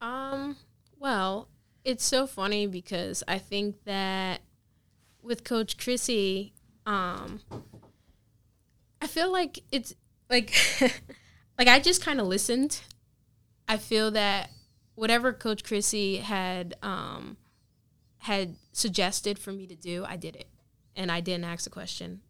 Um. 0.01 0.55
Well, 0.99 1.47
it's 1.83 2.05
so 2.05 2.27
funny 2.27 2.67
because 2.67 3.23
I 3.27 3.37
think 3.37 3.83
that 3.85 4.41
with 5.21 5.43
Coach 5.43 5.77
Krissy, 5.77 6.51
um, 6.85 7.39
I 9.01 9.07
feel 9.07 9.31
like 9.31 9.59
it's 9.71 9.93
like 10.29 10.53
like 11.57 11.67
I 11.67 11.79
just 11.79 12.03
kind 12.03 12.19
of 12.19 12.27
listened. 12.27 12.81
I 13.67 13.77
feel 13.77 14.11
that 14.11 14.49
whatever 14.95 15.31
Coach 15.31 15.63
Krissy 15.63 16.19
had 16.19 16.75
um, 16.81 17.37
had 18.19 18.55
suggested 18.71 19.39
for 19.39 19.51
me 19.51 19.67
to 19.67 19.75
do, 19.75 20.05
I 20.07 20.17
did 20.17 20.35
it, 20.35 20.49
and 20.95 21.11
I 21.11 21.19
didn't 21.21 21.45
ask 21.45 21.67
a 21.67 21.69
question. 21.69 22.21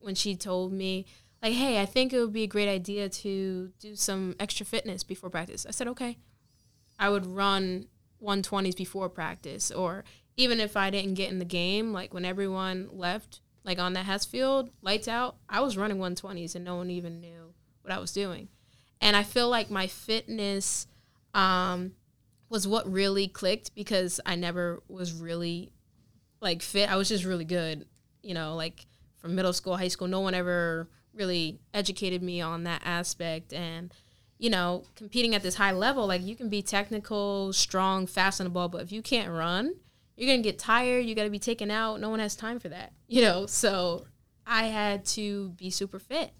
When 0.00 0.14
she 0.14 0.34
told 0.34 0.72
me, 0.72 1.06
like, 1.42 1.52
"Hey, 1.52 1.80
I 1.80 1.86
think 1.86 2.12
it 2.12 2.20
would 2.20 2.32
be 2.32 2.44
a 2.44 2.48
great 2.48 2.68
idea 2.68 3.08
to 3.08 3.72
do 3.78 3.94
some 3.94 4.34
extra 4.40 4.64
fitness 4.64 5.04
before 5.04 5.30
practice," 5.30 5.66
I 5.66 5.70
said, 5.72 5.88
"Okay." 5.88 6.18
I 6.98 7.08
would 7.08 7.24
run 7.24 7.86
120s 8.22 8.76
before 8.76 9.08
practice, 9.08 9.70
or 9.70 10.04
even 10.36 10.60
if 10.60 10.76
I 10.76 10.90
didn't 10.90 11.14
get 11.14 11.30
in 11.30 11.38
the 11.38 11.46
game, 11.46 11.92
like 11.92 12.12
when 12.12 12.26
everyone 12.26 12.88
left, 12.92 13.40
like 13.64 13.78
on 13.78 13.92
that 13.92 14.06
Hesse 14.06 14.24
field, 14.24 14.70
lights 14.82 15.08
out, 15.08 15.36
I 15.48 15.60
was 15.60 15.76
running 15.76 15.98
120s 15.98 16.54
and 16.54 16.64
no 16.64 16.76
one 16.76 16.90
even 16.90 17.20
knew 17.20 17.52
what 17.82 17.92
I 17.92 17.98
was 17.98 18.12
doing. 18.12 18.48
And 19.00 19.16
I 19.16 19.22
feel 19.22 19.48
like 19.48 19.70
my 19.70 19.86
fitness 19.86 20.86
um, 21.34 21.92
was 22.48 22.66
what 22.66 22.90
really 22.90 23.28
clicked 23.28 23.74
because 23.74 24.20
I 24.26 24.34
never 24.36 24.82
was 24.88 25.12
really 25.12 25.72
like 26.40 26.62
fit. 26.62 26.90
I 26.90 26.96
was 26.96 27.08
just 27.08 27.24
really 27.24 27.44
good, 27.44 27.86
you 28.22 28.34
know, 28.34 28.56
like 28.56 28.86
from 29.18 29.34
middle 29.34 29.52
school, 29.52 29.76
high 29.76 29.88
school, 29.88 30.08
no 30.08 30.20
one 30.20 30.34
ever 30.34 30.88
really 31.14 31.60
educated 31.74 32.22
me 32.22 32.40
on 32.40 32.64
that 32.64 32.82
aspect. 32.84 33.52
And, 33.52 33.92
you 34.38 34.50
know, 34.50 34.84
competing 34.96 35.34
at 35.34 35.42
this 35.42 35.56
high 35.56 35.72
level, 35.72 36.06
like 36.06 36.22
you 36.22 36.34
can 36.34 36.48
be 36.48 36.62
technical, 36.62 37.52
strong, 37.52 38.06
fast 38.06 38.40
on 38.40 38.44
the 38.44 38.50
ball, 38.50 38.68
but 38.68 38.82
if 38.82 38.92
you 38.92 39.02
can't 39.02 39.30
run, 39.30 39.74
you're 40.20 40.30
gonna 40.30 40.42
get 40.42 40.58
tired. 40.58 41.06
You 41.06 41.14
got 41.14 41.24
to 41.24 41.30
be 41.30 41.38
taken 41.38 41.70
out. 41.70 41.98
No 41.98 42.10
one 42.10 42.18
has 42.20 42.36
time 42.36 42.58
for 42.58 42.68
that, 42.68 42.92
you 43.08 43.22
know. 43.22 43.46
So 43.46 44.04
I 44.46 44.64
had 44.64 45.06
to 45.06 45.48
be 45.50 45.70
super 45.70 45.98
fit, 45.98 46.32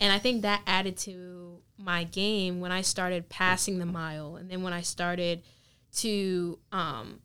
and 0.00 0.12
I 0.12 0.18
think 0.18 0.42
that 0.42 0.60
added 0.66 0.98
to 0.98 1.60
my 1.78 2.04
game 2.04 2.60
when 2.60 2.70
I 2.70 2.82
started 2.82 3.30
passing 3.30 3.78
the 3.78 3.86
mile, 3.86 4.36
and 4.36 4.50
then 4.50 4.62
when 4.62 4.74
I 4.74 4.82
started 4.82 5.42
to 5.96 6.58
um, 6.72 7.20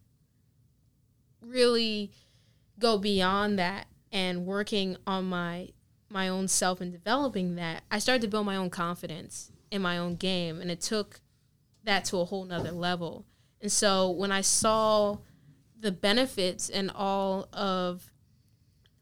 really 1.42 2.12
go 2.80 2.98
beyond 2.98 3.60
that 3.60 3.88
and 4.12 4.46
working 4.46 4.96
on 5.06 5.26
my 5.26 5.70
my 6.10 6.30
own 6.30 6.48
self 6.48 6.80
and 6.80 6.90
developing 6.90 7.56
that, 7.56 7.84
I 7.92 8.00
started 8.00 8.22
to 8.22 8.30
build 8.30 8.46
my 8.46 8.56
own 8.56 8.70
confidence 8.70 9.52
in 9.72 9.82
my 9.82 9.98
own 9.98 10.16
game, 10.16 10.62
and 10.62 10.72
it 10.72 10.80
took 10.80 11.20
that 11.84 12.06
to 12.06 12.20
a 12.20 12.26
whole 12.26 12.46
nother 12.46 12.72
level. 12.72 13.26
And 13.60 13.72
so 13.72 14.10
when 14.10 14.32
I 14.32 14.40
saw 14.40 15.18
the 15.80 15.92
benefits 15.92 16.70
and 16.70 16.92
all 16.94 17.48
of 17.54 18.12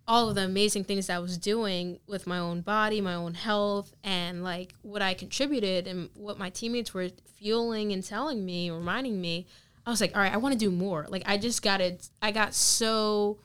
all 0.08 0.30
of 0.30 0.36
the 0.36 0.44
amazing 0.44 0.84
things 0.84 1.10
I 1.10 1.18
was 1.18 1.38
doing 1.38 2.00
with 2.06 2.28
my 2.28 2.38
own 2.38 2.62
body, 2.62 3.02
my 3.02 3.16
own 3.16 3.34
health, 3.34 3.94
and 4.04 4.44
like 4.44 4.74
what 4.84 5.02
I 5.02 5.16
contributed 5.16 5.88
and 5.88 6.10
what 6.14 6.38
my 6.38 6.52
teammates 6.52 6.94
were 6.94 7.10
fueling 7.38 7.92
and 7.92 8.04
telling 8.04 8.46
me, 8.46 8.70
reminding 8.70 9.20
me, 9.20 9.48
I 9.86 9.90
was 9.90 10.02
like, 10.02 10.16
all 10.16 10.22
right, 10.22 10.34
I 10.34 10.38
want 10.38 10.54
to 10.54 10.60
do 10.60 10.70
more. 10.70 11.08
Like 11.10 11.24
I 11.26 11.38
just 11.38 11.64
got 11.64 11.82
it. 11.82 12.10
I 12.22 12.32
got 12.32 12.54
so 12.54 13.40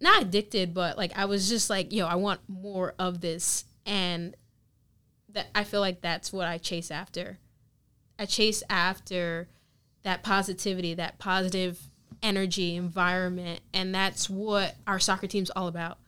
not 0.00 0.22
addicted, 0.22 0.74
but 0.74 0.96
like 0.96 1.16
I 1.16 1.24
was 1.24 1.48
just 1.48 1.68
like, 1.70 1.92
yo, 1.92 2.06
I 2.06 2.14
want 2.14 2.40
more 2.46 2.94
of 2.98 3.20
this, 3.20 3.64
and 3.84 4.36
that 5.30 5.48
I 5.54 5.64
feel 5.64 5.80
like 5.80 6.00
that's 6.00 6.32
what 6.32 6.46
I 6.46 6.58
chase 6.58 6.90
after. 6.90 7.38
I 8.18 8.26
chase 8.26 8.62
after 8.70 9.48
that 10.02 10.22
positivity, 10.22 10.94
that 10.94 11.18
positive 11.18 11.90
energy, 12.22 12.76
environment, 12.76 13.60
and 13.72 13.94
that's 13.94 14.28
what 14.28 14.76
our 14.86 14.98
soccer 14.98 15.26
team's 15.26 15.50
all 15.50 15.68
about. 15.68 15.98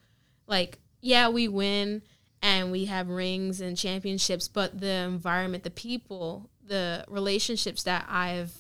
Like, 0.47 0.79
yeah, 1.01 1.29
we 1.29 1.49
win 1.49 2.03
and 2.43 2.73
we 2.73 2.87
have 2.87 3.09
rings 3.09 3.61
and 3.61 3.77
championships, 3.77 4.49
but 4.49 4.81
the 4.81 4.87
environment, 4.87 5.65
the 5.65 5.71
people, 5.71 6.51
the 6.65 7.05
relationships 7.09 7.83
that 7.85 8.07
I've 8.09 8.53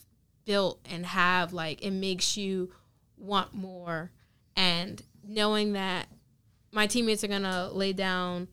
built 0.44 0.80
and 0.90 1.06
have 1.06 1.52
like 1.52 1.82
it 1.82 1.92
makes 1.92 2.36
you 2.36 2.72
want 3.16 3.54
more. 3.54 4.10
And 4.56 5.02
knowing 5.24 5.74
that 5.74 6.08
my 6.72 6.86
teammates 6.86 7.24
are 7.24 7.28
gonna 7.28 7.70
lay 7.72 7.92
down 7.92 8.48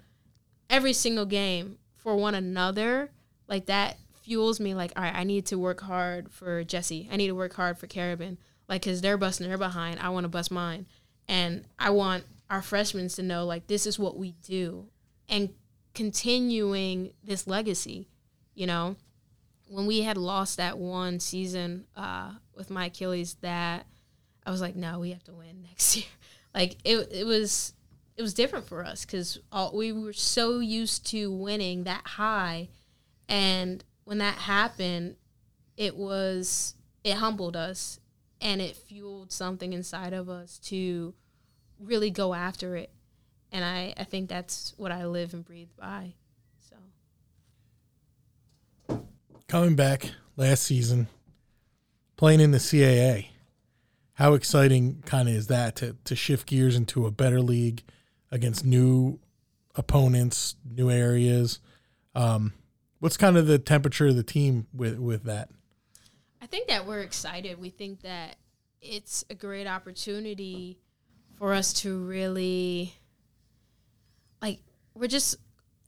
every 0.70 0.94
single 0.94 1.26
game 1.26 1.78
for 1.96 2.16
one 2.16 2.36
another 2.36 3.12
like 3.48 3.66
that 3.68 3.98
fuels 4.22 4.60
me 4.60 4.74
like 4.74 4.92
all 4.96 5.04
right 5.04 5.16
i 5.16 5.24
need 5.24 5.46
to 5.46 5.58
work 5.58 5.82
hard 5.82 6.30
for 6.30 6.64
jesse. 6.64 7.08
I 7.12 7.16
need 7.16 7.28
to 7.28 7.36
work 7.36 7.54
hard 7.54 7.78
for 7.78 7.88
carabin 7.88 8.38
like 8.68 8.82
because 8.82 9.02
they're 9.02 9.18
busting 9.18 9.48
their 9.48 9.58
behind. 9.58 10.00
I 10.00 10.10
want 10.10 10.26
to 10.26 10.30
bust 10.30 10.52
mine. 10.52 10.86
And 11.28 11.66
i 11.78 11.90
want 11.90 12.24
our 12.50 12.62
freshmen 12.62 13.10
to 13.10 13.22
know 13.22 13.46
like 13.46 13.68
this 13.68 13.86
is 13.86 14.00
what 14.00 14.18
we 14.18 14.32
do. 14.44 14.88
And 15.28 15.50
continuing 15.94 17.12
this 17.24 17.48
legacy 17.48 18.08
you 18.58 18.66
know? 18.66 18.98
When 19.70 19.86
we 19.86 20.02
had 20.02 20.18
lost 20.18 20.58
that 20.58 20.78
one 20.78 21.20
season 21.20 21.86
uh, 21.96 22.32
with 22.56 22.70
my 22.70 22.86
achilles 22.86 23.36
that 23.42 23.86
i 24.46 24.52
was 24.52 24.62
like 24.62 24.78
no 24.78 25.00
we 25.00 25.12
have 25.12 25.24
to 25.26 25.34
win 25.34 25.62
next 25.70 25.96
year. 25.96 26.06
Like 26.54 26.78
it, 26.84 27.10
it 27.12 27.26
was 27.26 27.74
it 28.16 28.22
was 28.24 28.34
different 28.34 28.68
for 28.68 28.84
us 28.84 29.06
because 29.06 29.40
we 29.74 29.92
were 29.92 30.14
so 30.14 30.60
used 30.60 31.06
to 31.08 31.32
winning 31.32 31.84
that 31.84 32.02
high. 32.04 32.70
And 33.30 33.84
when 34.06 34.18
that 34.18 34.36
happened 34.36 35.18
it 35.76 35.96
was 35.96 36.74
it 37.04 37.14
humbled 37.14 37.56
us 37.56 38.00
and 38.42 38.62
it 38.62 38.76
fueled 38.76 39.32
something 39.32 39.74
inside 39.74 40.14
of 40.14 40.30
us 40.30 40.60
to 40.60 41.14
really 41.80 42.10
go 42.12 42.34
after 42.34 42.76
it. 42.76 42.92
And 43.52 43.64
i 43.64 43.94
i 43.98 44.04
think 44.04 44.28
that's 44.28 44.74
what 44.76 44.92
i 44.92 45.06
live 45.06 45.34
and 45.34 45.46
breathe 45.46 45.70
by 45.80 46.14
so. 46.60 46.76
Coming 49.48 49.76
back 49.76 50.12
last 50.36 50.64
season 50.64 51.08
playing 52.18 52.42
in 52.42 52.52
the 52.52 52.58
caa 52.58 53.28
how 54.18 54.34
exciting 54.34 55.04
kind 55.06 55.30
of 55.30 55.36
is 55.36 55.46
that 55.48 55.76
to, 55.76 55.96
to 56.04 56.16
shift 56.16 56.48
gears 56.48 56.76
into 56.76 57.06
a 57.06 57.12
better 57.12 57.40
league 57.40 57.84
against 58.32 58.66
new 58.66 59.20
opponents 59.76 60.56
new 60.66 60.90
areas? 60.90 61.60
Um, 62.16 62.54
what's 63.00 63.16
kind 63.16 63.38
of 63.38 63.46
the 63.46 63.60
temperature 63.60 64.08
of 64.08 64.16
the 64.16 64.24
team 64.24 64.66
with 64.74 64.98
with 64.98 65.24
that 65.24 65.50
I 66.48 66.50
think 66.50 66.70
that 66.70 66.88
we're 66.88 67.02
excited. 67.02 67.60
We 67.60 67.72
think 67.72 68.04
that 68.04 68.38
it's 68.82 69.26
a 69.30 69.36
great 69.36 69.68
opportunity 69.68 70.80
for 71.36 71.52
us 71.52 71.74
to 71.82 72.00
really 72.00 72.94
like 74.42 74.62
we're 74.94 75.10
just 75.10 75.36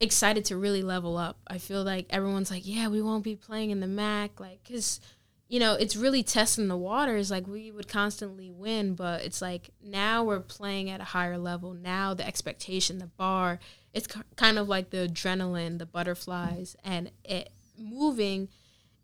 excited 0.01 0.43
to 0.45 0.57
really 0.57 0.81
level 0.81 1.15
up. 1.15 1.39
I 1.47 1.59
feel 1.59 1.85
like 1.85 2.07
everyone's 2.09 2.51
like, 2.51 2.63
"Yeah, 2.65 2.89
we 2.89 3.01
won't 3.01 3.23
be 3.23 3.37
playing 3.37 3.69
in 3.69 3.79
the 3.79 3.87
MAC 3.87 4.41
like 4.41 4.61
cuz 4.67 4.99
you 5.47 5.61
know, 5.61 5.75
it's 5.75 5.95
really 5.95 6.23
testing 6.23 6.67
the 6.67 6.75
waters 6.75 7.31
like 7.31 7.47
we 7.47 7.71
would 7.71 7.87
constantly 7.87 8.51
win, 8.51 8.95
but 8.95 9.23
it's 9.23 9.41
like 9.41 9.69
now 9.81 10.25
we're 10.25 10.41
playing 10.41 10.89
at 10.89 10.99
a 10.99 11.05
higher 11.05 11.37
level. 11.37 11.73
Now 11.73 12.13
the 12.13 12.27
expectation, 12.27 12.97
the 12.97 13.07
bar, 13.07 13.61
it's 13.93 14.09
kind 14.35 14.59
of 14.59 14.67
like 14.67 14.89
the 14.89 15.07
adrenaline, 15.07 15.79
the 15.79 15.85
butterflies 15.85 16.75
and 16.83 17.11
it 17.23 17.49
moving 17.77 18.49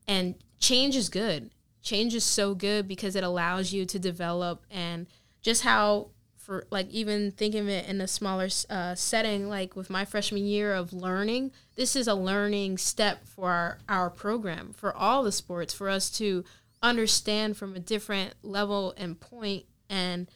and 0.06 0.36
change 0.66 0.96
is 0.96 1.10
good. 1.10 1.52
Change 1.82 2.16
is 2.16 2.24
so 2.24 2.56
good 2.56 2.88
because 2.88 3.16
it 3.16 3.24
allows 3.24 3.72
you 3.72 3.86
to 3.86 4.00
develop 4.00 4.66
and 4.72 5.08
just 5.42 5.64
how 5.64 6.10
for 6.38 6.66
like 6.70 6.90
even 6.90 7.32
thinking 7.32 7.62
of 7.62 7.70
it 7.70 7.88
in 7.88 8.02
a 8.02 8.08
smaller 8.08 8.48
uh, 8.70 8.96
setting 8.96 9.48
like 9.48 9.76
with 9.76 9.90
my 9.90 10.06
freshman 10.06 10.46
year 10.46 10.76
of 10.76 10.94
learning 10.94 11.52
this 11.76 11.96
is 11.96 12.08
a 12.08 12.14
learning 12.14 12.78
step 12.78 13.28
for 13.28 13.50
our, 13.50 13.80
our 13.90 14.10
program 14.12 14.72
for 14.74 14.96
all 14.96 15.24
the 15.24 15.32
sports 15.32 15.74
for 15.74 15.90
us 15.90 16.10
to 16.10 16.44
understand 16.84 17.58
from 17.58 17.76
a 17.76 17.80
different 17.80 18.34
level 18.44 18.94
and 18.98 19.20
point 19.20 19.66
and 19.90 20.28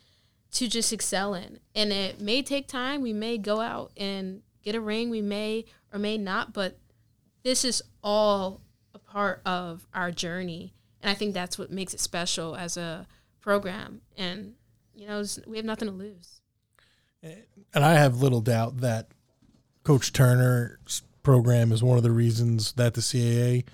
to 0.52 0.68
just 0.68 0.92
excel 0.92 1.36
in. 1.36 1.60
And 1.76 1.94
it 1.94 2.20
may 2.20 2.42
take 2.42 2.68
time. 2.68 3.02
We 3.02 3.14
may 3.14 3.38
go 3.38 3.62
out 3.62 3.92
and 3.96 4.42
get 4.64 4.74
a 4.74 4.82
ring. 4.82 5.12
We 5.12 5.22
may 5.22 5.66
or 5.94 6.00
may 6.00 6.18
not 6.18 6.54
but 6.54 6.78
this 7.44 7.64
is 7.64 7.82
all 8.04 8.62
part 9.12 9.42
of 9.46 9.88
our 9.94 10.12
journey. 10.12 10.74
And 11.02 11.10
I 11.10 11.14
think 11.14 11.34
that's 11.34 11.58
what 11.58 11.72
makes 11.72 11.94
it 11.94 12.00
special 12.00 12.56
as 12.56 12.78
a 12.78 13.08
program. 13.42 14.02
And, 14.18 14.54
you 14.96 15.08
know, 15.08 15.24
we 15.48 15.58
have 15.58 15.66
nothing 15.66 15.88
to 15.88 15.94
lose. 15.94 16.42
And 17.22 17.84
I 17.84 17.94
have 17.94 18.22
little 18.22 18.42
doubt 18.42 18.78
that 18.78 19.10
Coach 19.84 20.14
Turner's 20.14 21.04
program 21.24 21.72
is 21.72 21.84
one 21.84 21.98
of 21.98 22.04
the 22.04 22.12
reasons 22.12 22.74
that 22.74 22.94
the 22.94 23.02
CAA 23.02 23.66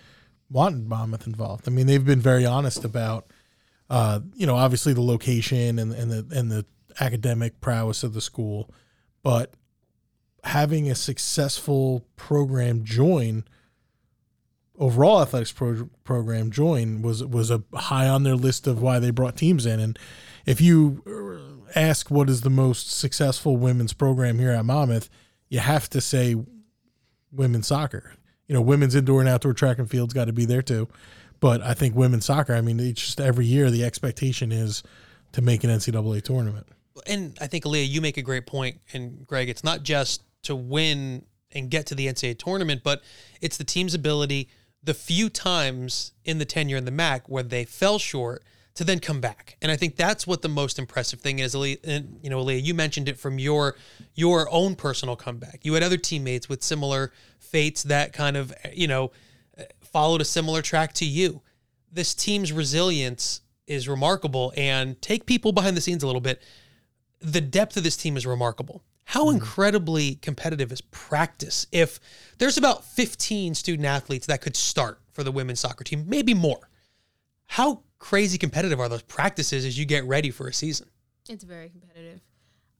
wanted 0.49 0.87
Monmouth 0.87 1.27
involved. 1.27 1.67
I 1.67 1.71
mean, 1.71 1.87
they've 1.87 2.05
been 2.05 2.21
very 2.21 2.45
honest 2.45 2.83
about, 2.83 3.31
uh, 3.89 4.19
you 4.33 4.47
know, 4.47 4.55
obviously 4.55 4.93
the 4.93 5.01
location 5.01 5.79
and, 5.79 5.91
and 5.91 6.11
the 6.11 6.37
and 6.37 6.51
the 6.51 6.65
academic 6.99 7.59
prowess 7.61 8.03
of 8.03 8.13
the 8.13 8.21
school, 8.21 8.69
but 9.21 9.53
having 10.43 10.89
a 10.89 10.95
successful 10.95 12.05
program 12.15 12.83
join 12.83 13.43
overall 14.77 15.21
athletics 15.21 15.51
pro- 15.51 15.89
program 16.03 16.51
join 16.51 17.01
was 17.01 17.23
was 17.23 17.51
a 17.51 17.63
high 17.73 18.07
on 18.07 18.23
their 18.23 18.35
list 18.35 18.67
of 18.67 18.81
why 18.81 18.99
they 18.99 19.11
brought 19.11 19.35
teams 19.37 19.65
in. 19.65 19.79
And 19.79 19.99
if 20.45 20.61
you 20.61 21.03
uh, 21.07 21.79
ask 21.79 22.11
what 22.11 22.29
is 22.29 22.41
the 22.41 22.49
most 22.49 22.91
successful 22.91 23.57
women's 23.57 23.93
program 23.93 24.39
here 24.39 24.51
at 24.51 24.65
Monmouth, 24.65 25.09
you 25.49 25.59
have 25.59 25.89
to 25.91 26.01
say 26.01 26.35
women's 27.31 27.67
soccer. 27.67 28.13
You 28.47 28.53
know, 28.53 28.61
women's 28.61 28.95
indoor 28.95 29.21
and 29.21 29.29
outdoor 29.29 29.53
track 29.53 29.79
and 29.79 29.89
field's 29.89 30.13
got 30.13 30.25
to 30.25 30.33
be 30.33 30.45
there 30.45 30.61
too. 30.61 30.87
But 31.39 31.61
I 31.61 31.73
think 31.73 31.95
women's 31.95 32.25
soccer. 32.25 32.53
I 32.53 32.61
mean, 32.61 32.79
it's 32.79 33.01
just 33.01 33.19
every 33.19 33.45
year 33.45 33.69
the 33.69 33.83
expectation 33.83 34.51
is 34.51 34.83
to 35.33 35.41
make 35.41 35.63
an 35.63 35.69
NCAA 35.69 36.21
tournament. 36.21 36.67
And 37.07 37.37
I 37.41 37.47
think 37.47 37.65
Leah, 37.65 37.83
you 37.83 38.01
make 38.01 38.17
a 38.17 38.21
great 38.21 38.45
point. 38.45 38.79
And 38.93 39.27
Greg, 39.27 39.49
it's 39.49 39.63
not 39.63 39.83
just 39.83 40.23
to 40.43 40.55
win 40.55 41.25
and 41.51 41.69
get 41.69 41.87
to 41.87 41.95
the 41.95 42.07
NCAA 42.07 42.37
tournament, 42.37 42.81
but 42.83 43.01
it's 43.41 43.57
the 43.57 43.63
team's 43.63 43.93
ability 43.93 44.49
the 44.85 44.93
few 44.93 45.29
times 45.29 46.13
in 46.23 46.37
the 46.37 46.45
tenure 46.45 46.77
in 46.77 46.85
the 46.85 46.91
MAC 46.91 47.27
where 47.27 47.43
they 47.43 47.65
fell 47.65 47.99
short 47.99 48.43
to 48.75 48.83
then 48.83 48.99
come 48.99 49.19
back. 49.19 49.57
And 49.61 49.71
I 49.71 49.77
think 49.77 49.95
that's 49.95 50.27
what 50.27 50.41
the 50.41 50.49
most 50.49 50.77
impressive 50.77 51.21
thing 51.21 51.39
is. 51.39 51.55
And, 51.55 52.19
you 52.21 52.29
know, 52.29 52.41
Leah, 52.41 52.59
you 52.59 52.73
mentioned 52.73 53.09
it 53.09 53.17
from 53.17 53.39
your 53.39 53.75
your 54.13 54.47
own 54.51 54.75
personal 54.75 55.15
comeback. 55.15 55.61
You 55.63 55.73
had 55.73 55.83
other 55.83 55.97
teammates 55.97 56.47
with 56.47 56.61
similar 56.61 57.11
fates 57.39 57.83
that 57.83 58.13
kind 58.13 58.37
of, 58.37 58.53
you 58.73 58.87
know, 58.87 59.11
followed 59.81 60.21
a 60.21 60.25
similar 60.25 60.61
track 60.61 60.93
to 60.93 61.05
you. 61.05 61.41
This 61.91 62.13
team's 62.13 62.51
resilience 62.51 63.41
is 63.65 63.87
remarkable. 63.87 64.53
And 64.55 65.01
take 65.01 65.25
people 65.25 65.51
behind 65.51 65.75
the 65.75 65.81
scenes 65.81 66.03
a 66.03 66.05
little 66.05 66.21
bit. 66.21 66.41
The 67.21 67.41
depth 67.41 67.77
of 67.77 67.83
this 67.83 67.97
team 67.97 68.17
is 68.17 68.25
remarkable. 68.25 68.83
How 69.05 69.25
mm-hmm. 69.25 69.35
incredibly 69.35 70.15
competitive 70.15 70.71
is 70.71 70.81
practice 70.81 71.67
if 71.71 71.99
there's 72.37 72.57
about 72.57 72.83
15 72.83 73.55
student 73.55 73.85
athletes 73.85 74.27
that 74.27 74.41
could 74.41 74.55
start 74.55 74.99
for 75.13 75.23
the 75.23 75.31
women's 75.31 75.59
soccer 75.59 75.83
team, 75.83 76.05
maybe 76.07 76.33
more? 76.33 76.69
How 77.47 77.83
crazy 77.99 78.37
competitive 78.37 78.79
are 78.79 78.89
those 78.89 79.03
practices 79.03 79.65
as 79.65 79.77
you 79.77 79.85
get 79.85 80.05
ready 80.05 80.31
for 80.31 80.47
a 80.47 80.53
season? 80.53 80.87
It's 81.29 81.43
very 81.43 81.69
competitive. 81.69 82.19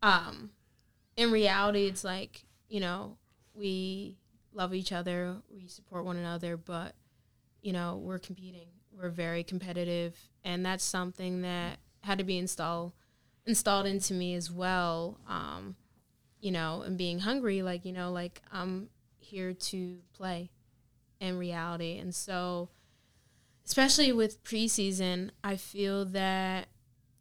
Um, 0.01 0.51
in 1.15 1.31
reality, 1.31 1.85
it's 1.85 2.03
like, 2.03 2.43
you 2.67 2.79
know, 2.79 3.17
we 3.53 4.17
love 4.53 4.73
each 4.73 4.91
other, 4.91 5.37
we 5.49 5.67
support 5.67 6.05
one 6.05 6.17
another, 6.17 6.57
but, 6.57 6.95
you 7.61 7.73
know, 7.73 7.97
we're 7.97 8.19
competing. 8.19 8.67
We're 8.91 9.09
very 9.09 9.43
competitive. 9.43 10.17
And 10.43 10.65
that's 10.65 10.83
something 10.83 11.41
that 11.41 11.79
had 12.01 12.17
to 12.17 12.23
be 12.23 12.37
installed 12.37 12.93
installed 13.47 13.85
into 13.85 14.13
me 14.13 14.33
as 14.33 14.51
well. 14.51 15.19
Um, 15.27 15.75
you 16.39 16.51
know, 16.51 16.81
and 16.81 16.97
being 16.97 17.19
hungry, 17.19 17.61
like, 17.61 17.85
you 17.85 17.93
know, 17.93 18.11
like 18.11 18.41
I'm 18.51 18.89
here 19.17 19.53
to 19.53 19.97
play 20.13 20.51
in 21.19 21.37
reality. 21.37 21.97
And 21.97 22.13
so, 22.13 22.69
especially 23.65 24.11
with 24.11 24.43
preseason, 24.43 25.31
I 25.43 25.55
feel 25.55 26.05
that, 26.05 26.67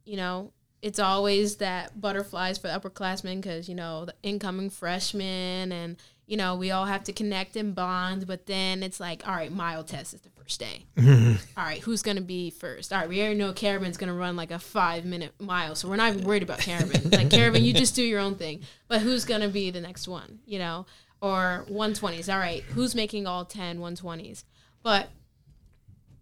you 0.05 0.17
know, 0.17 0.51
it's 0.85 0.99
always 0.99 1.55
that 1.55 1.99
butterflies 1.99 2.59
for 2.59 2.67
upperclassmen 2.67 3.41
because, 3.41 3.67
you 3.67 3.73
know, 3.73 4.05
the 4.05 4.13
incoming 4.21 4.69
freshmen 4.69 5.71
and, 5.71 5.97
you 6.27 6.37
know, 6.37 6.53
we 6.53 6.69
all 6.69 6.85
have 6.85 7.03
to 7.05 7.11
connect 7.11 7.55
and 7.55 7.73
bond. 7.73 8.27
But 8.27 8.45
then 8.45 8.83
it's 8.83 8.99
like, 8.99 9.27
all 9.27 9.33
right, 9.33 9.51
mile 9.51 9.83
test 9.83 10.13
is 10.13 10.21
the 10.21 10.29
first 10.29 10.59
day. 10.59 10.85
All 11.57 11.63
right, 11.63 11.79
who's 11.81 12.03
going 12.03 12.17
to 12.17 12.23
be 12.23 12.51
first? 12.51 12.93
All 12.93 12.99
right, 12.99 13.09
we 13.09 13.19
already 13.19 13.35
know 13.35 13.51
Carabin's 13.51 13.97
going 13.97 14.09
to 14.09 14.13
run 14.13 14.35
like 14.35 14.51
a 14.51 14.59
five 14.59 15.05
minute 15.05 15.33
mile. 15.39 15.73
So 15.73 15.89
we're 15.89 15.95
not 15.95 16.13
even 16.13 16.23
worried 16.23 16.43
about 16.43 16.59
Carabin. 16.59 17.11
like, 17.17 17.29
Carabin, 17.29 17.63
you 17.63 17.73
just 17.73 17.95
do 17.95 18.03
your 18.03 18.19
own 18.19 18.35
thing. 18.35 18.61
But 18.87 19.01
who's 19.01 19.25
going 19.25 19.41
to 19.41 19.49
be 19.49 19.71
the 19.71 19.81
next 19.81 20.07
one, 20.07 20.37
you 20.45 20.59
know? 20.59 20.85
Or 21.19 21.65
120s. 21.67 22.31
All 22.31 22.37
right, 22.37 22.61
who's 22.61 22.93
making 22.93 23.25
all 23.25 23.43
10 23.43 23.79
120s? 23.79 24.43
But 24.83 25.09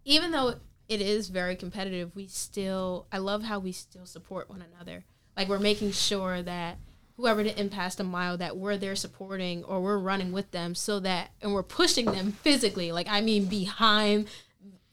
even 0.06 0.32
though 0.32 0.56
it 0.90 1.02
is 1.02 1.30
very 1.30 1.56
competitive, 1.56 2.16
we 2.16 2.28
still, 2.28 3.08
I 3.12 3.18
love 3.18 3.44
how 3.44 3.60
we 3.60 3.72
still 3.72 4.06
support 4.06 4.50
one 4.50 4.64
another. 4.76 5.06
Like, 5.36 5.48
we're 5.48 5.60
making 5.60 5.92
sure 5.92 6.42
that 6.44 6.78
whoever 7.18 7.44
didn't 7.44 7.70
pass 7.70 7.96
the 7.96 8.04
mile 8.04 8.38
that 8.38 8.58
we're 8.58 8.78
there 8.78 8.96
supporting 8.96 9.64
or 9.64 9.82
we're 9.82 9.98
running 9.98 10.32
with 10.32 10.52
them 10.52 10.76
so 10.76 11.00
that 11.00 11.30
and 11.42 11.54
we're 11.54 11.62
pushing 11.62 12.06
them 12.06 12.32
physically 12.32 12.92
like 12.92 13.08
i 13.08 13.22
mean 13.22 13.46
behind 13.46 14.28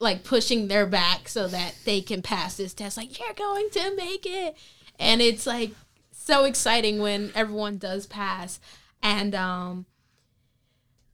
like 0.01 0.25
pushing 0.25 0.67
their 0.67 0.87
back 0.87 1.29
so 1.29 1.47
that 1.47 1.75
they 1.85 2.01
can 2.01 2.23
pass 2.23 2.57
this 2.57 2.75
test. 2.75 2.97
Like 2.97 3.19
you're 3.21 3.35
going 3.35 3.69
to 3.71 3.95
make 3.95 4.27
it, 4.27 4.57
and 4.99 5.21
it's 5.21 5.47
like 5.47 5.73
so 6.11 6.45
exciting 6.45 6.99
when 6.99 7.31
everyone 7.35 7.79
does 7.79 8.07
pass, 8.07 8.59
and 9.03 9.35
um, 9.35 9.87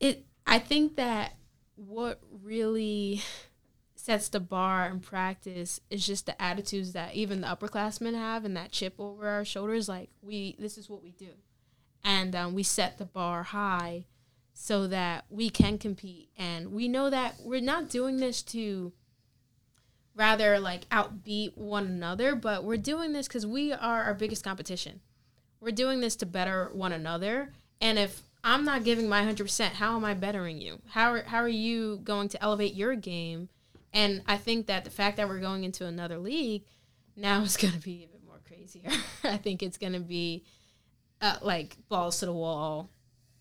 it. 0.01 0.25
I 0.47 0.61
think 0.61 0.95
that 0.97 1.35
what 1.75 2.21
really 2.43 3.21
sets 4.07 4.29
the 4.29 4.39
bar 4.39 4.87
in 4.87 5.01
practice. 5.01 5.81
Is 5.91 6.07
just 6.07 6.27
the 6.27 6.41
attitudes 6.41 6.93
that 6.93 7.15
even 7.17 7.41
the 7.41 7.49
upperclassmen 7.49 8.15
have 8.15 8.45
and 8.45 8.57
that 8.57 8.71
chip 8.71 8.95
over 9.01 9.29
our 9.29 9.45
shoulders 9.45 9.89
like 9.89 10.11
we 10.23 10.55
this 10.61 10.79
is 10.79 10.89
what 10.89 11.03
we 11.03 11.11
do. 11.11 11.31
And 12.05 12.37
um, 12.37 12.55
we 12.55 12.63
set 12.63 12.99
the 12.99 13.05
bar 13.05 13.43
high 13.43 14.07
so 14.55 14.87
that 14.87 15.25
we 15.29 15.51
can 15.51 15.77
compete. 15.77 16.29
And 16.39 16.73
we 16.73 16.87
know 16.87 17.11
that 17.11 17.35
we're 17.43 17.61
not 17.61 17.91
doing 17.91 18.19
this 18.19 18.43
to 18.45 18.93
rather 20.15 20.61
like 20.61 20.89
outbeat 20.89 21.59
one 21.59 21.87
another 21.87 22.35
but 22.35 22.65
we're 22.65 22.79
doing 22.79 23.13
this 23.13 23.29
because 23.29 23.45
we 23.45 23.73
are 23.73 24.05
our 24.05 24.15
biggest 24.15 24.45
competition. 24.45 25.01
We're 25.61 25.73
doing 25.73 26.01
this 26.01 26.15
to 26.17 26.27
better 26.27 26.71
one 26.73 26.93
another. 26.93 27.53
And 27.81 27.99
if 27.99 28.23
i'm 28.45 28.65
not 28.65 28.85
giving 28.85 29.09
my 29.09 29.23
100% 29.23 29.65
how 29.73 29.97
am 29.97 30.05
i 30.05 30.15
bettering 30.15 30.61
you? 30.61 30.81
How 30.91 31.11
are, 31.15 31.23
how 31.23 31.39
are 31.39 31.49
you 31.49 31.99
going 32.05 32.29
to 32.29 32.41
elevate 32.41 32.75
your 32.75 32.95
game 32.95 33.49
and 33.97 34.21
I 34.27 34.37
think 34.37 34.67
that 34.67 34.85
the 34.85 34.91
fact 34.91 35.17
that 35.17 35.27
we're 35.27 35.41
going 35.41 35.65
into 35.65 35.87
another 35.87 36.19
league 36.19 36.65
now 37.17 37.41
is 37.41 37.57
going 37.63 37.73
to 37.73 37.81
be 37.81 38.03
even 38.03 38.27
more 38.27 38.41
crazier. 38.47 38.91
I 39.25 39.39
think 39.39 39.63
it's 39.63 39.79
going 39.79 39.95
to 39.95 40.01
be 40.01 40.45
uh, 41.23 41.39
like 41.41 41.79
balls 41.89 42.21
to 42.21 42.27
the 42.27 42.33
wall, 42.33 42.91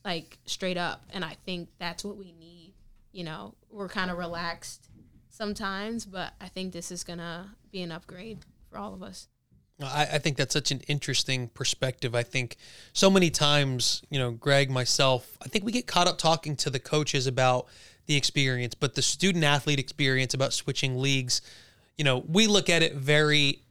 like 0.06 0.38
straight 0.45 0.78
up. 0.78 1.03
And 1.14 1.26
I 1.26 1.36
think 1.45 1.68
that's 1.78 2.06
what 2.06 2.16
we 2.16 2.32
need. 2.32 2.74
You 3.12 3.26
know, 3.26 3.56
we're 3.70 3.89
kind 3.89 4.10
of 4.10 4.18
relaxed 4.18 4.88
sometimes, 5.30 6.06
but 6.06 6.32
I 6.39 6.47
think 6.47 6.72
this 6.72 6.89
is 6.89 7.03
going 7.03 7.20
to 7.20 7.47
be 7.70 7.82
an 7.82 7.91
upgrade 7.91 8.45
for 8.70 8.78
all 8.78 8.93
of 8.93 9.03
us. 9.03 9.28
I, 9.82 10.07
I, 10.13 10.17
think 10.19 10.38
that's 10.38 10.53
such 10.53 10.71
an 10.71 10.82
interesting 10.88 11.49
perspective. 11.49 12.15
I 12.15 12.23
think 12.23 12.55
so 12.93 13.09
many 13.09 13.30
times, 13.30 14.01
you 14.09 14.17
know, 14.17 14.32
Greg, 14.32 14.69
myself, 14.71 15.38
I 15.43 15.49
think 15.49 15.65
we 15.65 15.71
get 15.71 15.86
caught 15.86 16.07
up 16.07 16.17
talking 16.17 16.55
to 16.57 16.69
the 16.69 16.80
coaches 16.80 17.28
about 17.28 17.67
the 18.05 18.15
experience, 18.15 18.73
but 18.73 18.95
the 18.95 19.01
student 19.01 19.43
athlete 19.43 19.80
experience 19.80 20.34
about 20.34 20.53
switching 20.53 20.97
leagues, 20.97 21.41
you 21.97 22.05
know, 22.05 22.23
we 22.28 22.47
look 22.47 22.69
at 22.69 22.84
it 22.84 22.95
very, 22.95 23.63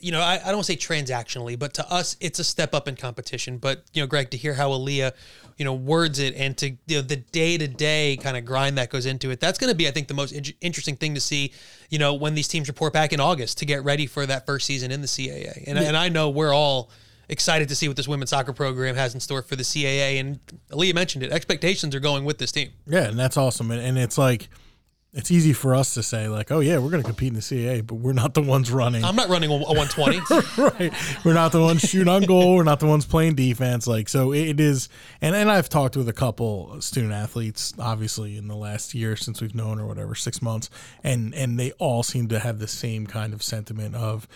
you 0.00 0.12
know, 0.12 0.20
I, 0.20 0.40
I 0.44 0.52
don't 0.52 0.64
say 0.64 0.76
transactionally, 0.76 1.58
but 1.58 1.74
to 1.74 1.92
us, 1.92 2.16
it's 2.20 2.38
a 2.38 2.44
step 2.44 2.74
up 2.74 2.86
in 2.86 2.96
competition. 2.96 3.58
But, 3.58 3.84
you 3.92 4.02
know, 4.02 4.06
Greg, 4.06 4.30
to 4.30 4.36
hear 4.36 4.54
how 4.54 4.70
A'Liah, 4.70 5.12
you 5.56 5.64
know, 5.64 5.74
words 5.74 6.18
it 6.18 6.34
and 6.36 6.56
to, 6.58 6.70
you 6.86 6.96
know, 6.96 7.02
the 7.02 7.16
day 7.16 7.58
to 7.58 7.66
day 7.66 8.16
kind 8.22 8.36
of 8.36 8.44
grind 8.44 8.78
that 8.78 8.90
goes 8.90 9.06
into 9.06 9.30
it, 9.30 9.40
that's 9.40 9.58
going 9.58 9.70
to 9.70 9.76
be, 9.76 9.88
I 9.88 9.90
think, 9.90 10.08
the 10.08 10.14
most 10.14 10.32
in- 10.32 10.54
interesting 10.60 10.96
thing 10.96 11.14
to 11.14 11.20
see, 11.20 11.52
you 11.90 11.98
know, 11.98 12.14
when 12.14 12.34
these 12.34 12.48
teams 12.48 12.68
report 12.68 12.92
back 12.92 13.12
in 13.12 13.20
August 13.20 13.58
to 13.58 13.66
get 13.66 13.82
ready 13.82 14.06
for 14.06 14.24
that 14.26 14.46
first 14.46 14.66
season 14.66 14.92
in 14.92 15.00
the 15.00 15.08
CAA. 15.08 15.64
And, 15.66 15.78
yeah. 15.78 15.88
and 15.88 15.96
I 15.96 16.08
know 16.08 16.30
we're 16.30 16.54
all, 16.54 16.90
excited 17.28 17.68
to 17.68 17.74
see 17.74 17.88
what 17.88 17.96
this 17.96 18.06
women's 18.06 18.28
soccer 18.28 18.52
program 18.52 18.94
has 18.94 19.14
in 19.14 19.20
store 19.20 19.40
for 19.40 19.56
the 19.56 19.62
CAA. 19.62 20.20
And 20.20 20.38
A'Liah 20.70 20.94
mentioned 20.94 21.24
it. 21.24 21.32
Expectations 21.32 21.94
are 21.94 22.00
going 22.00 22.24
with 22.24 22.36
this 22.36 22.52
team. 22.52 22.70
Yeah, 22.86 23.04
and 23.04 23.18
that's 23.18 23.38
awesome. 23.38 23.70
And, 23.70 23.80
and 23.80 23.96
it's 23.96 24.18
like 24.18 24.48
it's 25.14 25.30
easy 25.30 25.52
for 25.52 25.74
us 25.74 25.92
to 25.94 26.02
say 26.02 26.28
like, 26.28 26.50
oh 26.50 26.60
yeah, 26.60 26.78
we're 26.78 26.88
going 26.90 27.02
to 27.02 27.06
compete 27.06 27.28
in 27.28 27.34
the 27.34 27.40
CAA, 27.40 27.86
but 27.86 27.96
we're 27.96 28.14
not 28.14 28.32
the 28.32 28.40
ones 28.40 28.70
running. 28.70 29.04
I'm 29.04 29.14
not 29.14 29.28
running 29.28 29.50
a 29.50 29.56
120. 29.58 30.20
right. 30.58 30.92
We're 31.22 31.34
not 31.34 31.52
the 31.52 31.60
ones 31.60 31.82
shooting 31.82 32.08
on 32.08 32.22
goal. 32.22 32.54
We're 32.54 32.64
not 32.64 32.80
the 32.80 32.86
ones 32.86 33.04
playing 33.04 33.34
defense. 33.34 33.86
Like 33.86 34.08
so, 34.08 34.32
it 34.32 34.58
is. 34.58 34.88
And 35.20 35.36
and 35.36 35.50
I've 35.50 35.68
talked 35.68 35.98
with 35.98 36.08
a 36.08 36.14
couple 36.14 36.80
student 36.80 37.12
athletes, 37.12 37.74
obviously 37.78 38.38
in 38.38 38.48
the 38.48 38.56
last 38.56 38.94
year 38.94 39.14
since 39.16 39.42
we've 39.42 39.54
known 39.54 39.78
or 39.78 39.86
whatever, 39.86 40.14
six 40.14 40.40
months, 40.40 40.70
and 41.04 41.34
and 41.34 41.60
they 41.60 41.72
all 41.72 42.02
seem 42.02 42.28
to 42.28 42.38
have 42.38 42.58
the 42.58 42.68
same 42.68 43.06
kind 43.06 43.34
of 43.34 43.42
sentiment 43.42 43.94
of 43.94 44.26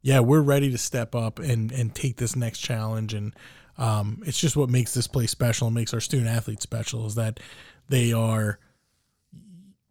yeah, 0.00 0.20
we're 0.20 0.40
ready 0.40 0.70
to 0.70 0.78
step 0.78 1.14
up 1.14 1.40
and 1.40 1.70
and 1.72 1.94
take 1.94 2.16
this 2.16 2.34
next 2.34 2.60
challenge. 2.60 3.12
And 3.12 3.34
um, 3.76 4.22
it's 4.24 4.38
just 4.40 4.56
what 4.56 4.70
makes 4.70 4.94
this 4.94 5.06
place 5.06 5.30
special 5.30 5.66
and 5.66 5.74
makes 5.74 5.92
our 5.92 6.00
student 6.00 6.30
athletes 6.30 6.62
special 6.62 7.04
is 7.04 7.16
that 7.16 7.38
they 7.90 8.14
are 8.14 8.58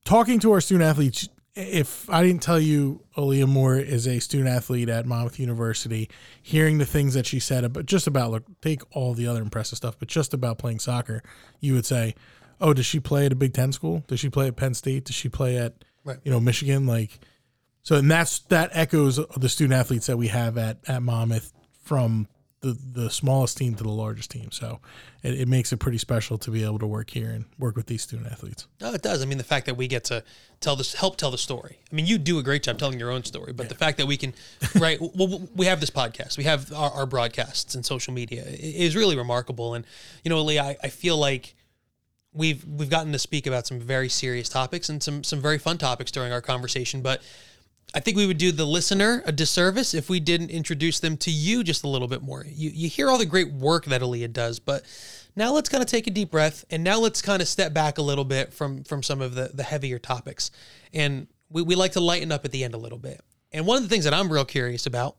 talking 0.05 0.39
to 0.39 0.51
our 0.51 0.61
student 0.61 0.89
athletes. 0.89 1.29
If 1.53 2.09
I 2.09 2.23
didn't 2.23 2.41
tell 2.41 2.59
you 2.59 3.03
A'Liah 3.17 3.47
Moore 3.47 3.77
is 3.77 4.07
a 4.07 4.19
student 4.19 4.49
athlete 4.49 4.87
at 4.87 5.05
Monmouth 5.05 5.37
University, 5.37 6.09
hearing 6.41 6.77
the 6.77 6.85
things 6.85 7.13
that 7.13 7.25
she 7.25 7.39
said 7.39 7.65
about 7.65 7.85
just 7.85 8.07
about 8.07 8.31
look, 8.31 8.43
take 8.61 8.81
all 8.95 9.13
the 9.13 9.27
other 9.27 9.41
impressive 9.41 9.77
stuff, 9.77 9.99
but 9.99 10.07
just 10.07 10.33
about 10.33 10.57
playing 10.57 10.79
soccer, 10.79 11.21
you 11.59 11.73
would 11.73 11.85
say, 11.85 12.15
"Oh, 12.61 12.73
does 12.73 12.85
she 12.85 13.01
play 13.01 13.25
at 13.25 13.33
a 13.33 13.35
Big 13.35 13.53
Ten 13.53 13.73
school? 13.73 14.05
Does 14.07 14.21
she 14.21 14.29
play 14.29 14.47
at 14.47 14.55
Penn 14.55 14.73
State? 14.73 15.05
Does 15.05 15.15
she 15.15 15.27
play 15.27 15.57
at 15.57 15.83
right. 16.05 16.19
you 16.23 16.31
know 16.31 16.39
Michigan?" 16.39 16.87
Like 16.87 17.19
so, 17.83 17.97
and 17.97 18.09
that's 18.09 18.39
that 18.39 18.69
echoes 18.71 19.19
the 19.35 19.49
student 19.49 19.77
athletes 19.77 20.07
that 20.07 20.15
we 20.15 20.29
have 20.29 20.57
at 20.57 20.77
at 20.87 21.03
Monmouth 21.03 21.51
from 21.83 22.29
the 22.61 22.77
the 22.93 23.09
smallest 23.09 23.57
team 23.57 23.75
to 23.75 23.83
the 23.83 23.89
largest 23.89 24.31
team. 24.31 24.51
So, 24.51 24.79
it, 25.23 25.41
it, 25.41 25.47
makes 25.47 25.71
it 25.73 25.77
pretty 25.77 25.97
special 25.97 26.37
to 26.39 26.51
be 26.51 26.63
able 26.63 26.79
to 26.79 26.87
work 26.87 27.09
here 27.09 27.29
and 27.29 27.45
work 27.59 27.75
with 27.75 27.87
these 27.87 28.03
student 28.03 28.31
athletes. 28.31 28.67
No, 28.79 28.93
it 28.93 29.01
does. 29.01 29.21
I 29.21 29.25
mean, 29.25 29.37
the 29.37 29.43
fact 29.43 29.65
that 29.65 29.75
we 29.75 29.87
get 29.87 30.03
to 30.05 30.23
tell 30.59 30.75
this, 30.75 30.93
help 30.93 31.17
tell 31.17 31.31
the 31.31 31.37
story. 31.37 31.79
I 31.91 31.95
mean, 31.95 32.05
you 32.05 32.17
do 32.17 32.39
a 32.39 32.43
great 32.43 32.63
job 32.63 32.77
telling 32.77 32.99
your 32.99 33.11
own 33.11 33.23
story, 33.23 33.51
but 33.53 33.63
yeah. 33.63 33.69
the 33.69 33.75
fact 33.75 33.97
that 33.97 34.05
we 34.05 34.17
can, 34.17 34.33
right? 34.79 34.99
well, 35.15 35.47
we 35.55 35.65
have 35.65 35.79
this 35.79 35.89
podcast, 35.89 36.37
we 36.37 36.43
have 36.45 36.71
our, 36.71 36.91
our 36.91 37.05
broadcasts 37.05 37.75
and 37.75 37.85
social 37.85 38.13
media 38.13 38.43
is 38.43 38.95
really 38.95 39.17
remarkable. 39.17 39.73
And 39.73 39.85
you 40.23 40.29
know, 40.29 40.41
Lee, 40.41 40.59
I, 40.59 40.77
I 40.83 40.89
feel 40.89 41.17
like 41.17 41.55
we've 42.33 42.63
we've 42.65 42.89
gotten 42.89 43.11
to 43.11 43.19
speak 43.19 43.47
about 43.47 43.67
some 43.67 43.79
very 43.79 44.09
serious 44.09 44.49
topics 44.49 44.89
and 44.89 45.01
some 45.01 45.23
some 45.23 45.41
very 45.41 45.57
fun 45.57 45.77
topics 45.77 46.11
during 46.11 46.31
our 46.31 46.41
conversation, 46.41 47.01
but 47.01 47.21
I 47.93 47.99
think 47.99 48.15
we 48.15 48.25
would 48.25 48.37
do 48.37 48.51
the 48.51 48.65
listener 48.65 49.21
a 49.25 49.31
disservice 49.31 49.93
if 49.93 50.09
we 50.09 50.19
didn't 50.19 50.49
introduce 50.49 50.99
them 50.99 51.17
to 51.17 51.31
you 51.31 51.63
just 51.63 51.83
a 51.83 51.87
little 51.87 52.07
bit 52.07 52.21
more. 52.21 52.45
You, 52.47 52.69
you 52.69 52.87
hear 52.87 53.09
all 53.09 53.17
the 53.17 53.25
great 53.25 53.51
work 53.51 53.85
that 53.85 54.01
A'Liah 54.01 54.31
does, 54.31 54.59
but 54.59 54.85
now 55.35 55.51
let's 55.51 55.67
kind 55.67 55.83
of 55.83 55.89
take 55.89 56.07
a 56.07 56.11
deep 56.11 56.31
breath 56.31 56.63
and 56.69 56.83
now 56.83 56.99
let's 56.99 57.21
kind 57.21 57.41
of 57.41 57.47
step 57.47 57.73
back 57.73 57.97
a 57.97 58.01
little 58.01 58.23
bit 58.23 58.53
from 58.53 58.83
from 58.83 59.03
some 59.03 59.21
of 59.21 59.35
the, 59.35 59.51
the 59.53 59.63
heavier 59.63 59.99
topics. 59.99 60.51
And 60.93 61.27
we, 61.49 61.61
we 61.61 61.75
like 61.75 61.93
to 61.93 61.99
lighten 61.99 62.31
up 62.31 62.45
at 62.45 62.51
the 62.51 62.63
end 62.63 62.73
a 62.73 62.77
little 62.77 62.97
bit. 62.97 63.21
And 63.51 63.65
one 63.65 63.77
of 63.77 63.83
the 63.83 63.89
things 63.89 64.05
that 64.05 64.13
I'm 64.13 64.31
real 64.31 64.45
curious 64.45 64.85
about, 64.85 65.17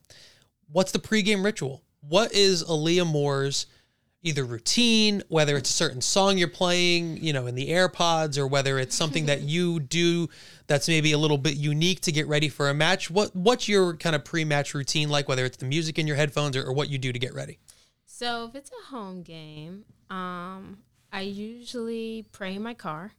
what's 0.70 0.92
the 0.92 0.98
pregame 0.98 1.44
ritual? 1.44 1.82
What 2.00 2.32
is 2.32 2.64
A'Liah 2.64 3.06
Moore's 3.06 3.66
either 4.22 4.44
routine, 4.44 5.22
whether 5.28 5.56
it's 5.56 5.68
a 5.68 5.72
certain 5.72 6.00
song 6.00 6.38
you're 6.38 6.48
playing, 6.48 7.16
you 7.16 7.32
know, 7.32 7.46
in 7.46 7.54
the 7.54 7.70
AirPods, 7.70 8.38
or 8.38 8.46
whether 8.46 8.78
it's 8.78 8.94
something 8.94 9.26
that 9.26 9.42
you 9.42 9.80
do 9.80 10.28
that's 10.68 10.88
maybe 10.88 11.12
a 11.12 11.18
little 11.18 11.38
bit 11.38 11.56
unique 11.56 12.00
to 12.02 12.12
get 12.12 12.26
ready 12.28 12.48
for 12.48 12.68
a 12.68 12.74
match. 12.74 13.10
What 13.10 13.34
what's 13.34 13.68
your 13.68 13.96
kind 13.96 14.14
of 14.14 14.24
pre-match 14.24 14.74
routine 14.74 15.08
like? 15.08 15.28
Whether 15.28 15.44
it's 15.44 15.56
the 15.56 15.66
music 15.66 15.98
in 15.98 16.06
your 16.06 16.16
headphones 16.16 16.56
or, 16.56 16.64
or 16.64 16.72
what 16.72 16.88
you 16.88 16.98
do 16.98 17.12
to 17.12 17.18
get 17.18 17.34
ready. 17.34 17.58
So 18.06 18.46
if 18.46 18.54
it's 18.54 18.70
a 18.70 18.90
home 18.90 19.22
game, 19.22 19.84
um, 20.08 20.78
I 21.12 21.22
usually 21.22 22.26
pray 22.30 22.54
in 22.54 22.62
my 22.62 22.74
car, 22.74 23.12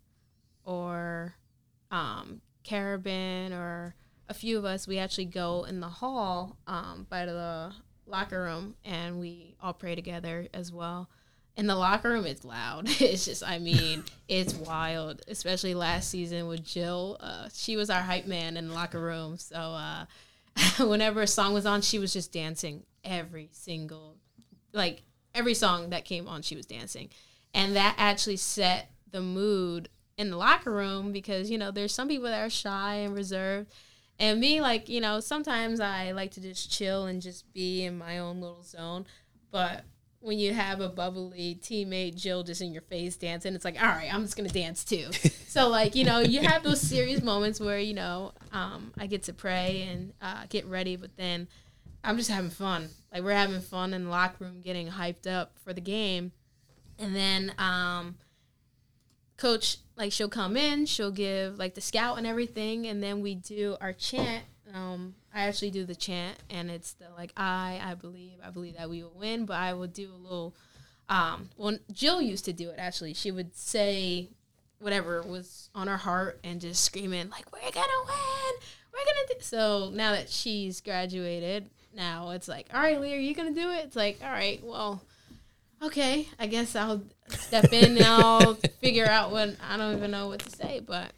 or 0.64 1.36
um, 1.92 2.42
Carabin, 2.64 3.52
or 3.52 3.96
a 4.30 4.34
few 4.34 4.58
of 4.58 4.64
us. 4.64 4.88
We 4.88 5.00
actually 5.00 5.26
go 5.26 5.66
in 5.66 5.82
the 5.82 5.90
hall 5.90 6.58
um, 6.66 7.08
by 7.10 7.26
the 7.26 7.74
locker 8.14 8.44
room 8.44 8.76
and 8.86 9.20
we 9.20 9.56
all 9.62 9.74
pray 9.74 9.96
together 9.96 10.48
as 10.54 10.72
well. 10.72 11.10
In 11.58 11.68
the 11.68 11.76
locker 11.76 12.10
room, 12.10 12.26
it's 12.26 12.46
loud. 12.46 12.88
It's 13.02 13.26
just, 13.26 13.44
I 13.44 13.60
mean, 13.60 14.04
it's 14.28 14.54
wild. 14.54 15.22
Especially 15.28 15.74
last 15.74 16.10
season 16.10 16.48
with 16.48 16.64
Jill. 16.64 17.18
Uh, 17.20 17.50
she 17.54 17.76
was 17.76 17.90
our 17.90 18.02
hype 18.02 18.28
man 18.28 18.56
in 18.56 18.70
the 18.70 18.74
locker 18.74 19.02
room. 19.02 19.38
So 19.38 19.58
uh, 19.58 20.06
whenever 20.80 21.24
a 21.24 21.28
song 21.28 21.54
was 21.54 21.66
on, 21.66 21.82
she 21.82 22.00
was 22.00 22.14
just 22.14 22.32
dancing 22.32 22.84
every 23.04 23.50
single, 23.52 24.18
like 24.74 25.02
every 25.34 25.56
song 25.56 25.90
that 25.90 26.06
came 26.06 26.28
on, 26.28 26.44
she 26.44 26.56
was 26.56 26.68
dancing, 26.68 27.10
and 27.54 27.76
that 27.76 27.96
actually 27.98 28.38
set 28.38 28.92
the 29.12 29.22
mood 29.22 29.90
in 30.18 30.30
the 30.30 30.38
locker 30.38 30.72
room 30.72 31.12
because 31.12 31.50
you 31.50 31.58
know 31.58 31.72
there's 31.72 31.94
some 31.94 32.08
people 32.08 32.30
that 32.30 32.46
are 32.46 32.50
shy 32.50 32.96
and 32.96 33.16
reserved 33.16 33.74
and 34.20 34.40
me, 34.40 34.62
like, 34.62 34.90
you 34.90 35.02
know, 35.02 35.20
sometimes 35.20 35.80
I 35.80 36.12
like 36.12 36.32
to 36.32 36.42
just 36.42 36.72
chill 36.72 37.06
and 37.06 37.22
just 37.22 37.52
be 37.54 37.84
in 37.84 37.98
my 37.98 38.20
own 38.20 38.42
little 38.42 38.64
zone. 38.64 39.06
But 39.52 39.84
when 40.20 40.40
you 40.40 40.54
have 40.54 40.80
a 40.80 40.88
bubbly 40.88 41.60
teammate 41.62 42.16
Jill 42.16 42.44
just 42.44 42.62
in 42.62 42.72
your 42.72 42.82
face 42.84 43.18
dancing, 43.18 43.54
it's 43.56 43.66
like, 43.66 43.82
all 43.82 43.90
right, 43.90 44.12
I'm 44.14 44.24
just 44.24 44.38
gonna 44.38 44.50
dance 44.50 44.84
too. 44.86 45.12
so 45.48 45.68
like, 45.68 45.96
you 45.96 46.06
know, 46.06 46.20
you 46.20 46.42
have 46.42 46.64
those 46.64 46.80
serious 46.80 47.22
moments 47.22 47.60
where 47.60 47.80
you 47.80 47.94
know 47.94 48.32
um, 48.52 48.94
I 48.98 49.08
get 49.08 49.24
to 49.24 49.34
pray 49.34 49.90
and 49.92 50.14
uh, 50.22 50.46
get 50.50 50.66
ready, 50.66 50.96
but 50.96 51.18
then 51.18 51.48
I'm 52.04 52.18
just 52.18 52.30
having 52.30 52.52
fun. 52.52 52.90
Like 53.12 53.24
we're 53.24 53.32
having 53.32 53.60
fun 53.60 53.94
in 53.94 54.06
the 54.06 54.10
locker 54.10 54.46
room, 54.46 54.62
getting 54.62 54.88
hyped 54.88 55.28
up 55.28 55.58
for 55.64 55.74
the 55.74 55.82
game, 55.82 56.32
and 56.98 57.14
then 57.14 57.54
um, 57.58 58.16
coach 59.38 59.78
like 59.96 60.12
she'll 60.12 60.30
come 60.30 60.58
in, 60.58 60.86
she'll 60.86 61.12
give 61.12 61.58
like 61.58 61.76
the 61.76 61.82
scout 61.82 62.18
and 62.18 62.28
everything, 62.28 62.88
and 62.88 63.02
then 63.02 63.22
we 63.22 63.36
do 63.36 63.78
our 63.82 63.94
chant. 63.94 64.44
Um, 64.74 65.16
I 65.34 65.42
actually 65.42 65.72
do 65.72 65.86
the 65.86 65.96
chant, 65.96 66.38
and 66.50 66.72
it's 66.72 66.94
the 66.94 67.06
like 67.18 67.32
I 67.38 67.80
I 67.84 67.94
believe 67.96 68.34
I 68.44 68.50
believe 68.50 68.78
that 68.78 68.90
we 68.90 69.04
will 69.04 69.16
win, 69.16 69.46
but 69.46 69.58
I 69.58 69.74
will 69.74 69.88
do 69.88 70.10
a 70.12 70.18
little. 70.18 70.56
Um, 71.10 71.50
well, 71.58 71.78
Jill 71.92 72.22
used 72.22 72.46
to 72.46 72.54
do 72.54 72.70
it 72.70 72.76
actually. 72.80 73.14
She 73.14 73.30
would 73.32 73.56
say 73.56 74.30
whatever 74.84 75.22
was 75.22 75.70
on 75.74 75.88
her 75.88 75.98
heart 75.98 76.40
and 76.44 76.60
just 76.60 76.84
screaming 76.84 77.30
like 77.30 77.50
we're 77.54 77.72
gonna 77.72 77.88
win 78.06 78.56
we're 78.92 79.06
gonna 79.06 79.28
do 79.30 79.36
so 79.40 79.90
now 79.94 80.12
that 80.12 80.30
she's 80.30 80.82
graduated 80.82 81.70
now 81.96 82.32
it's 82.32 82.50
like 82.50 82.68
all 82.74 82.82
right 82.82 83.00
leah 83.00 83.16
are 83.16 83.20
you 83.20 83.34
gonna 83.34 83.54
do 83.54 83.72
it 83.72 83.86
it's 83.86 83.96
like 83.96 84.20
all 84.22 84.30
right 84.30 84.62
well 84.62 85.02
okay 85.84 86.28
i 86.40 86.48
guess 86.48 86.76
i'll 86.76 87.02
step 87.30 87.72
in 87.74 87.98
and 87.98 88.06
i'll 88.06 88.54
figure 88.82 89.06
out 89.06 89.32
what 89.32 89.56
i 89.70 89.78
don't 89.78 89.98
even 89.98 90.12
know 90.12 90.28
what 90.28 90.40
to 90.40 90.50
say 90.50 90.80
but 90.86 91.12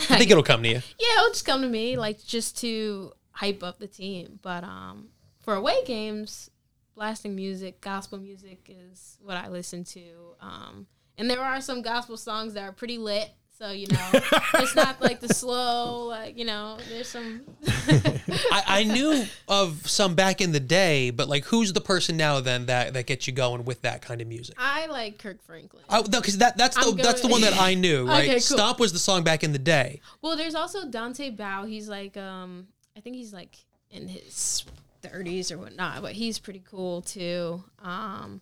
I 0.00 0.16
think 0.16 0.30
it'll 0.30 0.42
come 0.44 0.62
to 0.62 0.68
you. 0.68 0.80
yeah, 0.98 1.18
it'll 1.18 1.30
just 1.30 1.44
come 1.44 1.62
to 1.62 1.68
me, 1.68 1.96
like 1.96 2.24
just 2.24 2.58
to 2.60 3.12
hype 3.32 3.62
up 3.62 3.78
the 3.78 3.88
team. 3.88 4.38
But 4.42 4.64
um, 4.64 5.08
for 5.40 5.54
away 5.54 5.84
games, 5.84 6.50
blasting 6.94 7.34
music, 7.34 7.80
gospel 7.80 8.18
music 8.18 8.68
is 8.68 9.18
what 9.20 9.36
I 9.36 9.48
listen 9.48 9.84
to. 9.84 10.34
Um, 10.40 10.86
and 11.16 11.28
there 11.28 11.40
are 11.40 11.60
some 11.60 11.82
gospel 11.82 12.16
songs 12.16 12.54
that 12.54 12.62
are 12.62 12.72
pretty 12.72 12.98
lit. 12.98 13.30
So 13.58 13.72
you 13.72 13.88
know, 13.88 14.10
it's 14.54 14.76
not 14.76 15.02
like 15.02 15.18
the 15.18 15.34
slow, 15.34 16.04
like 16.04 16.38
you 16.38 16.44
know. 16.44 16.78
There's 16.88 17.08
some. 17.08 17.42
I, 17.66 18.62
I 18.68 18.84
knew 18.84 19.24
of 19.48 19.90
some 19.90 20.14
back 20.14 20.40
in 20.40 20.52
the 20.52 20.60
day, 20.60 21.10
but 21.10 21.28
like, 21.28 21.44
who's 21.46 21.72
the 21.72 21.80
person 21.80 22.16
now 22.16 22.38
then 22.38 22.66
that 22.66 22.94
that 22.94 23.06
gets 23.06 23.26
you 23.26 23.32
going 23.32 23.64
with 23.64 23.82
that 23.82 24.00
kind 24.00 24.20
of 24.20 24.28
music? 24.28 24.54
I 24.58 24.86
like 24.86 25.18
Kirk 25.18 25.42
Franklin. 25.42 25.82
Oh, 25.90 26.04
no, 26.08 26.20
because 26.20 26.38
that 26.38 26.56
that's 26.56 26.76
the 26.76 26.92
I'm 26.92 26.96
that's 26.98 27.20
the 27.20 27.26
one 27.26 27.40
that 27.40 27.58
I 27.58 27.74
knew, 27.74 28.06
right? 28.08 28.28
Okay, 28.28 28.34
cool. 28.34 28.40
Stomp 28.40 28.78
was 28.78 28.92
the 28.92 29.00
song 29.00 29.24
back 29.24 29.42
in 29.42 29.52
the 29.52 29.58
day. 29.58 30.02
Well, 30.22 30.36
there's 30.36 30.54
also 30.54 30.86
Dante 30.88 31.30
Bowe. 31.30 31.64
He's 31.66 31.88
like, 31.88 32.16
um, 32.16 32.68
I 32.96 33.00
think 33.00 33.16
he's 33.16 33.32
like 33.32 33.56
in 33.90 34.06
his 34.06 34.64
30s 35.02 35.50
or 35.50 35.58
whatnot, 35.58 36.02
but 36.02 36.12
he's 36.12 36.38
pretty 36.38 36.62
cool 36.70 37.02
too. 37.02 37.64
Um, 37.82 38.40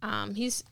um, 0.00 0.34
he's, 0.34 0.64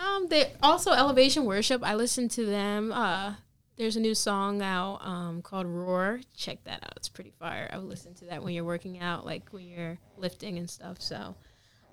um, 0.00 0.26
they 0.28 0.52
also 0.62 0.92
Elevation 0.92 1.44
Worship. 1.44 1.82
I 1.82 1.94
listen 1.94 2.28
to 2.30 2.44
them. 2.44 2.92
Uh, 2.92 3.34
there's 3.76 3.96
a 3.96 4.00
new 4.00 4.14
song 4.14 4.60
out 4.62 5.00
um, 5.02 5.42
called 5.42 5.66
Roar. 5.66 6.20
Check 6.36 6.64
that 6.64 6.82
out. 6.82 6.94
It's 6.96 7.08
pretty 7.08 7.32
fire. 7.38 7.68
I 7.72 7.78
would 7.78 7.88
listen 7.88 8.14
to 8.14 8.24
that 8.26 8.42
when 8.42 8.54
you're 8.54 8.64
working 8.64 9.00
out, 9.00 9.24
like 9.24 9.48
when 9.50 9.66
you're 9.66 9.98
lifting 10.16 10.58
and 10.58 10.68
stuff. 10.68 11.00
So, 11.00 11.36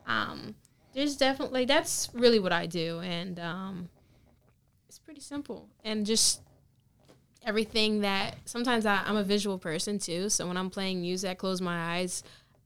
um, 0.08 0.56
there's 0.94 1.18
definitely 1.18 1.66
that's 1.66 2.10
really 2.14 2.40
what 2.40 2.54
I 2.54 2.66
do, 2.66 3.00
and 3.00 3.40
um, 3.40 3.90
it's 4.88 5.00
pretty 5.00 5.22
simple 5.22 5.68
and 5.84 6.06
just 6.06 6.42
everything 7.46 8.02
that 8.02 8.36
sometimes 8.46 8.86
I, 8.86 9.04
I'm 9.06 9.18
a 9.18 9.24
visual 9.24 9.58
person 9.58 10.00
too. 10.00 10.30
So 10.30 10.48
when 10.48 10.58
I'm 10.58 10.70
playing 10.70 11.02
music, 11.02 11.30
I 11.30 11.34
close 11.36 11.62
my 11.62 11.98
eyes. 11.98 12.24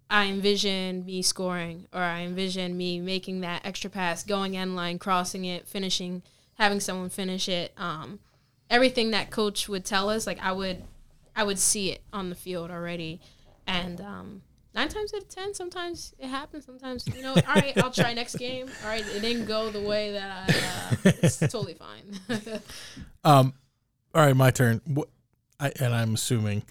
I 0.10 0.26
envision 0.26 1.05
me 1.05 1.22
scoring, 1.22 1.88
or 1.93 2.01
I 2.01 2.22
envision 2.22 2.76
me 2.76 2.99
making 2.99 3.41
that 3.41 3.66
extra 3.66 3.89
pass, 3.89 4.24
going 4.24 4.57
end 4.57 4.76
line, 4.76 4.97
crossing 4.97 5.45
it, 5.45 5.68
finishing, 5.68 6.24
having 6.55 6.80
someone 6.80 7.10
finish 7.10 7.47
it. 7.47 7.74
Um, 7.78 8.20
everything 8.70 9.12
that 9.12 9.30
coach 9.30 9.70
would 9.70 9.86
tell 9.86 10.10
us, 10.10 10.26
like 10.26 10.39
I 10.41 10.51
would, 10.51 10.84
I 11.36 11.43
would 11.43 11.60
see 11.60 11.91
it 11.91 12.01
on 12.12 12.30
the 12.30 12.36
field 12.36 12.72
already, 12.72 13.22
and 13.68 14.01
um, 14.01 14.41
nine 14.74 14.89
times 14.89 15.14
out 15.14 15.22
of 15.22 15.30
ten, 15.30 15.53
sometimes 15.53 16.16
it 16.18 16.28
happens. 16.28 16.66
Sometimes 16.66 17.07
you 17.07 17.22
know, 17.22 17.34
all 17.34 17.55
right, 17.55 17.78
I'll 17.78 17.91
try 17.91 18.14
next 18.14 18.38
game. 18.38 18.68
All 18.84 18.89
right, 18.89 19.05
it 19.16 19.22
didn't 19.22 19.45
go 19.45 19.70
the 19.70 19.82
way 19.82 20.14
that 20.14 20.49
I. 20.49 21.07
Uh, 21.10 21.12
it's 21.22 21.38
totally 21.39 21.76
fine. 21.76 22.62
Um, 23.22 23.53
all 24.16 24.26
right, 24.26 24.36
my 24.36 24.49
turn. 24.49 24.80
What, 24.86 25.10
I, 25.60 25.74
and 25.82 25.93
I'm 25.93 26.14
assuming, 26.14 26.64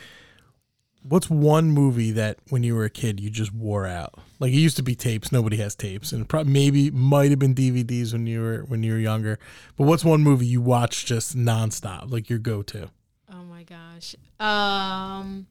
what's 1.03 1.30
one 1.30 1.70
movie 1.70 2.11
that 2.12 2.38
when 2.51 2.62
you 2.62 2.74
were 2.74 2.84
a 2.84 2.90
kid 2.90 3.20
you 3.20 3.30
just 3.30 3.53
wore 3.53 3.86
out? 3.86 4.14
Like 4.38 4.53
it 4.53 4.57
used 4.57 4.76
to 4.76 4.82
be 4.82 4.94
tapes. 4.94 5.32
Nobody 5.32 5.57
has 5.59 5.74
tapes, 5.74 6.12
and 6.12 6.28
probably 6.28 6.53
maybe 6.53 6.90
might 6.90 7.30
have 7.30 7.38
been 7.38 7.55
DVDs 7.55 8.12
when 8.12 8.26
you 8.26 8.40
were 8.40 8.64
when 8.68 8.82
you 8.82 8.92
were 8.92 8.99
younger. 8.99 9.38
But 9.76 9.84
what's 9.84 10.05
one 10.05 10.22
movie 10.22 10.46
you 10.46 10.61
watch 10.61 11.05
just 11.07 11.36
nonstop, 11.36 12.11
like 12.11 12.28
your 12.30 12.38
go 12.38 12.62
to? 12.62 12.90
Oh 13.32 13.42
my 13.44 13.62
gosh. 13.64 14.14
Um 14.40 15.46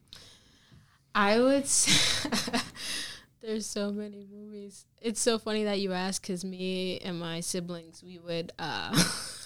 I 1.14 1.40
would 1.40 1.66
say 1.66 2.30
there's 3.40 3.66
so 3.66 3.90
many 3.92 4.26
movies. 4.30 4.86
It's 5.00 5.20
so 5.20 5.38
funny 5.38 5.64
that 5.64 5.80
you 5.80 5.92
ask 5.92 6.24
cuz 6.26 6.44
me 6.44 6.98
and 6.98 7.18
my 7.18 7.40
siblings 7.40 8.02
we 8.02 8.18
would 8.18 8.52
uh 8.58 8.92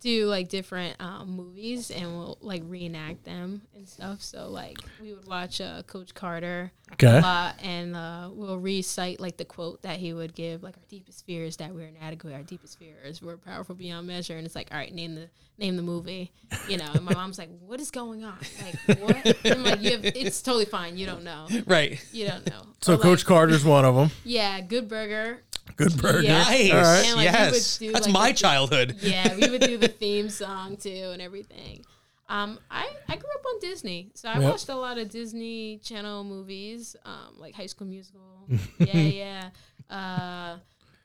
do 0.00 0.26
like 0.26 0.48
different 0.48 0.96
um, 1.00 1.30
movies 1.30 1.90
and 1.90 2.06
we'll 2.16 2.38
like 2.40 2.62
reenact 2.66 3.24
them 3.24 3.62
and 3.74 3.88
stuff. 3.88 4.22
So 4.22 4.48
like 4.48 4.78
we 5.02 5.12
would 5.12 5.26
watch 5.26 5.60
uh, 5.60 5.82
Coach 5.82 6.14
Carter 6.14 6.70
Okay. 6.94 7.18
a 7.18 7.20
lot 7.20 7.56
and 7.62 7.94
uh, 7.94 8.30
we'll 8.32 8.56
recite 8.58 9.20
like 9.20 9.36
the 9.36 9.44
quote 9.44 9.82
that 9.82 9.98
he 9.98 10.14
would 10.14 10.34
give 10.34 10.62
like 10.62 10.74
our 10.76 10.82
deepest 10.88 11.26
fear 11.26 11.44
is 11.44 11.56
that 11.58 11.74
we're 11.74 11.86
inadequate 11.86 12.32
our 12.32 12.42
deepest 12.42 12.78
fear 12.78 12.94
is 13.04 13.20
we're 13.20 13.36
powerful 13.36 13.74
beyond 13.74 14.06
measure 14.06 14.36
and 14.38 14.46
it's 14.46 14.54
like 14.54 14.68
all 14.72 14.78
right 14.78 14.94
name 14.94 15.14
the 15.14 15.28
name 15.58 15.76
the 15.76 15.82
movie 15.82 16.32
you 16.66 16.78
know 16.78 16.86
and 16.94 17.04
my 17.04 17.12
mom's 17.12 17.36
like 17.38 17.50
what 17.60 17.78
is 17.78 17.90
going 17.90 18.24
on 18.24 18.38
like 18.62 18.98
what 19.00 19.16
And 19.44 19.52
i'm 19.54 19.64
like 19.64 19.82
you 19.82 19.90
have, 19.90 20.04
it's 20.06 20.40
totally 20.40 20.64
fine 20.64 20.96
you 20.96 21.04
don't 21.04 21.24
know 21.24 21.46
Right. 21.66 22.02
you 22.10 22.26
don't 22.26 22.46
know 22.48 22.62
So 22.80 22.94
Or, 22.94 22.96
Coach 22.96 23.18
like, 23.20 23.26
Carter's 23.26 23.64
one 23.66 23.84
of 23.84 23.94
them. 23.94 24.10
yeah 24.24 24.62
good 24.62 24.88
burger 24.88 25.42
Good 25.78 25.96
burger. 26.02 26.28
Nice. 26.28 26.70
All 26.72 26.76
right. 26.82 27.06
And, 27.06 27.16
like, 27.16 27.24
yes. 27.24 27.78
do, 27.78 27.92
That's 27.92 28.06
like, 28.06 28.12
my 28.12 28.28
the- 28.32 28.36
childhood. 28.36 28.96
yeah 29.00 29.34
we 29.36 29.48
would 29.48 29.62
do 29.62 29.78
the 29.78 29.88
theme 30.02 30.28
song 30.28 30.76
too 30.76 31.10
and 31.12 31.22
everything 31.22 31.84
um, 32.30 32.58
I, 32.70 32.86
I 33.08 33.16
grew 33.16 33.30
up 33.38 33.44
on 33.54 33.58
Disney, 33.60 34.10
so 34.14 34.28
I 34.28 34.34
Yep. 34.38 34.42
watched 34.50 34.68
a 34.68 34.74
lot 34.74 34.98
of 34.98 35.08
Disney 35.08 35.78
Channel 35.78 36.24
movies, 36.24 36.94
um, 37.06 37.36
like 37.38 37.54
High 37.54 37.64
School 37.64 37.86
Musical. 37.86 38.46
yeah, 38.78 38.96
yeah. 38.98 39.50
Uh, 39.88 40.58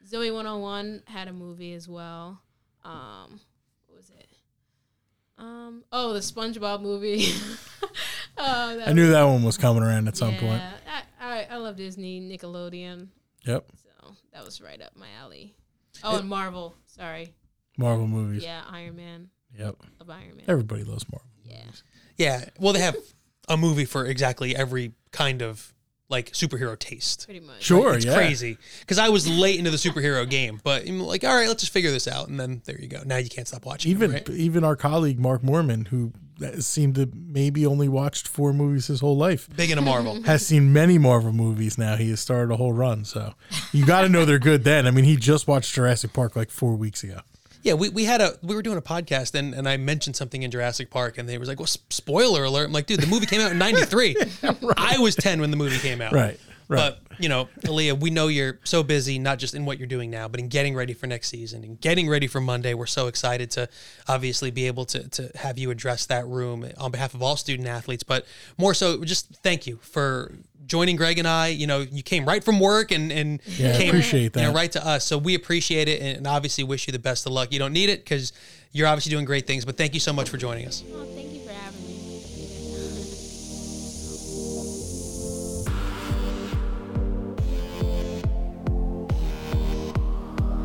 Zoey 0.06 0.34
101 0.34 1.04
had 1.06 1.30
a 1.30 1.34
movie 1.34 1.74
as 1.76 1.88
well. 1.88 2.42
Um, 2.84 3.40
what 3.88 3.96
was 3.96 4.10
it? 4.10 4.28
Um, 5.38 5.86
oh, 5.94 6.12
the 6.12 6.20
SpongeBob 6.20 6.82
movie. 6.82 7.28
oh, 8.38 8.76
that 8.78 8.90
I 8.90 8.92
knew 8.92 9.08
that 9.12 9.24
one 9.24 9.44
was 9.44 9.58
coming 9.58 9.82
around 9.82 10.10
at 10.10 10.18
some 10.18 10.34
yeah, 10.34 10.40
point. 10.42 10.62
I, 11.22 11.40
I, 11.40 11.48
I 11.52 11.56
love 11.56 11.78
Disney, 11.78 12.20
Nickelodeon, 12.20 13.08
Yep. 13.46 13.66
So 14.34 14.40
that 14.40 14.46
was 14.46 14.62
right 14.62 14.82
up 14.82 14.96
my 14.96 15.08
alley. 15.22 15.56
Oh, 16.04 16.18
and 16.18 16.28
Marvel. 16.28 16.76
Sorry. 16.88 17.34
Marvel 17.78 18.08
movies. 18.08 18.44
Yeah, 18.44 18.62
Iron 18.70 18.96
Man. 18.96 19.30
Yep. 19.58 19.76
Love 20.00 20.10
Iron 20.10 20.38
Man. 20.38 20.46
Everybody 20.48 20.84
loves 20.84 21.06
Marvel. 21.12 21.30
Yeah. 21.44 21.66
Yeah. 22.18 22.46
Well, 22.60 22.74
they 22.74 22.82
have 22.82 22.96
a 23.48 23.58
movie 23.58 23.86
for 23.86 24.06
exactly 24.06 24.56
every 24.56 24.94
kind 25.12 25.42
of 25.42 25.74
like 26.14 26.32
superhero 26.32 26.78
taste. 26.78 27.26
Pretty 27.26 27.42
much. 27.42 27.62
Sure. 27.62 27.96
It's 27.96 28.06
yeah. 28.06 28.16
crazy 28.16 28.58
because 28.80 29.00
I 29.00 29.10
was 29.10 29.28
late 29.28 29.58
into 29.58 29.72
the 29.72 29.78
superhero 29.78 30.30
game, 30.30 30.62
but 30.64 30.88
I'm 30.88 31.00
like, 31.00 31.24
all 31.24 31.36
right, 31.36 31.48
let's 31.48 31.62
just 31.64 31.74
figure 31.74 31.92
this 31.92 32.08
out, 32.08 32.30
and 32.30 32.40
then 32.40 32.62
there 32.66 32.80
you 32.80 32.88
go. 32.88 33.02
Now 33.04 33.18
you 33.18 33.30
can't 33.30 33.48
stop 33.48 33.66
watching. 33.66 33.92
Even 33.92 34.12
right? 34.12 34.30
even 34.30 34.64
our 34.64 34.76
colleague 34.76 35.20
Mark 35.20 35.44
Mormon, 35.44 35.86
who 35.86 36.14
seemed 36.60 36.96
to 36.96 37.10
maybe 37.14 37.66
only 37.66 37.88
watched 37.90 38.28
four 38.28 38.54
movies 38.54 38.88
his 38.88 39.00
whole 39.00 39.18
life, 39.18 39.50
big 39.56 39.72
into 39.72 39.82
Marvel. 39.82 40.22
has 40.24 40.46
seen 40.46 40.72
many 40.72 40.98
Marvel 40.98 41.34
movies 41.34 41.78
now. 41.78 41.96
He 41.96 42.12
has 42.12 42.20
started 42.20 42.54
a 42.54 42.58
whole 42.58 42.74
run. 42.74 43.04
So 43.06 43.34
you 43.72 43.86
got 43.86 44.02
to 44.02 44.10
know 44.10 44.24
they're 44.24 44.40
good 44.40 44.64
then. 44.64 44.86
I 44.86 44.92
mean, 44.92 45.06
he 45.06 45.16
just 45.16 45.48
watched 45.48 45.74
Jurassic 45.74 46.14
Park 46.14 46.36
like 46.36 46.52
four 46.52 46.76
weeks 46.76 47.04
ago. 47.04 47.22
Yeah, 47.64 47.74
we, 47.76 47.90
we 47.90 48.04
had 48.04 48.20
a 48.20 48.38
we 48.44 48.56
were 48.56 48.62
doing 48.62 48.78
a 48.78 48.82
podcast 48.82 49.36
and, 49.36 49.54
and 49.54 49.68
I 49.68 49.78
mentioned 49.78 50.18
something 50.18 50.44
in 50.44 50.52
Jurassic 50.52 50.90
Park 50.90 51.18
and 51.18 51.28
they 51.28 51.38
was 51.38 51.48
like, 51.48 51.60
"Well, 51.60 51.68
spoiler 51.68 52.44
alert!" 52.44 52.66
I'm 52.66 52.74
like, 52.74 52.86
"Dude, 52.88 53.00
the 53.00 53.08
movie 53.08 53.26
came 53.26 53.40
out 53.40 53.52
in 53.52 53.58
'93. 53.58 54.18
I 54.78 54.98
was 55.00 55.16
10 55.16 55.40
when 55.40 55.50
the 55.50 55.58
movie 55.58 55.80
came 55.80 56.02
out." 56.02 56.12
Right. 56.12 56.38
Right. 56.68 56.78
But 56.78 57.20
you 57.20 57.30
know, 57.30 57.48
A'Liah, 57.62 58.00
we 58.00 58.10
know 58.10 58.28
you're 58.28 58.60
so 58.64 58.84
busy, 58.84 59.20
not 59.20 59.40
just 59.40 59.54
in 59.54 59.66
what 59.66 59.78
you're 59.78 59.88
doing 59.88 60.10
now, 60.10 60.28
but 60.28 60.40
in 60.40 60.48
getting 60.48 60.76
ready 60.76 60.94
for 60.94 61.08
next 61.08 61.30
season 61.30 61.64
and 61.64 61.80
getting 61.80 62.10
ready 62.10 62.28
for 62.28 62.42
Monday. 62.42 62.74
We're 62.74 62.86
so 62.86 63.08
excited 63.08 63.52
to 63.52 63.70
obviously 64.08 64.52
be 64.52 64.68
able 64.68 64.86
to 64.86 65.08
to 65.10 65.32
have 65.36 65.58
you 65.58 65.72
address 65.72 66.06
that 66.08 66.26
room 66.28 66.68
on 66.78 66.92
behalf 66.92 67.14
of 67.14 67.22
all 67.22 67.36
student 67.36 67.68
athletes, 67.68 68.04
but 68.04 68.26
more 68.58 68.74
so, 68.74 69.04
just 69.04 69.28
thank 69.44 69.68
you 69.68 69.78
for 69.82 70.34
joining 70.66 70.96
Greg 70.96 71.20
and 71.20 71.28
I. 71.28 71.48
You 71.48 71.68
know, 71.68 71.82
you 71.82 72.04
came 72.04 72.26
right 72.26 72.44
from 72.44 72.60
work 72.60 72.92
and 72.92 73.12
and 73.12 73.42
Yeah, 73.46 73.78
came 73.78 73.90
appreciate 73.90 74.36
you 74.36 74.42
know, 74.44 74.54
right 74.54 74.72
to 74.72 74.86
us. 74.86 75.06
So 75.06 75.18
we 75.18 75.36
appreciate 75.36 75.88
it 75.88 76.02
and 76.02 76.26
obviously 76.28 76.64
wish 76.64 76.88
you 76.88 76.92
the 76.92 77.00
best 77.00 77.26
of 77.26 77.32
luck. 77.32 77.52
You 77.52 77.60
don't 77.60 77.74
need 77.74 77.90
it 77.90 78.04
because 78.04 78.34
you're 78.72 78.88
obviously 78.88 79.12
doing 79.12 79.26
great 79.26 79.46
things, 79.46 79.66
but 79.66 79.78
thank 79.78 79.94
you 79.94 80.00
so 80.00 80.14
much 80.14 80.30
for 80.30 80.38
joining 80.38 80.68
us. 80.68 80.84
Oh, 80.92 81.06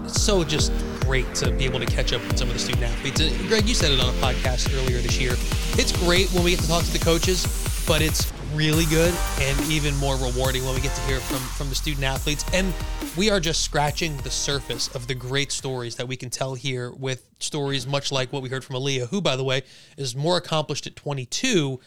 it's 0.08 0.22
so 0.22 0.42
just 0.42 0.72
great 1.00 1.34
to 1.34 1.50
be 1.52 1.64
able 1.66 1.78
to 1.78 1.86
catch 1.86 2.12
up 2.12 2.22
with 2.22 2.38
some 2.38 2.48
of 2.48 2.54
the 2.54 2.60
student 2.60 2.84
athletes. 2.84 3.20
Uh, 3.20 3.30
Greg, 3.46 3.68
you 3.68 3.74
said 3.74 3.92
it 3.92 4.00
on 4.00 4.08
a 4.08 4.18
podcast 4.18 4.74
earlier 4.74 4.98
this 5.00 5.20
year. 5.20 5.32
It's 5.78 5.92
great 5.92 6.28
when 6.32 6.44
we 6.44 6.52
get 6.52 6.60
to 6.60 6.68
talk 6.68 6.82
to 6.84 6.92
the 6.92 6.98
coaches, 6.98 7.44
but 7.86 8.00
it's 8.00 8.32
really 8.54 8.86
good 8.86 9.14
and 9.40 9.60
even 9.70 9.94
more 9.96 10.16
rewarding 10.16 10.64
when 10.64 10.74
we 10.74 10.80
get 10.80 10.94
to 10.94 11.02
hear 11.02 11.20
from 11.20 11.38
from 11.38 11.68
the 11.68 11.74
student 11.74 12.04
athletes. 12.04 12.42
And 12.54 12.72
we 13.18 13.28
are 13.28 13.38
just 13.38 13.62
scratching 13.62 14.16
the 14.18 14.30
surface 14.30 14.88
of 14.94 15.06
the 15.08 15.14
great 15.14 15.52
stories 15.52 15.96
that 15.96 16.08
we 16.08 16.16
can 16.16 16.30
tell 16.30 16.54
here 16.54 16.90
with 16.92 17.28
stories 17.38 17.86
much 17.86 18.10
like 18.10 18.32
what 18.32 18.42
we 18.42 18.48
heard 18.48 18.64
from 18.64 18.76
A'Liah, 18.76 19.08
who, 19.08 19.20
by 19.20 19.36
the 19.36 19.44
way, 19.44 19.62
is 19.98 20.16
more 20.16 20.38
accomplished 20.38 20.86
at 20.86 20.96
22 20.96 21.80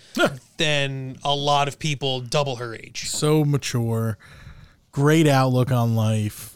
than 0.58 1.18
a 1.24 1.36
lot 1.36 1.68
of 1.68 1.80
people 1.80 2.22
double 2.22 2.58
her 2.58 2.76
age. 2.76 3.10
so 3.10 3.44
mature, 3.44 4.20
great 4.92 5.28
outlook 5.28 5.72
on 5.72 5.96
life. 5.96 6.51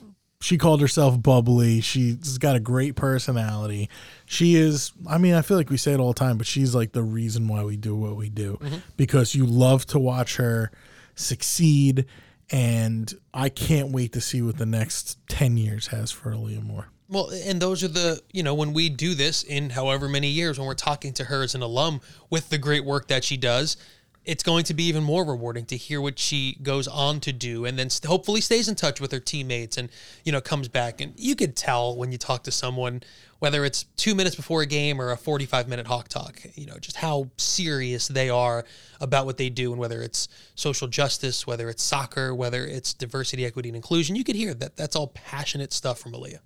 She 0.45 0.59
called 0.59 0.79
herself 0.79 1.19
bubbly. 1.23 1.81
She's 1.81 2.37
got 2.37 2.55
a 2.55 2.59
great 2.59 2.95
personality. 2.95 3.89
she 4.27 4.53
is. 4.53 4.91
I 5.09 5.17
mean, 5.17 5.33
I 5.33 5.41
feel 5.41 5.57
like 5.57 5.71
we 5.71 5.77
say 5.77 5.91
it 5.91 5.99
all 5.99 6.13
the 6.13 6.19
time, 6.19 6.37
but 6.37 6.45
she's 6.45 6.75
like 6.75 6.91
the 6.91 7.01
reason 7.01 7.47
why 7.47 7.63
we 7.63 7.77
do 7.77 7.95
what 7.95 8.15
we 8.15 8.29
do 8.29 8.59
mm-hmm. 8.61 8.75
because 8.95 9.33
you 9.33 9.43
love 9.47 9.87
to 9.87 9.97
watch 9.97 10.35
her 10.35 10.69
succeed, 11.15 12.05
and 12.51 13.11
I 13.33 13.49
can't 13.49 13.89
wait 13.89 14.13
to 14.13 14.21
see 14.21 14.43
what 14.43 14.59
the 14.59 14.67
next 14.67 15.17
ten 15.27 15.57
years 15.57 15.87
has 15.87 16.11
for 16.11 16.29
A'Liah 16.29 16.61
Moore. 16.61 16.89
Well, 17.09 17.31
and 17.31 17.59
those 17.59 17.83
are 17.83 17.87
the, 17.87 18.21
you 18.31 18.43
know, 18.43 18.53
when 18.53 18.71
we 18.73 18.87
do 18.89 19.15
this 19.15 19.41
in 19.41 19.71
however 19.71 20.07
many 20.07 20.27
years, 20.27 20.59
when 20.59 20.67
we're 20.67 20.75
talking 20.75 21.11
to 21.13 21.23
her 21.23 21.41
as 21.41 21.55
an 21.55 21.63
alum 21.63 22.01
with 22.29 22.49
the 22.49 22.59
great 22.59 22.85
work 22.85 23.07
that 23.07 23.23
she 23.23 23.35
does, 23.35 23.77
it's 24.26 24.43
going 24.43 24.63
to 24.65 24.73
be 24.73 24.84
even 24.86 25.03
more 25.03 25.23
rewarding 25.23 25.65
to 25.65 25.78
hear 25.78 26.01
what 26.01 26.17
she 26.17 26.57
goes 26.63 26.88
on 26.88 27.19
to 27.21 27.32
do 27.32 27.65
and 27.65 27.78
then 27.78 27.89
hopefully 28.05 28.41
stays 28.41 28.67
in 28.67 28.76
touch 28.76 28.99
with 28.99 29.11
her 29.11 29.19
teammates 29.19 29.78
and, 29.78 29.89
you 30.23 30.32
know, 30.32 30.41
comes 30.41 30.67
back. 30.67 30.99
And 30.99 31.13
you 31.15 31.36
could 31.36 31.55
tell 31.55 31.95
when 31.95 32.11
you 32.11 32.17
talk 32.17 32.43
to 32.43 32.51
someone, 32.51 33.03
whether 33.39 33.63
it's 33.63 33.84
two 33.95 34.15
minutes 34.15 34.36
before 34.36 34.63
a 34.63 34.65
game 34.65 34.99
or 34.99 35.11
a 35.11 35.17
45 35.17 35.67
minute 35.67 35.86
hawk 35.86 36.07
talk, 36.07 36.41
you 36.55 36.65
know, 36.65 36.78
just 36.80 36.97
how 36.97 37.30
serious 37.38 38.07
they 38.07 38.30
are 38.30 38.65
about 38.99 39.26
what 39.28 39.38
they 39.38 39.49
do 39.49 39.71
and 39.71 39.80
whether 39.80 40.01
it's 40.01 40.28
social 40.55 40.88
justice, 40.88 41.45
whether 41.45 41.69
it's 41.69 41.84
soccer, 41.84 42.34
whether 42.34 42.65
it's 42.65 42.93
diversity, 42.93 43.45
equity, 43.45 43.69
and 43.69 43.76
inclusion. 43.76 44.15
You 44.15 44.23
could 44.23 44.36
hear 44.36 44.53
that 44.55 44.76
that's 44.76 44.95
all 44.95 45.07
passionate 45.07 45.71
stuff 45.71 45.99
from 45.99 46.13
A'Liah. 46.13 46.39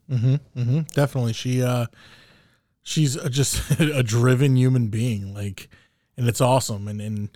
hmm 0.54 0.80
Definitely, 0.94 1.34
she 1.34 1.64
uh, 1.64 1.86
she's 2.84 3.16
just 3.30 3.62
a 3.80 4.04
driven 4.04 4.58
human 4.58 4.88
being, 4.88 5.34
like, 5.34 5.70
and 6.18 6.28
it's 6.28 6.42
awesome. 6.42 6.88
And 6.88 7.00
and 7.00 7.30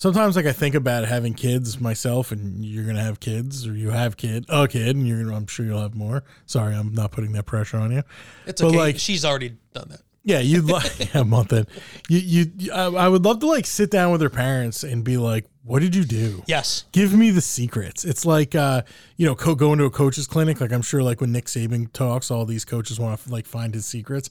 sometimes, 0.00 0.34
like, 0.34 0.46
I 0.46 0.52
think 0.52 0.74
about 0.74 1.04
having 1.04 1.34
kids 1.34 1.80
myself, 1.80 2.32
and 2.32 2.64
you're 2.64 2.84
gonna 2.86 3.02
have 3.04 3.20
kids, 3.20 3.66
or 3.66 3.74
you 3.76 3.90
have 3.90 4.16
kid, 4.16 4.46
a 4.48 4.66
kid, 4.66 4.96
and 4.96 5.06
you're 5.06 5.22
gonna, 5.22 5.36
I'm 5.36 5.46
sure 5.46 5.64
you'll 5.64 5.80
have 5.82 5.94
more. 5.94 6.24
Sorry, 6.46 6.74
I'm 6.74 6.92
not 6.92 7.12
putting 7.12 7.30
that 7.32 7.44
pressure 7.46 7.76
on 7.76 7.92
you. 7.92 8.02
It's 8.46 8.60
But, 8.60 8.68
okay. 8.68 8.76
like- 8.78 8.98
She's 8.98 9.24
already 9.24 9.56
done 9.72 9.86
that. 9.90 10.00
Yeah, 10.22 10.40
you'd 10.40 10.66
like 10.66 10.98
yeah, 11.14 11.20
a 11.20 11.24
month 11.24 11.52
in. 11.52 11.66
You, 12.08 12.50
you, 12.58 12.72
I, 12.72 12.84
I 12.86 13.08
would 13.08 13.24
love 13.24 13.38
to 13.40 13.46
like 13.46 13.66
sit 13.66 13.90
down 13.90 14.10
with 14.12 14.20
her 14.20 14.28
parents 14.28 14.82
and 14.84 15.02
be 15.02 15.16
like, 15.16 15.46
"What 15.64 15.80
did 15.80 15.94
you 15.96 16.04
do? 16.04 16.42
Yes. 16.46 16.84
Give 16.92 17.14
me 17.14 17.30
the 17.30 17.40
secrets." 17.40 18.04
It's 18.04 18.26
like, 18.26 18.54
uh, 18.54 18.82
you 19.16 19.24
know, 19.24 19.34
co- 19.34 19.54
going 19.54 19.78
to 19.78 19.86
a 19.86 19.90
coach's 19.90 20.26
clinic. 20.26 20.60
Like 20.60 20.72
I'm 20.72 20.82
sure, 20.82 21.02
like 21.02 21.22
when 21.22 21.32
Nick 21.32 21.46
Saban 21.46 21.90
talks, 21.94 22.30
all 22.30 22.44
these 22.44 22.66
coaches 22.66 23.00
want 23.00 23.18
to 23.18 23.30
like 23.32 23.46
find 23.46 23.72
his 23.72 23.86
secrets. 23.86 24.28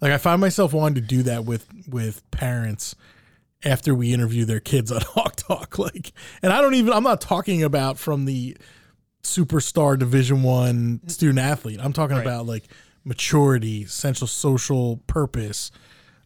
Like 0.00 0.10
I 0.10 0.16
find 0.16 0.40
myself 0.40 0.72
wanting 0.72 0.94
to 1.02 1.06
do 1.06 1.22
that 1.24 1.44
with 1.44 1.66
with 1.86 2.28
parents 2.30 2.96
after 3.64 3.94
we 3.94 4.12
interview 4.12 4.44
their 4.44 4.60
kids 4.60 4.92
on 4.92 5.00
Hawk 5.04 5.36
Talk. 5.36 5.78
Like, 5.78 6.12
and 6.42 6.52
I 6.52 6.60
don't 6.60 6.74
even. 6.74 6.92
I'm 6.92 7.02
not 7.02 7.20
talking 7.20 7.62
about 7.62 7.98
from 7.98 8.24
the 8.24 8.56
superstar 9.22 9.98
Division 9.98 10.42
One 10.42 11.00
student 11.08 11.38
athlete. 11.38 11.80
I'm 11.82 11.92
talking 11.92 12.16
Right. 12.16 12.22
about 12.26 12.46
like 12.46 12.64
maturity, 13.04 13.82
essential 13.82 14.26
social 14.26 14.98
purpose, 15.06 15.70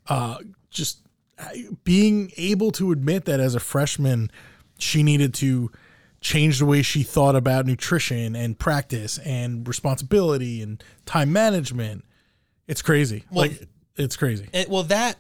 uh, 0.09 0.39
just 0.71 1.01
uh, 1.39 1.49
being 1.85 2.33
able 2.37 2.71
to 2.73 2.93
admit 2.93 3.25
that 3.27 3.41
as 3.41 3.55
a 3.55 3.61
freshman, 3.61 4.31
she 4.79 5.03
needed 5.03 5.33
to 5.35 5.71
change 6.21 6.59
the 6.59 6.67
way 6.67 6.83
she 6.83 7.03
thought 7.03 7.35
about 7.37 7.65
nutrition 7.65 8.37
and 8.37 8.59
practice 8.59 9.19
and 9.19 9.67
responsibility 9.67 10.61
and 10.63 10.83
time 11.07 11.33
management. 11.33 12.05
It's 12.69 12.83
crazy. 12.83 13.25
Well- 13.31 13.49
like 13.49 13.69
it's 13.97 14.17
crazy. 14.17 14.49
And, 14.53 14.69
well, 14.69 14.83
that 14.85 15.17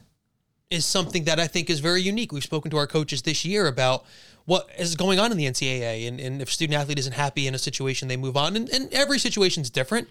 is 0.71 0.87
something 0.87 1.25
that 1.25 1.41
I 1.41 1.47
think 1.49 1.69
is 1.69 1.81
very 1.81 2.01
unique. 2.01 2.33
We've 2.33 2.45
spoken 2.45 2.71
to 2.71 2.77
our 2.77 2.87
coaches 2.87 3.23
this 3.23 3.45
year 3.45 3.67
about 3.67 4.05
what 4.47 4.69
is 4.79 4.95
going 4.95 5.19
on 5.19 5.33
in 5.33 5.37
the 5.37 5.45
NCAA, 5.47 6.07
and, 6.09 6.21
and 6.21 6.41
if 6.41 6.51
student 6.53 6.79
athlete 6.81 6.99
isn't 7.01 7.13
happy 7.13 7.47
in 7.47 7.55
a 7.55 7.59
situation, 7.59 8.09
they 8.09 8.17
move 8.17 8.37
on. 8.37 8.57
And, 8.57 8.69
and 8.71 8.93
every 8.93 9.19
situation's 9.19 9.69
different. 9.69 10.09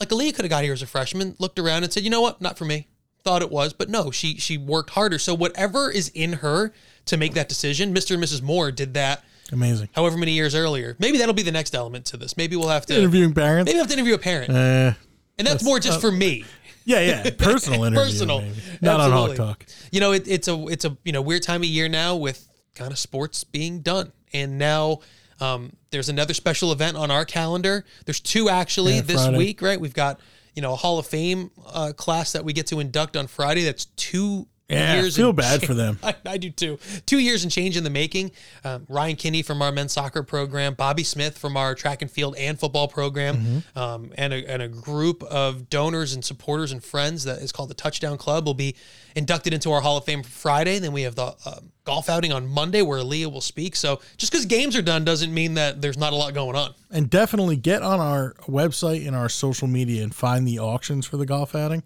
Like 0.00 0.08
A'Liah 0.08 0.34
could 0.34 0.44
have 0.44 0.50
got 0.50 0.62
here 0.64 0.72
as 0.72 0.82
a 0.82 0.86
freshman, 0.86 1.34
looked 1.38 1.58
around 1.58 1.82
and 1.84 1.92
said, 1.92 2.02
"You 2.04 2.10
know 2.10 2.20
what? 2.22 2.40
Not 2.40 2.56
for 2.58 2.64
me." 2.64 2.88
Thought 3.24 3.42
it 3.42 3.52
was, 3.52 3.72
but 3.72 3.88
no, 3.88 4.10
she 4.10 4.36
she 4.38 4.56
worked 4.58 4.90
harder. 4.90 5.18
So 5.18 5.32
whatever 5.34 5.90
is 5.90 6.08
in 6.14 6.34
her 6.34 6.72
to 7.06 7.16
make 7.16 7.34
that 7.34 7.48
decision, 7.48 7.94
Mr. 7.94 8.14
and 8.14 8.22
Mrs. 8.24 8.42
Moore 8.42 8.72
did 8.72 8.94
that. 8.94 9.22
Amazing. 9.52 9.90
However 9.94 10.16
many 10.16 10.32
years 10.32 10.56
earlier, 10.56 10.96
maybe 10.98 11.18
that'll 11.18 11.34
be 11.34 11.42
the 11.42 11.52
next 11.52 11.74
element 11.76 12.06
to 12.06 12.16
this. 12.16 12.36
Maybe 12.36 12.56
we'll 12.56 12.68
have 12.68 12.86
to 12.86 12.96
Interviewing 12.98 13.32
parents. 13.34 13.66
maybe 13.68 13.76
we'll 13.76 13.84
have 13.84 13.90
to 13.90 13.94
interview 13.96 14.14
a 14.14 14.18
parent, 14.18 14.50
Uh, 14.50 14.94
and 15.38 15.46
that's, 15.46 15.62
more 15.62 15.78
just 15.78 16.00
for 16.00 16.10
me. 16.10 16.44
Yeah, 16.84 17.00
yeah. 17.00 17.30
Personal 17.38 17.84
interview. 17.84 18.04
Personal. 18.04 18.40
maybe. 18.40 18.54
Not 18.80 19.00
on 19.00 19.10
Hawk 19.10 19.36
Talk. 19.36 19.66
You 19.90 20.00
know, 20.00 20.12
it, 20.12 20.26
it's 20.26 20.48
a 20.48 20.66
it's 20.68 20.84
a 20.84 20.96
you 21.04 21.12
know 21.12 21.22
weird 21.22 21.42
time 21.42 21.62
of 21.62 21.68
year 21.68 21.88
now 21.88 22.16
with 22.16 22.48
kind 22.74 22.92
of 22.92 22.98
sports 22.98 23.44
being 23.44 23.80
done, 23.80 24.12
and 24.32 24.58
now 24.58 25.00
um, 25.40 25.72
there's 25.90 26.08
another 26.08 26.34
special 26.34 26.72
event 26.72 26.96
on 26.96 27.10
our 27.10 27.24
calendar. 27.24 27.84
There's 28.06 28.20
two 28.20 28.48
actually 28.48 28.96
Yeah, 28.96 29.00
this 29.02 29.22
Friday. 29.22 29.38
week, 29.38 29.62
right? 29.62 29.80
We've 29.80 29.94
got 29.94 30.20
you 30.54 30.62
know 30.62 30.72
a 30.72 30.76
Hall 30.76 30.98
of 30.98 31.06
Fame 31.06 31.50
uh, 31.66 31.92
class 31.96 32.32
that 32.32 32.44
we 32.44 32.52
get 32.52 32.66
to 32.68 32.80
induct 32.80 33.16
on 33.16 33.26
Friday. 33.26 33.64
That's 33.64 33.86
two. 33.96 34.48
Yeah, 34.68 34.94
years 35.02 35.16
feel 35.16 35.34
bad 35.34 35.62
for 35.62 35.74
them. 35.74 35.98
I, 36.02 36.14
I 36.24 36.36
do 36.38 36.48
too. 36.48 36.78
Two 37.04 37.18
years 37.18 37.42
and 37.42 37.52
change 37.52 37.76
in 37.76 37.84
the 37.84 37.90
making. 37.90 38.30
Um, 38.64 38.86
Ryan 38.88 39.16
Kinney 39.16 39.42
from 39.42 39.60
our 39.60 39.70
men's 39.70 39.92
soccer 39.92 40.22
program, 40.22 40.72
Bobby 40.74 41.02
Smith 41.02 41.36
from 41.36 41.58
our 41.58 41.74
track 41.74 42.00
and 42.00 42.10
field 42.10 42.36
and 42.38 42.58
football 42.58 42.88
program, 42.88 43.36
Mm-hmm. 43.36 43.78
um, 43.78 44.12
and, 44.16 44.32
a, 44.32 44.50
and 44.50 44.62
a 44.62 44.68
group 44.68 45.22
of 45.24 45.68
donors 45.68 46.14
and 46.14 46.24
supporters 46.24 46.72
and 46.72 46.82
friends 46.82 47.24
that 47.24 47.38
is 47.42 47.52
called 47.52 47.68
the 47.68 47.74
Touchdown 47.74 48.16
Club 48.16 48.46
will 48.46 48.54
be 48.54 48.74
inducted 49.14 49.52
into 49.52 49.70
our 49.72 49.82
Hall 49.82 49.98
of 49.98 50.04
Fame 50.04 50.22
Friday. 50.22 50.78
Then 50.78 50.92
we 50.92 51.02
have 51.02 51.16
the 51.16 51.34
uh, 51.44 51.60
golf 51.84 52.08
outing 52.08 52.32
on 52.32 52.46
Monday 52.46 52.80
where 52.80 52.98
A'Liah 53.00 53.30
will 53.30 53.40
speak. 53.42 53.76
So 53.76 54.00
just 54.16 54.32
because 54.32 54.46
games 54.46 54.74
are 54.74 54.80
done 54.82 55.04
doesn't 55.04 55.34
mean 55.34 55.52
that 55.54 55.82
there's 55.82 55.98
not 55.98 56.14
a 56.14 56.16
lot 56.16 56.32
going 56.32 56.56
on. 56.56 56.72
and 56.90 57.10
definitely 57.10 57.56
get 57.56 57.82
on 57.82 58.00
our 58.00 58.32
website 58.48 59.06
and 59.06 59.14
our 59.14 59.28
social 59.28 59.68
media 59.68 60.02
and 60.02 60.14
find 60.14 60.48
the 60.48 60.58
auctions 60.60 61.04
for 61.04 61.18
the 61.18 61.26
golf 61.26 61.54
outing. 61.54 61.82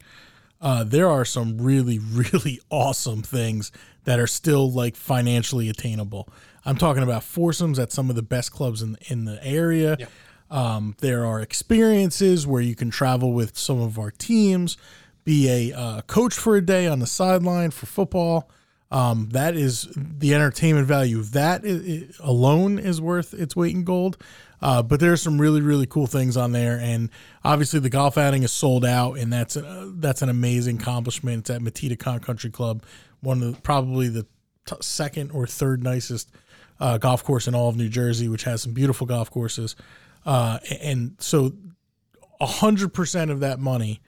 Uh, 0.67 0.83
there 0.83 1.09
are 1.09 1.25
some 1.25 1.59
really, 1.59 1.99
really 2.13 2.59
awesome 2.71 3.23
things 3.23 3.71
that 4.03 4.19
are 4.19 4.27
still 4.27 4.69
like 4.69 4.97
financially 4.97 5.69
attainable. 5.69 6.29
I'm 6.65 6.77
talking 6.77 7.05
about 7.05 7.23
foursomes 7.23 7.79
at 7.79 7.93
some 7.93 8.11
of 8.11 8.17
the 8.17 8.23
best 8.23 8.51
clubs 8.51 8.83
in 8.83 8.97
in 9.07 9.27
the 9.27 9.39
area. 9.47 9.97
Um, 10.51 10.97
there 10.99 11.25
are 11.25 11.41
experiences 11.41 12.49
where 12.49 12.61
you 12.61 12.75
can 12.75 12.91
travel 12.91 13.33
with 13.33 13.57
some 13.57 13.81
of 13.81 13.97
our 13.97 14.11
teams, 14.11 14.77
be 15.23 15.49
a 15.49 15.73
uh, 15.73 16.01
coach 16.03 16.35
for 16.35 16.57
a 16.57 16.61
day 16.61 16.89
on 16.89 16.99
the 16.99 17.07
sideline 17.07 17.71
for 17.71 17.87
football. 17.87 18.51
Um, 18.91 19.31
that 19.31 19.57
is 19.57 19.89
the 19.97 20.35
entertainment 20.35 20.87
value. 20.87 21.23
That 21.23 21.65
i 21.65 21.69
i 21.69 22.29
alone 22.29 22.79
is 22.79 23.01
worth 23.01 23.35
its 23.35 23.57
weight 23.57 23.75
in 23.75 23.85
gold. 23.85 24.17
Uh, 24.63 24.83
but 24.83 25.01
there's 25.01 25.21
some 25.21 25.41
really 25.41 25.61
really 25.61 25.87
cool 25.87 26.07
things 26.07 26.37
on 26.37 26.53
there, 26.53 26.79
and 26.81 27.11
obviously 27.45 27.79
the 27.79 27.91
golf 27.91 28.17
outing 28.17 28.43
is 28.43 28.53
sold 28.53 28.85
out, 28.85 29.19
and 29.19 29.31
that's 29.33 29.57
a, 29.57 29.93
that's 29.97 30.23
an 30.23 30.31
amazing 30.31 30.81
accomplishment. 30.81 31.41
It's 31.41 31.51
at 31.51 31.61
Matita 31.61 31.99
Country 32.23 32.51
Club, 32.51 32.83
one 33.21 33.43
of 33.43 33.55
the, 33.55 33.61
probably 33.61 34.09
the 34.09 34.27
t- 34.65 34.77
second 34.81 35.31
or 35.33 35.47
third 35.47 35.83
nicest 35.83 36.31
uh, 36.81 36.97
golf 36.97 37.23
course 37.23 37.47
in 37.47 37.55
all 37.55 37.69
of 37.69 37.77
New 37.77 37.89
Jersey, 37.89 38.29
which 38.29 38.45
has 38.45 38.63
some 38.63 38.73
beautiful 38.73 39.07
golf 39.07 39.31
courses. 39.31 39.77
Uh, 40.25 40.59
and 40.81 41.17
so, 41.19 41.53
hundred 42.41 42.95
percent 42.95 43.31
of 43.31 43.41
that 43.41 43.59
money, 43.59 44.01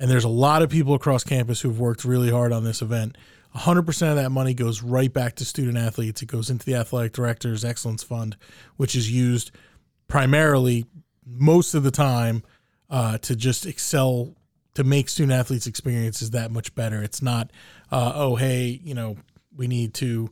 and 0.00 0.10
there's 0.10 0.24
a 0.24 0.28
lot 0.28 0.62
of 0.62 0.70
people 0.70 0.94
across 0.94 1.22
campus 1.22 1.60
who've 1.60 1.78
worked 1.78 2.04
really 2.04 2.30
hard 2.30 2.52
on 2.52 2.64
this 2.64 2.82
event. 2.82 3.16
100% 3.56 4.10
of 4.10 4.16
that 4.16 4.30
money 4.30 4.52
goes 4.52 4.82
right 4.82 5.12
back 5.12 5.36
to 5.36 5.44
student 5.44 5.78
athletes. 5.78 6.20
It 6.22 6.26
goes 6.26 6.50
into 6.50 6.66
the 6.66 6.74
athletic 6.74 7.12
director's 7.12 7.64
excellence 7.64 8.02
fund, 8.02 8.36
which 8.76 8.94
is 8.94 9.10
used 9.10 9.50
primarily 10.08 10.84
most 11.24 11.74
of 11.74 11.82
the 11.82 11.90
time 11.90 12.42
uh, 12.90 13.18
to 13.18 13.34
just 13.34 13.66
excel 13.66 14.34
to 14.74 14.84
make 14.84 15.08
student 15.08 15.32
athletes 15.32 15.66
experiences 15.66 16.30
that 16.32 16.50
much 16.50 16.74
better. 16.74 17.02
It's 17.02 17.22
not, 17.22 17.50
uh, 17.90 18.12
oh, 18.14 18.36
hey, 18.36 18.78
you 18.84 18.94
know, 18.94 19.16
we 19.56 19.68
need 19.68 19.94
to, 19.94 20.30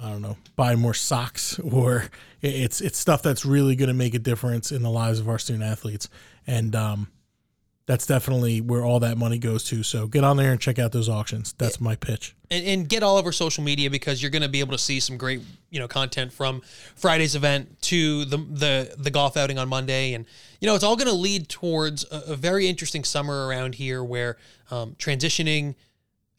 I 0.00 0.10
don't 0.10 0.22
know, 0.22 0.36
buy 0.56 0.74
more 0.74 0.92
socks 0.92 1.58
or 1.60 2.06
it's, 2.42 2.80
it's 2.80 2.98
stuff 2.98 3.22
that's 3.22 3.46
really 3.46 3.76
going 3.76 3.88
to 3.88 3.94
make 3.94 4.14
a 4.14 4.18
difference 4.18 4.72
in 4.72 4.82
the 4.82 4.90
lives 4.90 5.20
of 5.20 5.28
our 5.28 5.38
student 5.38 5.64
athletes. 5.64 6.08
And, 6.48 6.74
um, 6.74 7.08
that's 7.86 8.04
definitely 8.04 8.60
where 8.60 8.84
all 8.84 9.00
that 9.00 9.16
money 9.16 9.38
goes 9.38 9.62
to. 9.64 9.82
So 9.82 10.08
get 10.08 10.24
on 10.24 10.36
there 10.36 10.50
and 10.50 10.60
check 10.60 10.78
out 10.78 10.92
those 10.92 11.08
auctions. 11.08 11.54
That's 11.56 11.80
my 11.80 11.94
pitch. 11.94 12.34
and, 12.50 12.66
and 12.66 12.88
get 12.88 13.02
all 13.02 13.16
over 13.16 13.30
social 13.32 13.62
media 13.62 13.90
because 13.90 14.20
you're 14.20 14.30
going 14.30 14.42
to 14.42 14.48
be 14.48 14.60
able 14.60 14.72
to 14.72 14.78
see 14.78 15.00
some 15.00 15.16
great 15.16 15.40
you 15.70 15.78
know 15.78 15.88
content 15.88 16.32
from 16.32 16.62
Friday's 16.96 17.34
event 17.34 17.80
to 17.82 18.24
the 18.24 18.38
the 18.38 18.94
the 18.98 19.10
golf 19.10 19.36
outing 19.36 19.58
on 19.58 19.68
Monday, 19.68 20.14
and 20.14 20.26
you 20.60 20.66
know 20.66 20.74
it's 20.74 20.84
all 20.84 20.96
going 20.96 21.08
to 21.08 21.14
lead 21.14 21.48
towards 21.48 22.04
a, 22.10 22.32
a 22.32 22.36
very 22.36 22.68
interesting 22.68 23.04
summer 23.04 23.46
around 23.46 23.76
here 23.76 24.02
where 24.02 24.36
um, 24.70 24.94
transitioning 24.98 25.74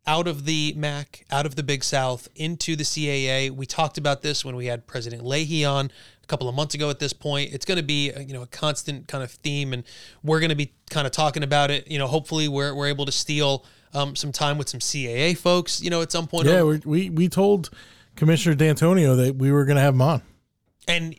out 0.08 0.28
of 0.28 0.45
the 0.45 0.74
MAC, 0.78 1.26
out 1.30 1.45
of 1.45 1.55
the 1.55 1.64
Big 1.64 1.84
South 1.84 2.30
into 2.36 2.76
the 2.76 2.84
CAA. 2.84 3.51
We 3.51 3.66
talked 3.66 3.97
about 3.97 4.22
this 4.22 4.43
when 4.43 4.55
we 4.55 4.66
had 4.66 4.88
President 4.88 5.26
Leahy 5.26 5.66
on 5.66 5.91
a 6.24 6.28
couple 6.28 6.47
of 6.47 6.55
months 6.55 6.74
ago. 6.74 6.89
At 6.89 6.99
this 6.99 7.14
point, 7.14 7.53
it's 7.53 7.66
going 7.66 7.78
to 7.78 7.84
be 7.84 8.12
uh, 8.14 8.22
you 8.22 8.34
know 8.34 8.41
a 8.41 8.47
constant 8.47 9.08
kind 9.08 9.24
of 9.24 9.32
theme, 9.32 9.74
and 9.74 9.84
we're 10.24 10.39
going 10.39 10.49
to 10.49 10.55
be 10.55 10.72
kind 10.89 11.05
of 11.05 11.12
talking 11.12 11.43
about 11.43 11.70
it. 11.70 11.91
You 11.91 11.99
know, 11.99 12.08
hopefully 12.08 12.47
we're 12.47 12.74
we're 12.74 12.88
able 12.88 13.05
to 13.05 13.12
steal 13.12 13.66
um, 13.93 14.16
some 14.16 14.32
time 14.32 14.58
with 14.58 14.70
some 14.70 14.80
CAA 14.80 15.38
folks. 15.38 15.82
You 15.82 15.89
know, 15.89 16.01
at 16.01 16.12
some 16.12 16.28
point. 16.28 16.47
Yeah, 16.47 16.64
we 16.64 16.82
we, 16.86 17.10
we 17.10 17.30
told 17.30 17.70
Commissioner 18.16 18.55
D'Antonio 18.55 19.16
that 19.18 19.36
we 19.36 19.51
were 19.51 19.66
going 19.66 19.76
to 19.76 19.82
have 19.82 19.93
him 19.93 20.01
on. 20.01 20.22
and 20.88 21.16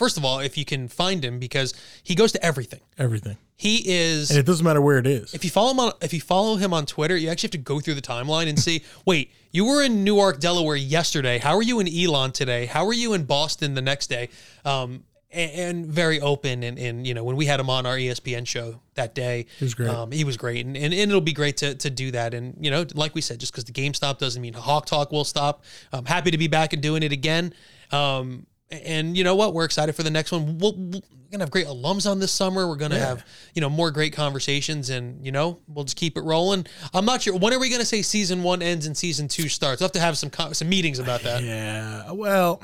first 0.00 0.16
of 0.16 0.24
all, 0.24 0.38
if 0.38 0.56
you 0.56 0.64
can 0.64 0.88
find 0.88 1.22
him, 1.22 1.38
because 1.38 1.74
he 2.02 2.14
goes 2.14 2.32
to 2.32 2.42
everything. 2.42 2.80
Everything. 2.96 3.36
He 3.54 3.82
is. 3.86 4.30
And 4.30 4.38
it 4.38 4.46
doesn't 4.46 4.64
matter 4.64 4.80
where 4.80 4.96
it 4.96 5.06
is. 5.06 5.34
if 5.34 5.44
you 5.44 5.50
follow 5.50 5.72
him 5.72 5.80
on 5.80 5.92
if 6.00 6.14
you 6.14 6.22
follow 6.22 6.56
him 6.56 6.72
on 6.72 6.86
Twitter, 6.86 7.16
you 7.18 7.28
actually 7.28 7.48
have 7.48 7.52
to 7.52 7.58
go 7.58 7.80
through 7.80 7.96
the 7.96 8.00
timeline 8.14 8.48
and 8.48 8.58
see, 8.58 8.82
wait, 9.04 9.30
you 9.52 9.66
were 9.66 9.82
in 9.82 10.02
Newark, 10.02 10.40
Delaware 10.40 10.76
yesterday. 10.76 11.36
How 11.38 11.54
are 11.54 11.62
you 11.62 11.80
in 11.80 11.86
Elon 11.86 12.32
today? 12.32 12.64
How 12.64 12.86
are 12.86 12.94
you 12.94 13.12
in 13.12 13.24
Boston 13.24 13.74
the 13.74 13.82
next 13.82 14.06
day? 14.06 14.30
Um, 14.64 15.04
and, 15.32 15.50
and 15.52 15.86
very 15.86 16.20
open 16.20 16.62
and, 16.62 16.78
and 16.78 17.06
you 17.06 17.14
know 17.14 17.22
when 17.22 17.36
we 17.36 17.44
had 17.46 17.60
him 17.60 17.68
on 17.68 17.84
our 17.84 17.96
ESPN 17.96 18.46
show 18.46 18.80
that 18.94 19.14
day, 19.14 19.46
He 19.58 19.64
was 19.66 19.74
great. 19.74 19.90
Um, 19.90 20.10
he 20.10 20.24
was 20.24 20.38
great, 20.38 20.64
and, 20.64 20.76
and, 20.76 20.94
and 20.94 21.10
it'll 21.10 21.20
be 21.20 21.34
great 21.34 21.58
to, 21.58 21.74
to 21.74 21.90
do 21.90 22.10
that. 22.12 22.32
And 22.32 22.56
you 22.64 22.70
know, 22.70 22.86
like 22.94 23.14
we 23.14 23.20
said, 23.20 23.38
just 23.38 23.52
because 23.52 23.64
the 23.66 23.72
game 23.72 23.92
stopped 23.92 24.20
doesn't 24.20 24.40
mean 24.40 24.54
Hawk 24.54 24.86
Talk 24.86 25.12
will 25.12 25.24
stop. 25.24 25.64
I'm 25.92 26.06
happy 26.06 26.30
to 26.30 26.38
be 26.38 26.48
back 26.48 26.72
and 26.72 26.82
doing 26.82 27.02
it 27.02 27.12
again. 27.12 27.52
Um, 27.92 28.46
and 28.70 29.16
you 29.16 29.24
know 29.24 29.34
what? 29.34 29.54
We're 29.54 29.64
excited 29.64 29.94
for 29.94 30.02
the 30.02 30.10
next 30.10 30.32
one. 30.32 30.58
We'll, 30.58 30.74
we're 30.76 31.00
gonna 31.30 31.44
have 31.44 31.50
great 31.50 31.66
alums 31.66 32.10
on 32.10 32.18
this 32.18 32.32
summer. 32.32 32.68
We're 32.68 32.76
gonna 32.76 32.98
have 32.98 33.24
you 33.54 33.60
know 33.60 33.70
more 33.70 33.90
great 33.90 34.12
conversations, 34.12 34.90
and 34.90 35.24
you 35.24 35.32
know 35.32 35.58
we'll 35.68 35.84
just 35.84 35.96
keep 35.96 36.16
it 36.16 36.22
rolling. 36.22 36.66
I'm 36.92 37.04
not 37.04 37.22
sure 37.22 37.36
when 37.36 37.52
are 37.52 37.58
we 37.58 37.70
gonna 37.70 37.84
say 37.84 38.02
season 38.02 38.42
one 38.42 38.62
ends 38.62 38.86
and 38.86 38.96
season 38.96 39.28
two 39.28 39.48
starts. 39.48 39.80
We'll 39.80 39.86
have 39.86 39.92
to 39.92 40.00
have 40.00 40.18
some 40.18 40.30
some 40.52 40.68
meetings 40.68 40.98
about 40.98 41.22
that. 41.22 41.42
Yeah. 41.42 42.12
Well, 42.12 42.62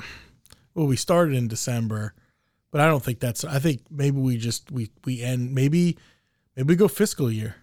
well, 0.73 0.87
we 0.87 0.95
started 0.95 1.35
in 1.35 1.47
December, 1.47 2.13
but 2.71 2.81
I 2.81 2.87
don't 2.87 3.03
think 3.03 3.19
that's. 3.19 3.43
I 3.43 3.59
think 3.59 3.81
maybe 3.89 4.17
we 4.19 4.37
just 4.37 4.71
we 4.71 4.89
we 5.05 5.21
end 5.21 5.53
maybe 5.53 5.97
maybe 6.55 6.67
we 6.67 6.75
go 6.75 6.87
fiscal 6.87 7.31
year. 7.31 7.55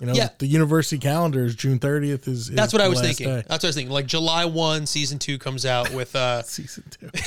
You 0.00 0.06
know, 0.06 0.12
Yeah. 0.14 0.30
the 0.38 0.46
university 0.46 0.98
calendar 0.98 1.44
is 1.44 1.54
June 1.54 1.78
thirtieth. 1.78 2.26
Is, 2.26 2.48
is 2.48 2.54
That's 2.56 2.72
what 2.72 2.80
I 2.80 2.88
was 2.88 3.00
thinking. 3.00 3.26
day. 3.28 3.34
That's 3.46 3.62
what 3.62 3.64
I 3.64 3.68
was 3.68 3.74
thinking. 3.76 3.92
Like 3.92 4.06
July 4.06 4.46
one, 4.46 4.86
season 4.86 5.18
two 5.18 5.38
comes 5.38 5.66
out 5.66 5.92
with. 5.92 6.16
uh 6.16 6.42
Season 6.44 6.84
two. 6.90 7.10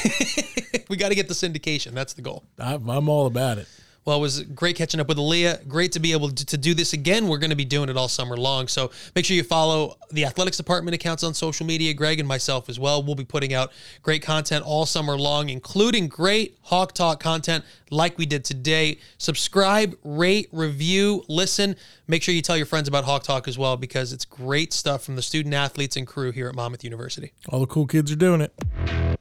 We 0.90 0.98
got 0.98 1.10
to 1.10 1.16
get 1.16 1.28
the 1.28 1.34
syndication. 1.34 1.94
That's 1.94 2.14
the 2.14 2.22
goal. 2.22 2.44
I'm, 2.60 2.88
I'm 2.90 3.10
all 3.10 3.26
about 3.26 3.58
it. 3.58 3.68
Well, 4.06 4.18
it 4.18 4.22
was 4.22 4.42
great 4.42 4.76
catching 4.76 5.00
up 5.00 5.08
with 5.08 5.18
A'Liah. 5.18 5.66
Great 5.68 5.94
to 5.94 6.00
be 6.00 6.12
able 6.12 6.30
to, 6.30 6.46
to 6.46 6.58
do 6.58 6.74
this 6.74 6.94
again. 6.94 7.28
We're 7.28 7.38
going 7.38 7.52
to 7.52 7.56
be 7.56 7.66
doing 7.66 7.90
it 7.90 7.96
all 7.96 8.10
summer 8.10 8.36
long. 8.36 8.68
So 8.68 8.92
make 9.16 9.26
sure 9.26 9.36
you 9.36 9.44
follow 9.44 9.98
the 10.12 10.26
athletics 10.26 10.58
department 10.58 10.96
accounts 10.96 11.24
on 11.24 11.34
social 11.34 11.66
media, 11.66 11.94
Greg 11.94 12.20
and 12.20 12.28
myself 12.28 12.68
as 12.70 12.80
well. 12.80 13.02
We'll 13.02 13.16
be 13.16 13.24
putting 13.24 13.54
out 13.54 13.72
great 14.02 14.22
content 14.22 14.66
all 14.66 14.86
summer 14.86 15.18
long, 15.18 15.50
including 15.50 16.08
great 16.08 16.58
Hawk 16.64 16.94
Talk 16.94 17.20
content 17.22 17.64
like 17.90 18.18
we 18.18 18.26
did 18.26 18.44
today. 18.44 18.98
Subscribe, 19.18 19.98
rate, 20.04 20.50
review, 20.52 21.24
listen. 21.30 21.76
Make 22.08 22.24
sure 22.24 22.36
you 22.36 22.42
tell 22.42 22.58
your 22.58 22.66
friends 22.66 22.88
about 22.88 23.06
Hawk 23.06 23.24
Talk 23.24 23.48
as 23.48 23.58
well 23.58 23.78
because 23.78 24.12
it's 24.12 24.26
great 24.26 24.74
stuff 24.74 25.04
from 25.04 25.16
the 25.16 25.22
student 25.22 25.54
athletes 25.54 25.96
and 25.96 26.06
crew 26.06 26.32
here 26.32 26.50
at 26.50 26.56
Monmouth 26.56 26.84
University. 26.84 27.32
All 27.48 27.62
the 27.62 27.68
cool 27.68 27.88
kids 27.88 28.12
are 28.12 28.18
doing 28.18 28.42
it. 28.42 29.13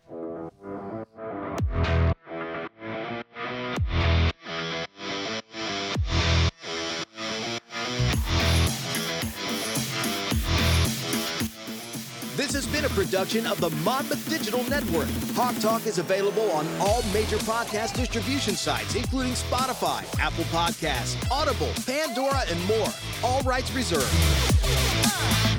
Production 12.93 13.47
of 13.47 13.61
the 13.61 13.70
Monmouth 13.84 14.28
Digital 14.28 14.62
Network. 14.64 15.09
Hawk 15.34 15.59
Talk 15.61 15.86
is 15.86 15.99
available 15.99 16.51
on 16.53 16.66
all 16.80 17.03
major 17.12 17.38
podcast 17.38 17.95
distribution 17.95 18.55
sites, 18.55 18.95
including 18.95 19.32
Spotify, 19.32 20.05
Apple 20.20 20.45
Podcasts, 20.45 21.16
Audible, 21.30 21.72
Pandora, 21.86 22.43
and 22.49 22.62
more. 22.66 22.88
All 23.24 23.43
rights 23.43 23.72
reserved. 23.72 25.51